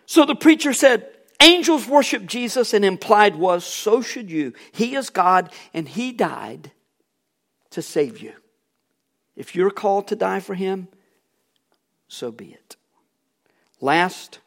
So 0.06 0.26
the 0.26 0.36
preacher 0.36 0.74
said, 0.74 1.08
Angels 1.42 1.88
worship 1.88 2.26
Jesus, 2.26 2.74
and 2.74 2.84
implied 2.84 3.36
was, 3.36 3.64
so 3.64 4.02
should 4.02 4.30
you. 4.30 4.54
He 4.72 4.96
is 4.96 5.10
God, 5.10 5.52
and 5.74 5.88
He 5.88 6.12
died 6.12 6.72
to 7.70 7.82
save 7.82 8.20
you. 8.20 8.34
If 9.36 9.56
you're 9.56 9.72
called 9.72 10.08
to 10.10 10.16
die 10.16 10.42
for 10.42 10.56
Him, 10.56 10.90
so 12.08 12.32
be 12.32 12.48
it. 12.48 12.76
Last, 13.80 14.40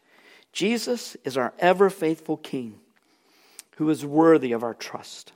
Jesus 0.52 1.16
is 1.24 1.38
our 1.38 1.54
ever 1.58 1.88
faithful 1.88 2.36
King 2.36 2.80
who 3.76 3.88
is 3.88 4.04
worthy 4.04 4.52
of 4.52 4.62
our 4.62 4.74
trust. 4.74 5.32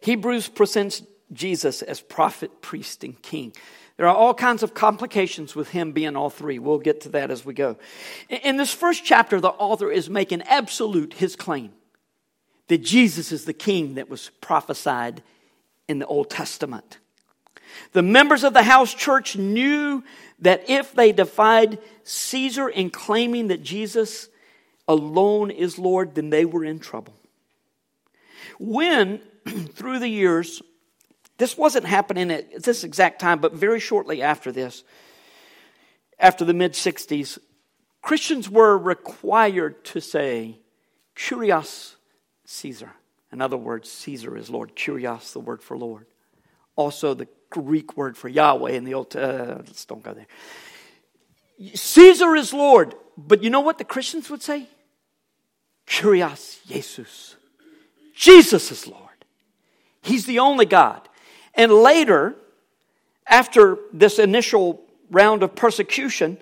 Hebrews 0.00 0.48
presents 0.48 1.02
Jesus 1.32 1.82
as 1.82 2.00
prophet, 2.00 2.62
priest, 2.62 3.04
and 3.04 3.20
king. 3.20 3.52
There 3.98 4.06
are 4.06 4.14
all 4.14 4.32
kinds 4.32 4.62
of 4.62 4.74
complications 4.74 5.56
with 5.56 5.70
him 5.70 5.90
being 5.90 6.14
all 6.14 6.30
three. 6.30 6.60
We'll 6.60 6.78
get 6.78 7.00
to 7.02 7.08
that 7.10 7.32
as 7.32 7.44
we 7.44 7.52
go. 7.52 7.76
In 8.30 8.56
this 8.56 8.72
first 8.72 9.04
chapter, 9.04 9.40
the 9.40 9.48
author 9.48 9.90
is 9.90 10.08
making 10.08 10.42
absolute 10.42 11.14
his 11.14 11.34
claim 11.34 11.72
that 12.68 12.78
Jesus 12.78 13.32
is 13.32 13.44
the 13.44 13.52
king 13.52 13.96
that 13.96 14.08
was 14.08 14.30
prophesied 14.40 15.22
in 15.88 15.98
the 15.98 16.06
Old 16.06 16.30
Testament. 16.30 16.98
The 17.92 18.02
members 18.02 18.44
of 18.44 18.54
the 18.54 18.62
house 18.62 18.94
church 18.94 19.36
knew 19.36 20.04
that 20.38 20.70
if 20.70 20.94
they 20.94 21.10
defied 21.10 21.78
Caesar 22.04 22.68
in 22.68 22.90
claiming 22.90 23.48
that 23.48 23.64
Jesus 23.64 24.28
alone 24.86 25.50
is 25.50 25.76
Lord, 25.76 26.14
then 26.14 26.30
they 26.30 26.44
were 26.44 26.64
in 26.64 26.78
trouble. 26.78 27.14
When, 28.60 29.20
through 29.74 29.98
the 29.98 30.08
years, 30.08 30.62
this 31.38 31.56
wasn't 31.56 31.86
happening 31.86 32.30
at 32.30 32.62
this 32.62 32.84
exact 32.84 33.20
time, 33.20 33.40
but 33.40 33.52
very 33.54 33.80
shortly 33.80 34.22
after 34.22 34.52
this, 34.52 34.84
after 36.18 36.44
the 36.44 36.54
mid 36.54 36.72
60s, 36.72 37.38
Christians 38.02 38.48
were 38.50 38.76
required 38.76 39.84
to 39.86 40.00
say, 40.00 40.58
Kurios 41.16 41.94
Caesar. 42.44 42.92
In 43.32 43.40
other 43.40 43.56
words, 43.56 43.90
Caesar 43.90 44.36
is 44.36 44.50
Lord. 44.50 44.74
Kurios, 44.74 45.32
the 45.32 45.40
word 45.40 45.62
for 45.62 45.76
Lord. 45.76 46.06
Also, 46.76 47.14
the 47.14 47.28
Greek 47.50 47.96
word 47.96 48.16
for 48.16 48.28
Yahweh 48.28 48.72
in 48.72 48.84
the 48.84 48.94
Old 48.94 49.14
uh, 49.16 49.56
let's 49.58 49.84
don't 49.84 50.02
go 50.02 50.14
there. 50.14 50.26
Caesar 51.74 52.34
is 52.36 52.52
Lord. 52.52 52.94
But 53.16 53.42
you 53.42 53.50
know 53.50 53.60
what 53.60 53.78
the 53.78 53.84
Christians 53.84 54.30
would 54.30 54.42
say? 54.42 54.68
Kurios 55.86 56.64
Jesus. 56.66 57.36
Jesus 58.14 58.70
is 58.70 58.86
Lord. 58.86 59.02
He's 60.02 60.26
the 60.26 60.38
only 60.38 60.66
God. 60.66 61.07
And 61.58 61.72
later, 61.72 62.36
after 63.26 63.78
this 63.92 64.20
initial 64.20 64.80
round 65.10 65.42
of 65.42 65.56
persecution, 65.56 66.38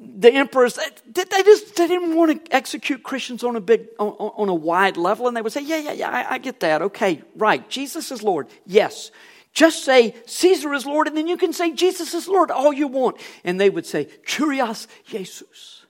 the 0.00 0.32
emperors 0.32 0.78
they 1.06 1.42
just 1.42 1.76
they 1.76 1.88
didn't 1.88 2.14
want 2.14 2.44
to 2.44 2.54
execute 2.54 3.02
Christians 3.02 3.42
on 3.42 3.56
a 3.56 3.60
big 3.60 3.88
on, 3.98 4.48
a 4.48 4.54
wide 4.54 4.96
level, 4.96 5.26
and 5.26 5.36
they 5.36 5.42
would 5.42 5.52
say, 5.52 5.62
"Yeah, 5.62 5.78
yeah, 5.78 5.92
yeah, 5.92 6.10
I, 6.10 6.34
I 6.34 6.38
get 6.38 6.60
that. 6.60 6.82
Okay, 6.82 7.22
right. 7.36 7.68
Jesus 7.68 8.12
is 8.12 8.22
Lord. 8.22 8.46
Yes, 8.64 9.10
just 9.52 9.84
say 9.84 10.14
Caesar 10.26 10.72
is 10.72 10.86
Lord, 10.86 11.08
and 11.08 11.16
then 11.16 11.26
you 11.26 11.36
can 11.36 11.52
say 11.52 11.72
Jesus 11.72 12.14
is 12.14 12.28
Lord 12.28 12.50
all 12.50 12.72
you 12.72 12.86
want." 12.86 13.16
And 13.44 13.60
they 13.60 13.70
would 13.70 13.86
say, 13.86 14.06
"Kurios 14.26 14.86
Jesus," 15.04 15.84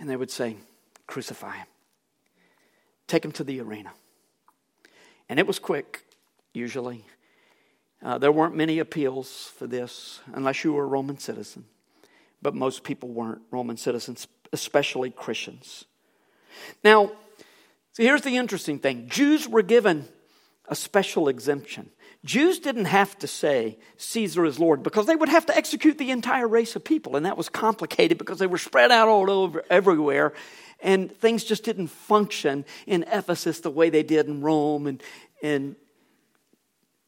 and 0.00 0.08
they 0.08 0.16
would 0.16 0.30
say, 0.30 0.56
"Crucify 1.06 1.56
him. 1.56 1.66
Take 3.06 3.24
him 3.24 3.32
to 3.32 3.44
the 3.44 3.60
arena." 3.60 3.92
And 5.28 5.38
it 5.38 5.46
was 5.46 5.58
quick 5.58 6.07
usually. 6.58 7.04
Uh, 8.02 8.18
there 8.18 8.32
weren't 8.32 8.54
many 8.54 8.78
appeals 8.78 9.52
for 9.56 9.66
this 9.66 10.20
unless 10.32 10.62
you 10.64 10.72
were 10.72 10.84
a 10.84 10.86
Roman 10.86 11.18
citizen, 11.18 11.64
but 12.42 12.54
most 12.54 12.84
people 12.84 13.08
weren't 13.08 13.42
Roman 13.50 13.76
citizens, 13.76 14.28
especially 14.52 15.10
Christians. 15.10 15.84
Now, 16.84 17.12
so 17.92 18.02
here's 18.02 18.22
the 18.22 18.36
interesting 18.36 18.78
thing 18.78 19.08
Jews 19.08 19.48
were 19.48 19.62
given 19.62 20.06
a 20.68 20.76
special 20.76 21.28
exemption. 21.28 21.90
Jews 22.24 22.58
didn't 22.58 22.86
have 22.86 23.16
to 23.18 23.26
say 23.26 23.78
Caesar 23.96 24.44
is 24.44 24.58
Lord 24.58 24.82
because 24.82 25.06
they 25.06 25.16
would 25.16 25.28
have 25.28 25.46
to 25.46 25.56
execute 25.56 25.98
the 25.98 26.10
entire 26.10 26.48
race 26.48 26.76
of 26.76 26.84
people, 26.84 27.16
and 27.16 27.26
that 27.26 27.36
was 27.36 27.48
complicated 27.48 28.18
because 28.18 28.38
they 28.38 28.46
were 28.46 28.58
spread 28.58 28.90
out 28.90 29.08
all 29.08 29.30
over 29.30 29.64
everywhere, 29.70 30.32
and 30.80 31.10
things 31.16 31.44
just 31.44 31.64
didn't 31.64 31.88
function 31.88 32.64
in 32.86 33.04
Ephesus 33.04 33.60
the 33.60 33.70
way 33.70 33.90
they 33.90 34.02
did 34.02 34.26
in 34.26 34.42
Rome 34.42 34.86
and, 34.86 35.02
and 35.42 35.76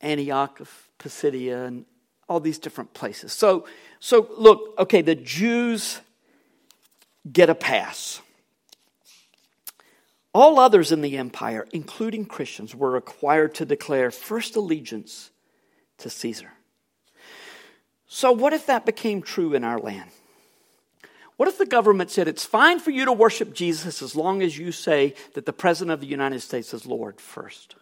Antioch 0.01 0.61
of 0.61 0.89
Pisidia 0.99 1.65
and 1.67 1.85
all 2.29 2.41
these 2.41 2.59
different 2.59 2.95
places. 2.95 3.33
So, 3.33 3.67
so 3.99 4.29
look, 4.37 4.75
okay, 4.79 5.03
the 5.03 5.15
Jews 5.15 6.01
get 7.31 7.51
a 7.51 7.55
pass. 7.55 8.21
All 10.33 10.61
others 10.61 10.93
in 10.93 11.01
the 11.01 11.19
empire, 11.19 11.67
including 11.73 12.25
Christians, 12.25 12.75
were 12.75 12.91
required 12.91 13.55
to 13.57 13.65
declare 13.65 14.13
first 14.13 14.55
allegiance 14.55 15.31
to 15.99 16.09
Caesar. 16.09 16.53
So, 18.07 18.31
what 18.33 18.53
if 18.53 18.67
that 18.67 18.87
became 18.87 19.23
true 19.23 19.55
in 19.55 19.65
our 19.65 19.79
land? 19.79 20.11
What 21.37 21.49
if 21.49 21.59
the 21.59 21.67
government 21.67 22.11
said 22.11 22.29
it's 22.29 22.45
fine 22.45 22.79
for 22.79 22.91
you 22.91 23.07
to 23.07 23.13
worship 23.13 23.55
Jesus 23.55 24.03
as 24.03 24.15
long 24.15 24.43
as 24.43 24.59
you 24.59 24.73
say 24.73 25.15
that 25.35 25.47
the 25.47 25.53
President 25.53 25.93
of 25.93 26.01
the 26.01 26.07
United 26.07 26.41
States 26.41 26.75
is 26.75 26.87
Lord 26.87 27.21
first? 27.21 27.77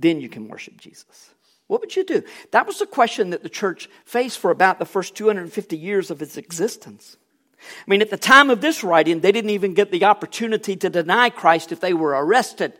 Then 0.00 0.20
you 0.20 0.28
can 0.28 0.48
worship 0.48 0.76
Jesus. 0.78 1.30
What 1.70 1.80
would 1.82 1.94
you 1.94 2.04
do? 2.04 2.24
That 2.50 2.66
was 2.66 2.80
the 2.80 2.86
question 2.86 3.30
that 3.30 3.44
the 3.44 3.48
church 3.48 3.88
faced 4.04 4.38
for 4.38 4.50
about 4.50 4.80
the 4.80 4.84
first 4.84 5.14
250 5.14 5.76
years 5.76 6.10
of 6.10 6.20
its 6.20 6.36
existence. 6.36 7.16
I 7.60 7.84
mean, 7.86 8.02
at 8.02 8.10
the 8.10 8.16
time 8.16 8.50
of 8.50 8.60
this 8.60 8.82
writing, 8.82 9.20
they 9.20 9.30
didn't 9.30 9.50
even 9.50 9.74
get 9.74 9.92
the 9.92 10.04
opportunity 10.04 10.74
to 10.74 10.90
deny 10.90 11.30
Christ 11.30 11.70
if 11.70 11.78
they 11.78 11.92
were 11.92 12.10
arrested. 12.10 12.72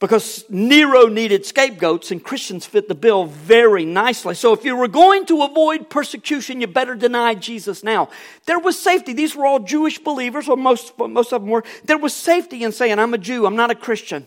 Because 0.00 0.44
Nero 0.50 1.06
needed 1.06 1.46
scapegoats 1.46 2.10
and 2.10 2.22
Christians 2.22 2.66
fit 2.66 2.88
the 2.88 2.94
bill 2.96 3.26
very 3.26 3.84
nicely. 3.84 4.34
So 4.34 4.52
if 4.52 4.64
you 4.64 4.76
were 4.76 4.88
going 4.88 5.24
to 5.26 5.42
avoid 5.42 5.88
persecution, 5.88 6.60
you 6.60 6.66
better 6.66 6.96
deny 6.96 7.34
Jesus 7.34 7.84
now. 7.84 8.10
There 8.46 8.58
was 8.58 8.76
safety. 8.78 9.12
These 9.12 9.36
were 9.36 9.46
all 9.46 9.60
Jewish 9.60 10.00
believers, 10.00 10.48
or 10.48 10.56
most, 10.56 10.98
most 10.98 11.32
of 11.32 11.42
them 11.42 11.50
were. 11.50 11.62
There 11.84 11.98
was 11.98 12.12
safety 12.12 12.64
in 12.64 12.72
saying, 12.72 12.98
I'm 12.98 13.14
a 13.14 13.18
Jew, 13.18 13.46
I'm 13.46 13.56
not 13.56 13.70
a 13.70 13.76
Christian 13.76 14.26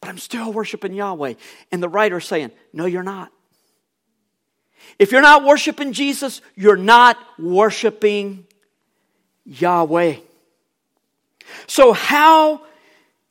but 0.00 0.08
I'm 0.08 0.18
still 0.18 0.52
worshiping 0.52 0.94
Yahweh. 0.94 1.34
And 1.70 1.82
the 1.82 1.88
writer's 1.88 2.26
saying, 2.26 2.52
No, 2.72 2.86
you're 2.86 3.02
not. 3.02 3.30
If 4.98 5.12
you're 5.12 5.22
not 5.22 5.44
worshiping 5.44 5.92
Jesus, 5.92 6.40
you're 6.54 6.76
not 6.76 7.16
worshiping 7.38 8.46
Yahweh. 9.44 10.16
So, 11.66 11.92
how 11.92 12.62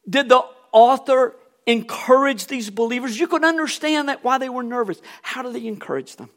did 0.10 0.30
the 0.30 0.44
author 0.72 1.36
encourage 1.66 2.48
these 2.48 2.70
believers? 2.70 3.20
You 3.20 3.28
can 3.28 3.44
understand 3.44 4.10
that 4.10 4.24
why 4.24 4.38
they 4.38 4.50
were 4.50 4.64
nervous. 4.64 5.02
How 5.22 5.42
do 5.42 5.52
they 5.52 5.68
encourage 5.68 6.16
them? 6.16 6.30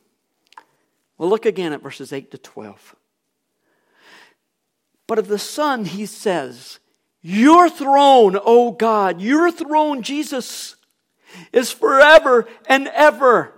Well, 1.18 1.28
look 1.28 1.46
again 1.46 1.72
at 1.72 1.82
verses 1.82 2.12
8 2.12 2.30
to 2.32 2.38
12. 2.38 2.96
But 5.06 5.18
of 5.18 5.28
the 5.28 5.38
Son, 5.38 5.84
he 5.84 6.06
says, 6.06 6.78
your 7.26 7.70
throne, 7.70 8.38
oh 8.44 8.70
God, 8.70 9.22
your 9.22 9.50
throne, 9.50 10.02
Jesus, 10.02 10.76
is 11.54 11.72
forever 11.72 12.46
and 12.66 12.86
ever. 12.88 13.54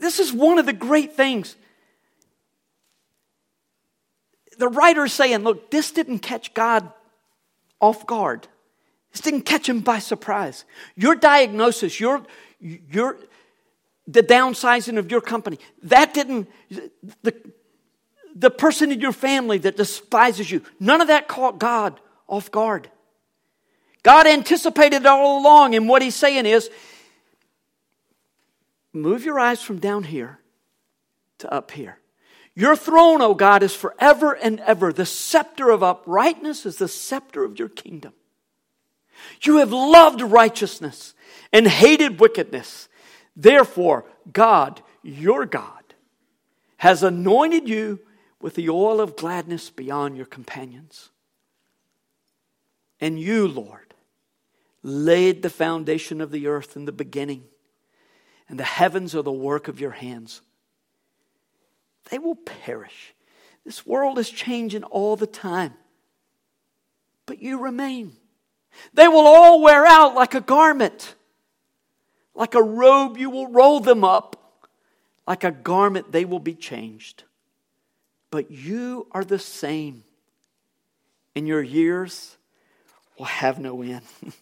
This 0.00 0.18
is 0.18 0.32
one 0.32 0.58
of 0.58 0.66
the 0.66 0.72
great 0.72 1.14
things. 1.14 1.54
The 4.58 4.66
writer 4.66 5.04
is 5.04 5.12
saying, 5.12 5.44
look, 5.44 5.70
this 5.70 5.92
didn't 5.92 6.18
catch 6.18 6.52
God 6.52 6.92
off 7.80 8.04
guard. 8.08 8.48
This 9.12 9.20
didn't 9.20 9.42
catch 9.42 9.68
him 9.68 9.78
by 9.78 10.00
surprise. 10.00 10.64
Your 10.96 11.14
diagnosis, 11.14 12.00
your, 12.00 12.24
your, 12.58 13.18
the 14.08 14.24
downsizing 14.24 14.98
of 14.98 15.12
your 15.12 15.20
company, 15.20 15.60
that 15.84 16.12
didn't, 16.12 16.48
the, 17.22 17.34
the 18.38 18.50
person 18.50 18.92
in 18.92 19.00
your 19.00 19.12
family 19.12 19.58
that 19.58 19.76
despises 19.76 20.50
you, 20.50 20.62
none 20.78 21.00
of 21.00 21.08
that 21.08 21.28
caught 21.28 21.58
God 21.58 22.00
off 22.28 22.50
guard. 22.50 22.88
God 24.02 24.26
anticipated 24.26 25.02
it 25.02 25.06
all 25.06 25.40
along, 25.40 25.74
and 25.74 25.88
what 25.88 26.02
he's 26.02 26.14
saying 26.14 26.46
is 26.46 26.70
move 28.92 29.24
your 29.24 29.38
eyes 29.40 29.60
from 29.60 29.80
down 29.80 30.04
here 30.04 30.38
to 31.38 31.52
up 31.52 31.72
here. 31.72 31.98
Your 32.54 32.76
throne, 32.76 33.22
O 33.22 33.34
God, 33.34 33.62
is 33.62 33.74
forever 33.74 34.32
and 34.32 34.60
ever. 34.60 34.92
The 34.92 35.06
scepter 35.06 35.70
of 35.70 35.82
uprightness 35.82 36.66
is 36.66 36.76
the 36.76 36.88
scepter 36.88 37.44
of 37.44 37.58
your 37.58 37.68
kingdom. 37.68 38.12
You 39.42 39.58
have 39.58 39.72
loved 39.72 40.20
righteousness 40.20 41.14
and 41.52 41.66
hated 41.66 42.20
wickedness. 42.20 42.88
Therefore, 43.36 44.04
God, 44.32 44.82
your 45.02 45.46
God, 45.46 45.94
has 46.78 47.02
anointed 47.02 47.68
you 47.68 48.00
with 48.40 48.54
the 48.54 48.68
oil 48.68 49.00
of 49.00 49.16
gladness 49.16 49.70
beyond 49.70 50.16
your 50.16 50.26
companions. 50.26 51.10
And 53.00 53.18
you, 53.18 53.46
Lord, 53.46 53.94
laid 54.82 55.42
the 55.42 55.50
foundation 55.50 56.20
of 56.20 56.30
the 56.30 56.46
earth 56.46 56.76
in 56.76 56.84
the 56.84 56.92
beginning, 56.92 57.44
and 58.48 58.58
the 58.58 58.64
heavens 58.64 59.14
are 59.14 59.22
the 59.22 59.32
work 59.32 59.68
of 59.68 59.80
your 59.80 59.90
hands. 59.92 60.40
They 62.10 62.18
will 62.18 62.36
perish. 62.36 63.14
This 63.64 63.86
world 63.86 64.18
is 64.18 64.30
changing 64.30 64.84
all 64.84 65.16
the 65.16 65.26
time, 65.26 65.74
but 67.26 67.42
you 67.42 67.60
remain. 67.60 68.16
They 68.94 69.08
will 69.08 69.26
all 69.26 69.60
wear 69.60 69.84
out 69.84 70.14
like 70.14 70.34
a 70.34 70.40
garment. 70.40 71.14
Like 72.34 72.54
a 72.54 72.62
robe, 72.62 73.18
you 73.18 73.30
will 73.30 73.48
roll 73.48 73.80
them 73.80 74.04
up. 74.04 74.36
Like 75.26 75.44
a 75.44 75.50
garment, 75.50 76.12
they 76.12 76.24
will 76.24 76.38
be 76.38 76.54
changed. 76.54 77.24
But 78.30 78.50
you 78.50 79.06
are 79.12 79.24
the 79.24 79.38
same, 79.38 80.04
and 81.34 81.48
your 81.48 81.62
years 81.62 82.36
will 83.18 83.26
have 83.26 83.58
no 83.58 83.82
end. 83.82 84.04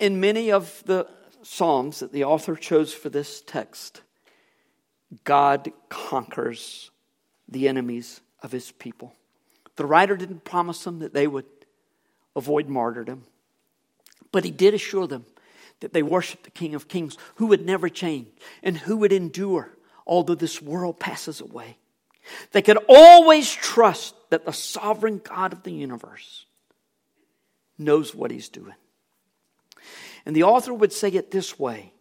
In 0.00 0.20
many 0.20 0.50
of 0.50 0.82
the 0.86 1.06
Psalms 1.42 2.00
that 2.00 2.10
the 2.10 2.24
author 2.24 2.56
chose 2.56 2.92
for 2.92 3.10
this 3.10 3.42
text, 3.42 4.00
God 5.24 5.70
conquers 5.88 6.90
the 7.48 7.68
enemies 7.68 8.20
of 8.42 8.50
his 8.50 8.72
people. 8.72 9.14
The 9.76 9.86
writer 9.86 10.16
didn't 10.16 10.44
promise 10.44 10.84
them 10.84 11.00
that 11.00 11.12
they 11.12 11.26
would 11.26 11.46
avoid 12.34 12.68
martyrdom. 12.68 13.24
But 14.32 14.44
he 14.44 14.50
did 14.50 14.74
assure 14.74 15.06
them 15.06 15.26
that 15.80 15.92
they 15.92 16.02
worshiped 16.02 16.44
the 16.44 16.50
King 16.50 16.74
of 16.74 16.88
Kings 16.88 17.16
who 17.36 17.46
would 17.46 17.64
never 17.64 17.88
change 17.88 18.28
and 18.62 18.78
who 18.78 18.96
would 18.96 19.12
endure 19.12 19.73
although 20.06 20.34
this 20.34 20.60
world 20.60 21.00
passes 21.00 21.40
away. 21.40 21.78
They 22.52 22.62
could 22.62 22.78
always 22.88 23.52
trust 23.52 24.14
that 24.30 24.44
the 24.44 24.52
sovereign 24.52 25.20
God 25.22 25.52
of 25.52 25.62
the 25.62 25.72
universe 25.72 26.46
knows 27.78 28.14
what 28.14 28.30
he's 28.30 28.48
doing. 28.48 28.74
And 30.24 30.34
the 30.34 30.44
author 30.44 30.72
would 30.72 30.92
say 30.92 31.08
it 31.08 31.30
this 31.30 31.58
way 31.58 31.92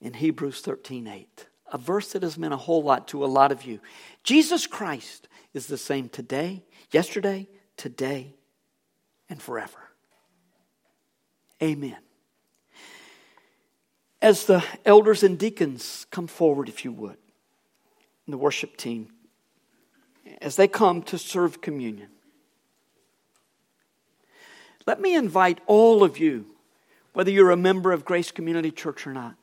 in 0.00 0.14
Hebrews 0.14 0.60
13 0.60 1.06
8, 1.06 1.46
a 1.72 1.78
verse 1.78 2.12
that 2.12 2.22
has 2.22 2.38
meant 2.38 2.54
a 2.54 2.58
whole 2.58 2.82
lot 2.82 3.08
to 3.08 3.24
a 3.24 3.26
lot 3.26 3.50
of 3.50 3.64
you. 3.64 3.80
Jesus 4.22 4.66
Christ 4.66 5.28
is 5.54 5.66
the 5.66 5.78
same 5.78 6.08
today, 6.08 6.62
yesterday, 6.92 7.48
today, 7.76 8.34
and 9.28 9.42
forever. 9.42 9.78
Amen. 11.62 11.96
As 14.22 14.46
the 14.46 14.64
elders 14.84 15.22
and 15.22 15.38
deacons 15.38 16.06
come 16.10 16.26
forward, 16.26 16.68
if 16.68 16.84
you 16.84 16.92
would, 16.92 17.18
the 18.32 18.38
worship 18.38 18.76
team, 18.76 19.08
as 20.40 20.56
they 20.56 20.68
come 20.68 21.02
to 21.02 21.18
serve 21.18 21.60
communion, 21.60 22.08
let 24.86 25.00
me 25.00 25.14
invite 25.14 25.60
all 25.66 26.02
of 26.02 26.18
you, 26.18 26.46
whether 27.12 27.30
you're 27.30 27.50
a 27.50 27.56
member 27.56 27.92
of 27.92 28.04
Grace 28.04 28.30
Community 28.30 28.70
Church 28.70 29.06
or 29.06 29.12
not, 29.12 29.34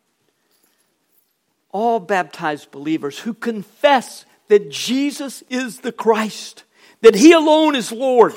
all 1.71 1.99
baptized 1.99 2.71
believers 2.71 3.19
who 3.19 3.33
confess 3.33 4.25
that 4.47 4.71
Jesus 4.71 5.43
is 5.49 5.79
the 5.79 5.91
Christ, 5.91 6.63
that 7.01 7.15
He 7.15 7.31
alone 7.31 7.75
is 7.75 7.91
Lord 7.91 8.33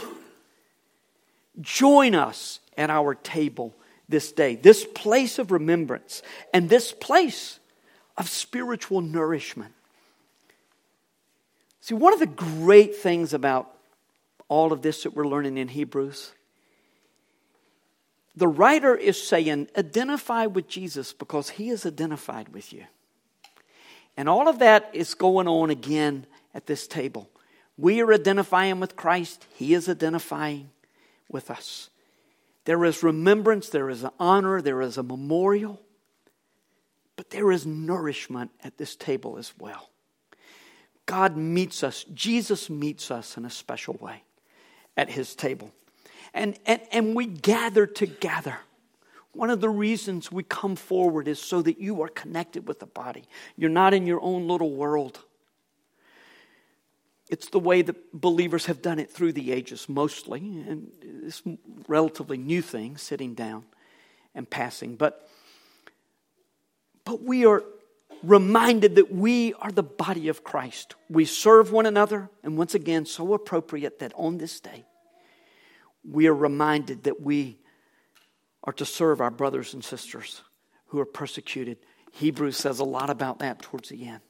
Join 1.61 2.14
us 2.14 2.61
at 2.76 2.90
our 2.90 3.14
table 3.14 3.74
this 4.09 4.32
day, 4.32 4.55
this 4.55 4.86
place 4.94 5.38
of 5.38 5.51
remembrance, 5.51 6.22
and 6.55 6.68
this 6.68 6.92
place 6.92 7.59
of 8.16 8.28
spiritual 8.28 9.01
nourishment. 9.01 9.74
See, 11.89 11.95
one 11.95 12.12
of 12.12 12.18
the 12.18 12.26
great 12.26 12.97
things 12.97 13.32
about 13.32 13.74
all 14.47 14.74
of 14.74 14.82
this 14.82 15.05
that 15.05 15.14
we're 15.14 15.26
learning 15.26 15.57
in 15.57 15.68
Hebrews, 15.68 16.32
the 18.36 18.47
writer 18.47 18.95
is 18.95 19.26
saying, 19.26 19.68
identify 19.74 20.45
with 20.45 20.68
Jesus 20.68 21.14
because 21.14 21.49
he 21.49 21.70
is 21.70 21.86
identified 21.86 22.51
with 22.51 22.74
you. 22.74 22.84
And 24.18 24.28
all 24.28 24.49
of 24.49 24.59
that 24.59 24.91
is 24.93 25.14
going 25.14 25.49
on 25.49 25.70
again 25.70 26.26
at 26.53 26.66
this 26.66 26.86
table. 26.86 27.30
We 27.78 28.03
are 28.03 28.12
identifying 28.12 28.80
with 28.80 28.95
Christ, 28.95 29.47
he 29.55 29.72
is 29.72 29.89
identifying 29.89 30.68
with 31.30 31.51
us. 31.51 31.89
There 32.66 32.84
is 32.84 33.03
remembrance, 33.03 33.70
there 33.70 33.89
is 33.89 34.03
an 34.03 34.11
honor, 34.20 34.61
there 34.61 34.82
is 34.82 34.99
a 34.99 35.03
memorial, 35.03 35.80
but 37.16 37.30
there 37.30 37.51
is 37.51 37.64
nourishment 37.64 38.51
at 38.62 38.76
this 38.76 38.95
table 38.95 39.39
as 39.39 39.55
well. 39.59 39.89
God 41.09 41.38
meets 41.38 41.82
us, 41.82 42.04
Jesus 42.12 42.68
meets 42.68 43.11
us 43.11 43.38
in 43.38 43.46
a 43.46 43.50
special 43.50 43.94
way 43.94 44.22
at 44.94 45.09
his 45.09 45.34
table. 45.34 45.72
And, 46.34 46.59
and, 46.66 46.82
and 46.92 47.14
we 47.14 47.24
gather 47.24 47.86
together. 47.86 48.59
One 49.32 49.48
of 49.48 49.62
the 49.62 49.70
reasons 49.70 50.30
we 50.30 50.42
come 50.42 50.76
forward 50.76 51.26
is 51.26 51.40
so 51.40 51.62
that 51.62 51.80
you 51.80 52.02
are 52.02 52.09
connected 52.09 52.68
with 52.68 52.78
the 52.78 52.86
body. 52.86 53.24
You're 53.56 53.70
not 53.70 53.94
in 53.94 54.06
your 54.06 54.20
own 54.20 54.48
little 54.48 54.70
world. 54.70 55.20
It's 57.30 57.48
the 57.48 57.59
way 57.59 57.80
that 57.80 58.12
believers 58.12 58.66
have 58.66 58.82
done 58.82 58.98
it 58.98 59.11
through 59.11 59.32
the 59.32 59.50
ages, 59.50 59.88
mostly, 59.88 60.40
and 60.40 60.90
it's 61.24 61.42
relatively 61.86 62.36
new 62.36 62.61
thing, 62.61 62.98
sitting 62.98 63.32
down 63.32 63.64
and 64.34 64.48
passing. 64.48 64.96
But, 64.96 65.26
but 67.06 67.22
we 67.22 67.46
are 67.46 67.64
reminded 68.22 68.96
that 68.96 69.12
we 69.12 69.54
are 69.54 69.70
the 69.70 69.82
body 69.82 70.28
of 70.28 70.44
Christ. 70.44 70.94
We 71.08 71.24
serve 71.24 71.72
one 71.72 71.86
another, 71.86 72.30
and 72.42 72.56
once 72.56 72.74
again, 72.74 73.06
so 73.06 73.34
appropriate 73.34 73.98
that 74.00 74.12
on 74.16 74.38
this 74.38 74.60
day, 74.60 74.84
we 76.08 76.26
are 76.26 76.34
reminded 76.34 77.04
that 77.04 77.20
we 77.20 77.58
are 78.64 78.72
to 78.74 78.84
serve 78.84 79.20
our 79.20 79.30
brothers 79.30 79.74
and 79.74 79.84
sisters 79.84 80.42
who 80.86 80.98
are 81.00 81.06
persecuted. 81.06 81.78
Hebrews 82.12 82.56
says 82.56 82.78
a 82.78 82.84
lot 82.84 83.10
about 83.10 83.38
that 83.40 83.62
towards 83.62 83.88
the 83.88 84.06
end. 84.06 84.20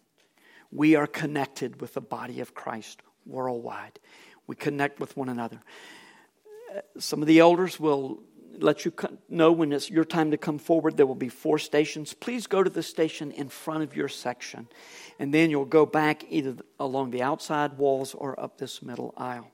We 0.71 0.97
are 0.97 1.07
connected 1.07 1.81
with 1.81 1.95
the 1.95 2.01
body 2.01 2.41
of 2.41 2.55
Christ 2.55 3.01
worldwide. 3.25 3.99
We 4.47 4.57
connect 4.57 5.01
with 5.01 5.17
one 5.17 5.29
another. 5.29 5.61
Some 6.99 7.23
of 7.23 7.29
the 7.29 7.39
elders 7.39 7.81
will 7.81 8.23
let 8.59 8.85
you 8.85 8.93
know 9.29 9.53
when 9.53 9.73
it's 9.73 9.91
your 9.91 10.05
time 10.05 10.31
to 10.31 10.37
come 10.37 10.59
forward. 10.59 10.97
There 10.97 11.07
will 11.07 11.15
be 11.15 11.29
four 11.29 11.59
stations. 11.59 12.15
Please 12.15 12.47
go 12.47 12.63
to 12.63 12.71
the 12.71 12.83
station 12.83 13.31
in 13.33 13.49
front 13.49 13.83
of 13.83 13.97
your 13.97 14.09
section, 14.09 14.69
and 15.19 15.33
then 15.33 15.51
you'll 15.51 15.65
go 15.65 15.87
back 15.87 16.25
either 16.29 16.57
along 16.79 17.11
the 17.11 17.23
outside 17.23 17.79
walls 17.79 18.15
or 18.15 18.39
up 18.39 18.59
this 18.59 18.83
middle 18.83 19.15
aisle. 19.17 19.51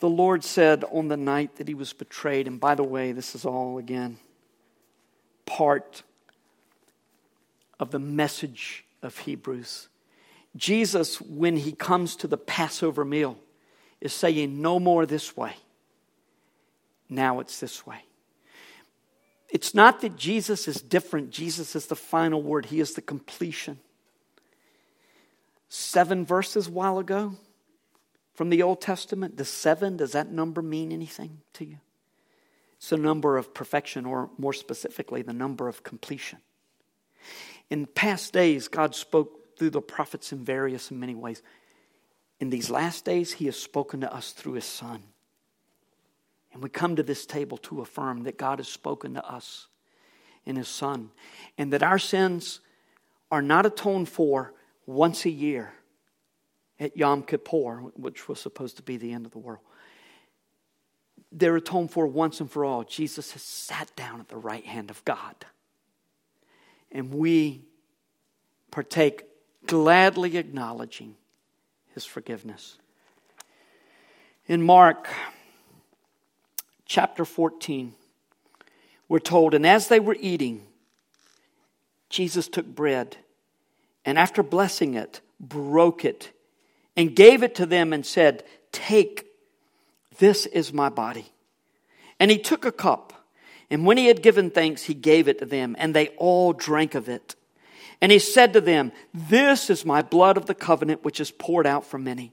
The 0.00 0.08
Lord 0.08 0.42
said 0.44 0.84
on 0.90 1.08
the 1.08 1.16
night 1.16 1.56
that 1.56 1.68
he 1.68 1.74
was 1.74 1.92
betrayed, 1.92 2.46
and 2.46 2.58
by 2.58 2.74
the 2.74 2.82
way, 2.82 3.12
this 3.12 3.34
is 3.34 3.44
all 3.44 3.78
again 3.78 4.18
part 5.44 6.04
of 7.78 7.90
the 7.90 7.98
message 7.98 8.84
of 9.02 9.18
Hebrews. 9.18 9.88
Jesus, 10.56 11.20
when 11.20 11.56
he 11.56 11.72
comes 11.72 12.16
to 12.16 12.26
the 12.26 12.36
Passover 12.36 13.04
meal, 13.04 13.36
is 14.00 14.12
saying, 14.12 14.60
No 14.60 14.78
more 14.78 15.06
this 15.06 15.36
way. 15.36 15.54
Now 17.10 17.40
it's 17.40 17.58
this 17.58 17.84
way. 17.84 18.04
It's 19.50 19.74
not 19.74 20.00
that 20.02 20.16
Jesus 20.16 20.68
is 20.68 20.80
different, 20.80 21.30
Jesus 21.30 21.74
is 21.74 21.86
the 21.86 21.96
final 21.96 22.40
word, 22.40 22.66
he 22.66 22.78
is 22.78 22.94
the 22.94 23.02
completion. 23.02 23.80
Seven 25.68 26.24
verses 26.24 26.68
a 26.68 26.70
while 26.70 26.98
ago 26.98 27.34
from 28.34 28.48
the 28.48 28.62
Old 28.62 28.80
Testament. 28.80 29.36
the 29.36 29.44
seven, 29.44 29.96
does 29.96 30.12
that 30.12 30.30
number 30.30 30.62
mean 30.62 30.92
anything 30.92 31.40
to 31.54 31.64
you? 31.64 31.78
It's 32.76 32.88
the 32.88 32.96
number 32.96 33.36
of 33.36 33.52
perfection, 33.52 34.06
or 34.06 34.30
more 34.38 34.54
specifically, 34.54 35.20
the 35.22 35.32
number 35.32 35.68
of 35.68 35.82
completion. 35.82 36.38
In 37.68 37.86
past 37.86 38.32
days, 38.32 38.68
God 38.68 38.94
spoke 38.94 39.58
through 39.58 39.70
the 39.70 39.82
prophets 39.82 40.32
in 40.32 40.44
various 40.44 40.90
and 40.90 40.98
many 40.98 41.14
ways. 41.14 41.42
In 42.40 42.48
these 42.48 42.70
last 42.70 43.04
days, 43.04 43.32
He 43.32 43.44
has 43.46 43.56
spoken 43.56 44.00
to 44.00 44.12
us 44.12 44.32
through 44.32 44.54
His 44.54 44.64
Son. 44.64 45.02
And 46.52 46.62
we 46.62 46.68
come 46.68 46.96
to 46.96 47.02
this 47.02 47.26
table 47.26 47.58
to 47.58 47.80
affirm 47.80 48.24
that 48.24 48.38
God 48.38 48.58
has 48.58 48.68
spoken 48.68 49.14
to 49.14 49.24
us 49.24 49.68
in 50.44 50.56
His 50.56 50.68
Son, 50.68 51.10
and 51.58 51.72
that 51.72 51.82
our 51.82 51.98
sins 51.98 52.60
are 53.30 53.42
not 53.42 53.66
atoned 53.66 54.08
for 54.08 54.52
once 54.86 55.24
a 55.24 55.30
year 55.30 55.72
at 56.80 56.96
Yom 56.96 57.22
Kippur, 57.22 57.76
which 57.94 58.28
was 58.28 58.40
supposed 58.40 58.76
to 58.78 58.82
be 58.82 58.96
the 58.96 59.12
end 59.12 59.26
of 59.26 59.32
the 59.32 59.38
world. 59.38 59.60
They're 61.30 61.56
atoned 61.56 61.92
for 61.92 62.06
once 62.06 62.40
and 62.40 62.50
for 62.50 62.64
all. 62.64 62.82
Jesus 62.82 63.32
has 63.32 63.42
sat 63.42 63.94
down 63.94 64.18
at 64.18 64.28
the 64.28 64.36
right 64.36 64.64
hand 64.64 64.90
of 64.90 65.04
God. 65.04 65.36
And 66.90 67.14
we 67.14 67.66
partake 68.72 69.24
gladly 69.66 70.38
acknowledging 70.38 71.14
his 71.94 72.04
forgiveness. 72.04 72.78
In 74.48 74.62
Mark 74.62 75.06
chapter 76.90 77.24
14, 77.24 77.94
we're 79.08 79.20
told, 79.20 79.54
and 79.54 79.64
as 79.64 79.86
they 79.86 80.00
were 80.00 80.16
eating, 80.18 80.66
Jesus 82.08 82.48
took 82.48 82.66
bread 82.66 83.16
and 84.04 84.18
after 84.18 84.42
blessing 84.42 84.94
it, 84.94 85.20
broke 85.38 86.04
it 86.04 86.32
and 86.96 87.14
gave 87.14 87.44
it 87.44 87.54
to 87.54 87.64
them 87.64 87.92
and 87.92 88.04
said, 88.04 88.42
Take, 88.72 89.26
this 90.18 90.46
is 90.46 90.72
my 90.72 90.88
body. 90.88 91.26
And 92.18 92.28
he 92.28 92.38
took 92.38 92.64
a 92.64 92.72
cup, 92.72 93.12
and 93.70 93.86
when 93.86 93.96
he 93.96 94.06
had 94.06 94.20
given 94.20 94.50
thanks, 94.50 94.82
he 94.82 94.94
gave 94.94 95.28
it 95.28 95.38
to 95.38 95.46
them, 95.46 95.76
and 95.78 95.94
they 95.94 96.08
all 96.16 96.52
drank 96.52 96.96
of 96.96 97.08
it. 97.08 97.36
And 98.00 98.10
he 98.10 98.18
said 98.18 98.52
to 98.54 98.60
them, 98.60 98.90
This 99.14 99.70
is 99.70 99.86
my 99.86 100.02
blood 100.02 100.36
of 100.36 100.46
the 100.46 100.56
covenant, 100.56 101.04
which 101.04 101.20
is 101.20 101.30
poured 101.30 101.68
out 101.68 101.86
for 101.86 101.98
many. 101.98 102.32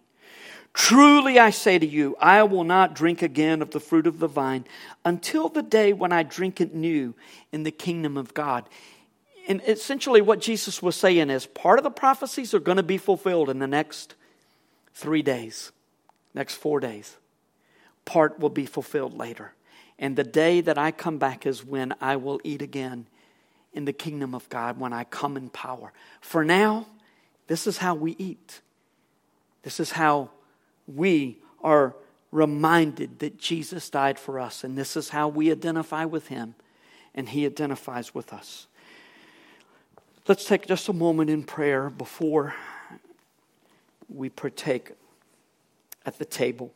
Truly 0.78 1.40
I 1.40 1.50
say 1.50 1.80
to 1.80 1.88
you, 1.88 2.16
I 2.20 2.44
will 2.44 2.64
not 2.64 2.94
drink 2.94 3.24
again 3.24 3.64
of 3.64 3.72
the 3.72 3.80
fruit 3.80 4.06
of 4.06 4.20
the 4.20 4.28
vine 4.28 4.64
until 5.04 5.50
the 5.50 5.64
day 5.64 5.92
when 5.92 6.12
I 6.12 6.22
drink 6.22 6.62
it 6.62 6.76
new 6.76 7.16
in 7.52 7.64
the 7.64 7.72
kingdom 7.72 8.16
of 8.16 8.36
God. 8.36 8.70
And 9.48 9.60
essentially, 9.68 10.22
what 10.22 10.40
Jesus 10.40 10.80
was 10.80 10.96
saying 10.96 11.32
is 11.32 11.48
part 11.48 11.80
of 11.80 11.84
the 11.84 11.90
prophecies 11.90 12.54
are 12.54 12.60
going 12.60 12.78
to 12.78 12.84
be 12.84 13.00
fulfilled 13.00 13.50
in 13.50 13.58
the 13.58 13.66
next 13.66 14.14
three 14.94 15.24
days, 15.24 15.72
next 16.36 16.54
four 16.54 16.80
days. 16.80 17.18
Part 18.06 18.40
will 18.40 18.52
be 18.52 18.68
fulfilled 18.68 19.18
later. 19.18 19.54
And 19.98 20.16
the 20.16 20.24
day 20.24 20.62
that 20.62 20.78
I 20.78 20.92
come 20.92 21.18
back 21.18 21.48
is 21.48 21.66
when 21.66 21.96
I 22.00 22.18
will 22.18 22.40
eat 22.44 22.62
again 22.62 23.08
in 23.74 23.86
the 23.86 23.94
kingdom 23.94 24.36
of 24.36 24.48
God, 24.50 24.80
when 24.80 24.94
I 24.94 25.06
come 25.06 25.38
in 25.38 25.50
power. 25.50 25.92
For 26.22 26.46
now, 26.46 26.86
this 27.48 27.66
is 27.66 27.80
how 27.80 27.96
we 27.96 28.16
eat. 28.20 28.62
This 29.64 29.80
is 29.80 29.90
how 29.90 30.30
we 30.88 31.38
are 31.64 31.96
reminded 32.32 33.20
that 33.20 33.38
Jesus 33.38 33.90
died 33.90 34.18
for 34.20 34.40
us. 34.40 34.64
And 34.64 34.78
this 34.78 34.96
is 34.96 35.10
how 35.10 35.28
we 35.28 35.52
identify 35.52 36.06
with 36.06 36.28
him, 36.28 36.56
and 37.14 37.30
he 37.30 37.46
identifies 37.46 38.14
with 38.14 38.34
us. 38.34 38.68
Let's 40.28 40.46
take 40.46 40.68
just 40.68 40.90
a 40.90 40.94
moment 40.94 41.30
in 41.30 41.44
prayer 41.44 41.90
before 41.90 42.54
we 44.10 44.30
partake 44.30 44.92
at 46.06 46.18
the 46.18 46.26
table. 46.26 46.74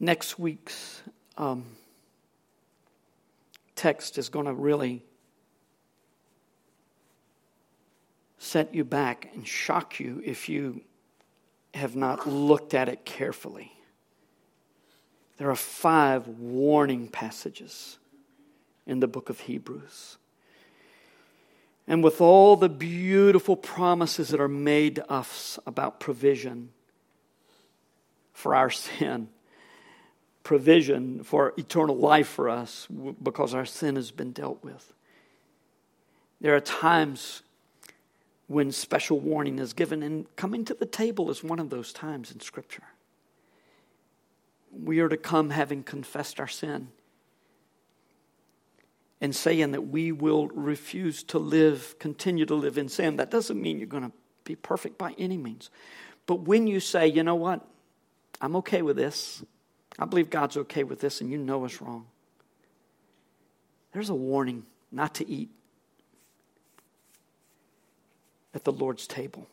Next 0.00 0.38
week's 0.38 1.02
um, 1.36 1.64
text 3.74 4.16
is 4.16 4.28
going 4.28 4.46
to 4.46 4.54
really 4.54 5.02
set 8.38 8.74
you 8.74 8.84
back 8.84 9.28
and 9.34 9.46
shock 9.46 10.00
you 10.00 10.22
if 10.24 10.48
you 10.48 10.82
have 11.74 11.96
not 11.96 12.26
looked 12.26 12.74
at 12.74 12.88
it 12.88 13.04
carefully. 13.04 13.72
There 15.36 15.50
are 15.50 15.56
five 15.56 16.26
warning 16.26 17.08
passages 17.08 17.98
in 18.86 19.00
the 19.00 19.06
book 19.06 19.28
of 19.28 19.40
Hebrews. 19.40 20.16
And 21.86 22.04
with 22.04 22.20
all 22.20 22.56
the 22.56 22.68
beautiful 22.68 23.56
promises 23.56 24.28
that 24.28 24.40
are 24.40 24.48
made 24.48 24.96
to 24.96 25.10
us 25.10 25.58
about 25.66 26.00
provision 26.00 26.70
for 28.32 28.54
our 28.54 28.70
sin, 28.70 29.28
provision 30.42 31.22
for 31.22 31.54
eternal 31.56 31.96
life 31.96 32.28
for 32.28 32.48
us 32.48 32.86
because 33.22 33.54
our 33.54 33.66
sin 33.66 33.96
has 33.96 34.10
been 34.10 34.32
dealt 34.32 34.62
with. 34.64 34.92
There 36.40 36.54
are 36.54 36.60
times 36.60 37.42
when 38.48 38.72
special 38.72 39.20
warning 39.20 39.58
is 39.58 39.74
given, 39.74 40.02
and 40.02 40.34
coming 40.34 40.64
to 40.64 40.74
the 40.74 40.86
table 40.86 41.30
is 41.30 41.44
one 41.44 41.58
of 41.58 41.70
those 41.70 41.92
times 41.92 42.32
in 42.32 42.40
Scripture. 42.40 42.82
We 44.72 45.00
are 45.00 45.08
to 45.08 45.16
come 45.16 45.50
having 45.50 45.82
confessed 45.82 46.40
our 46.40 46.48
sin 46.48 46.88
and 49.20 49.34
saying 49.34 49.72
that 49.72 49.88
we 49.88 50.12
will 50.12 50.48
refuse 50.48 51.22
to 51.24 51.38
live, 51.38 51.96
continue 51.98 52.46
to 52.46 52.54
live 52.54 52.78
in 52.78 52.88
sin. 52.88 53.16
That 53.16 53.30
doesn't 53.30 53.60
mean 53.60 53.78
you're 53.78 53.86
going 53.86 54.04
to 54.04 54.12
be 54.44 54.56
perfect 54.56 54.96
by 54.96 55.14
any 55.18 55.36
means. 55.36 55.70
But 56.26 56.40
when 56.40 56.66
you 56.66 56.80
say, 56.80 57.06
you 57.06 57.22
know 57.22 57.34
what, 57.34 57.66
I'm 58.40 58.56
okay 58.56 58.80
with 58.80 58.96
this, 58.96 59.42
I 59.98 60.06
believe 60.06 60.30
God's 60.30 60.56
okay 60.56 60.84
with 60.84 61.00
this, 61.00 61.20
and 61.20 61.30
you 61.30 61.36
know 61.36 61.64
it's 61.64 61.82
wrong, 61.82 62.06
there's 63.92 64.10
a 64.10 64.14
warning 64.14 64.64
not 64.90 65.14
to 65.16 65.28
eat 65.28 65.50
at 68.58 68.64
the 68.64 68.72
Lord's 68.72 69.06
table. 69.06 69.46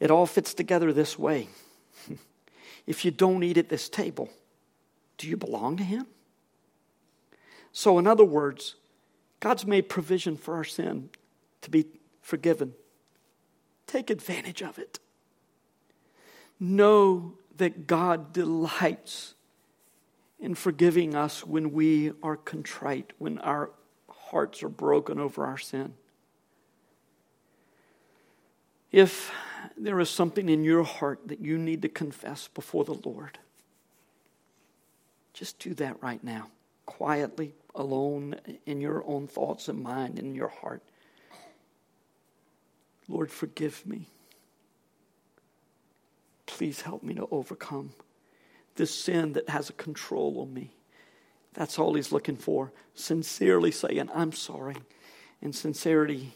It 0.00 0.10
all 0.10 0.26
fits 0.26 0.52
together 0.52 0.92
this 0.92 1.18
way. 1.18 1.48
if 2.86 3.06
you 3.06 3.10
don't 3.10 3.42
eat 3.42 3.56
at 3.56 3.70
this 3.70 3.88
table, 3.88 4.28
do 5.16 5.26
you 5.26 5.38
belong 5.38 5.78
to 5.78 5.82
Him? 5.82 6.06
So, 7.72 7.98
in 7.98 8.06
other 8.06 8.24
words, 8.24 8.74
God's 9.40 9.66
made 9.66 9.88
provision 9.88 10.36
for 10.36 10.56
our 10.56 10.64
sin 10.64 11.08
to 11.62 11.70
be 11.70 11.86
forgiven. 12.20 12.74
Take 13.86 14.10
advantage 14.10 14.62
of 14.62 14.78
it. 14.78 14.98
Know 16.58 17.32
that 17.56 17.86
God 17.86 18.34
delights 18.34 19.34
in 20.38 20.54
forgiving 20.54 21.14
us 21.14 21.46
when 21.46 21.72
we 21.72 22.12
are 22.22 22.36
contrite, 22.36 23.12
when 23.16 23.38
our 23.38 23.70
hearts 24.10 24.62
are 24.62 24.68
broken 24.68 25.18
over 25.18 25.46
our 25.46 25.58
sin. 25.58 25.94
If 28.92 29.32
there 29.76 30.00
is 30.00 30.10
something 30.10 30.48
in 30.48 30.64
your 30.64 30.82
heart 30.82 31.20
that 31.26 31.40
you 31.40 31.58
need 31.58 31.82
to 31.82 31.88
confess 31.88 32.48
before 32.48 32.84
the 32.84 32.98
Lord, 33.04 33.38
just 35.32 35.58
do 35.58 35.74
that 35.74 36.02
right 36.02 36.22
now, 36.24 36.48
quietly, 36.86 37.54
alone, 37.74 38.36
in 38.66 38.80
your 38.80 39.04
own 39.06 39.26
thoughts 39.26 39.68
and 39.68 39.82
mind, 39.82 40.18
in 40.18 40.34
your 40.34 40.48
heart. 40.48 40.82
Lord, 43.08 43.30
forgive 43.30 43.86
me. 43.86 44.06
Please 46.46 46.80
help 46.82 47.02
me 47.02 47.14
to 47.14 47.28
overcome 47.30 47.92
this 48.76 48.94
sin 48.94 49.34
that 49.34 49.48
has 49.48 49.70
a 49.70 49.74
control 49.74 50.40
on 50.40 50.52
me. 50.52 50.72
That's 51.54 51.78
all 51.78 51.94
he's 51.94 52.12
looking 52.12 52.36
for. 52.36 52.72
Sincerely 52.94 53.70
saying, 53.70 54.08
I'm 54.14 54.32
sorry. 54.32 54.76
And 55.42 55.54
sincerity, 55.54 56.34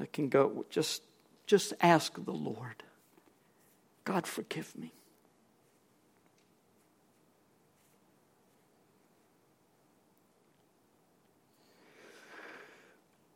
uh, 0.00 0.06
can 0.12 0.28
go 0.28 0.64
just 0.70 1.02
just 1.46 1.72
ask 1.80 2.14
the 2.24 2.32
Lord, 2.32 2.82
God, 4.04 4.26
forgive 4.26 4.76
me. 4.76 4.92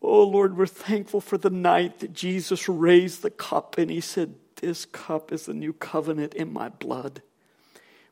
Oh 0.01 0.23
Lord, 0.23 0.57
we're 0.57 0.67
thankful 0.67 1.21
for 1.21 1.37
the 1.37 1.51
night 1.51 2.01
that 2.01 2.15
Jesus 2.15 2.69
raised 2.69 3.23
the 3.23 3.31
cup 3.31 3.77
and 3.77 3.91
he 3.91 4.01
said, 4.01 4.35
This 4.57 4.87
cup 4.87 5.33
is 5.33 5.47
the 5.47 5.55
new 5.55 5.73
covenant 5.75 6.35
in 6.35 6.53
my 6.53 6.71
blood, 6.71 7.21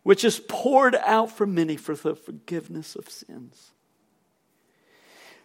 which 0.02 0.24
is 0.24 0.40
poured 0.46 0.94
out 0.96 1.30
for 1.30 1.46
many 1.46 1.76
for 1.76 1.94
the 1.94 2.14
forgiveness 2.14 2.96
of 2.96 3.08
sins. 3.08 3.70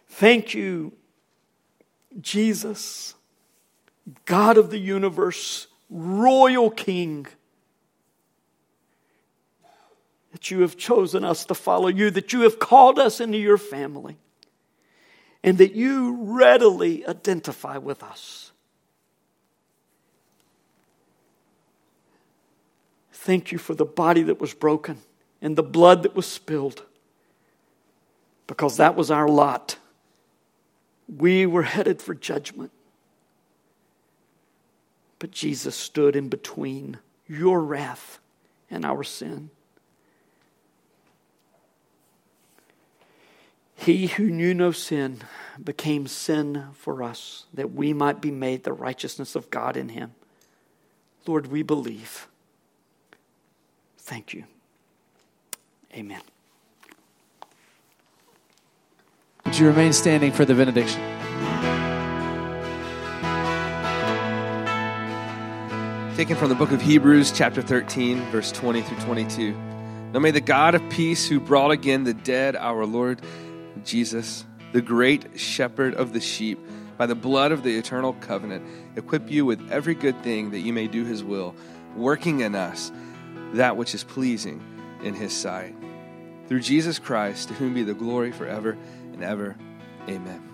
Thank 0.08 0.52
you, 0.52 0.92
Jesus 2.20 3.14
God 4.24 4.58
of 4.58 4.70
the 4.70 4.78
universe, 4.78 5.68
royal 5.90 6.70
King, 6.70 7.26
that 10.32 10.50
you 10.50 10.60
have 10.60 10.76
chosen 10.76 11.24
us 11.24 11.44
to 11.46 11.54
follow 11.54 11.88
you, 11.88 12.10
that 12.10 12.32
you 12.32 12.40
have 12.42 12.58
called 12.58 12.98
us 12.98 13.20
into 13.20 13.38
your 13.38 13.58
family, 13.58 14.16
and 15.44 15.58
that 15.58 15.74
you 15.74 16.16
readily 16.20 17.06
identify 17.06 17.78
with 17.78 18.02
us. 18.02 18.52
Thank 23.12 23.52
you 23.52 23.58
for 23.58 23.74
the 23.74 23.84
body 23.84 24.22
that 24.24 24.40
was 24.40 24.52
broken 24.52 24.98
and 25.40 25.54
the 25.54 25.62
blood 25.62 26.02
that 26.02 26.16
was 26.16 26.26
spilled 26.26 26.82
because 28.48 28.78
that 28.78 28.96
was 28.96 29.12
our 29.12 29.28
lot. 29.28 29.76
We 31.08 31.46
were 31.46 31.62
headed 31.62 32.02
for 32.02 32.14
judgment. 32.14 32.72
But 35.22 35.30
Jesus 35.30 35.76
stood 35.76 36.16
in 36.16 36.28
between 36.28 36.98
your 37.28 37.60
wrath 37.62 38.18
and 38.68 38.84
our 38.84 39.04
sin. 39.04 39.50
He 43.76 44.08
who 44.08 44.24
knew 44.24 44.52
no 44.52 44.72
sin 44.72 45.20
became 45.62 46.08
sin 46.08 46.64
for 46.74 47.04
us, 47.04 47.44
that 47.54 47.72
we 47.72 47.92
might 47.92 48.20
be 48.20 48.32
made 48.32 48.64
the 48.64 48.72
righteousness 48.72 49.36
of 49.36 49.48
God 49.48 49.76
in 49.76 49.90
him. 49.90 50.10
Lord, 51.24 51.46
we 51.46 51.62
believe. 51.62 52.26
Thank 53.98 54.34
you. 54.34 54.42
Amen. 55.94 56.22
Would 59.44 59.56
you 59.56 59.68
remain 59.68 59.92
standing 59.92 60.32
for 60.32 60.44
the 60.44 60.56
benediction? 60.56 61.21
Taken 66.16 66.36
from 66.36 66.50
the 66.50 66.54
book 66.54 66.72
of 66.72 66.82
Hebrews, 66.82 67.32
chapter 67.32 67.62
13, 67.62 68.20
verse 68.30 68.52
20 68.52 68.82
through 68.82 68.98
22. 68.98 69.52
Now 70.12 70.18
may 70.18 70.30
the 70.30 70.42
God 70.42 70.74
of 70.74 70.90
peace, 70.90 71.26
who 71.26 71.40
brought 71.40 71.70
again 71.70 72.04
the 72.04 72.12
dead, 72.12 72.54
our 72.54 72.84
Lord 72.84 73.22
Jesus, 73.82 74.44
the 74.74 74.82
great 74.82 75.40
shepherd 75.40 75.94
of 75.94 76.12
the 76.12 76.20
sheep, 76.20 76.58
by 76.98 77.06
the 77.06 77.14
blood 77.14 77.50
of 77.50 77.62
the 77.62 77.78
eternal 77.78 78.12
covenant, 78.20 78.62
equip 78.94 79.30
you 79.30 79.46
with 79.46 79.72
every 79.72 79.94
good 79.94 80.22
thing 80.22 80.50
that 80.50 80.58
you 80.58 80.74
may 80.74 80.86
do 80.86 81.06
his 81.06 81.24
will, 81.24 81.54
working 81.96 82.40
in 82.40 82.54
us 82.54 82.92
that 83.54 83.78
which 83.78 83.94
is 83.94 84.04
pleasing 84.04 84.62
in 85.02 85.14
his 85.14 85.32
sight. 85.32 85.74
Through 86.46 86.60
Jesus 86.60 86.98
Christ, 86.98 87.48
to 87.48 87.54
whom 87.54 87.72
be 87.72 87.84
the 87.84 87.94
glory 87.94 88.32
forever 88.32 88.76
and 89.14 89.24
ever. 89.24 89.56
Amen. 90.10 90.52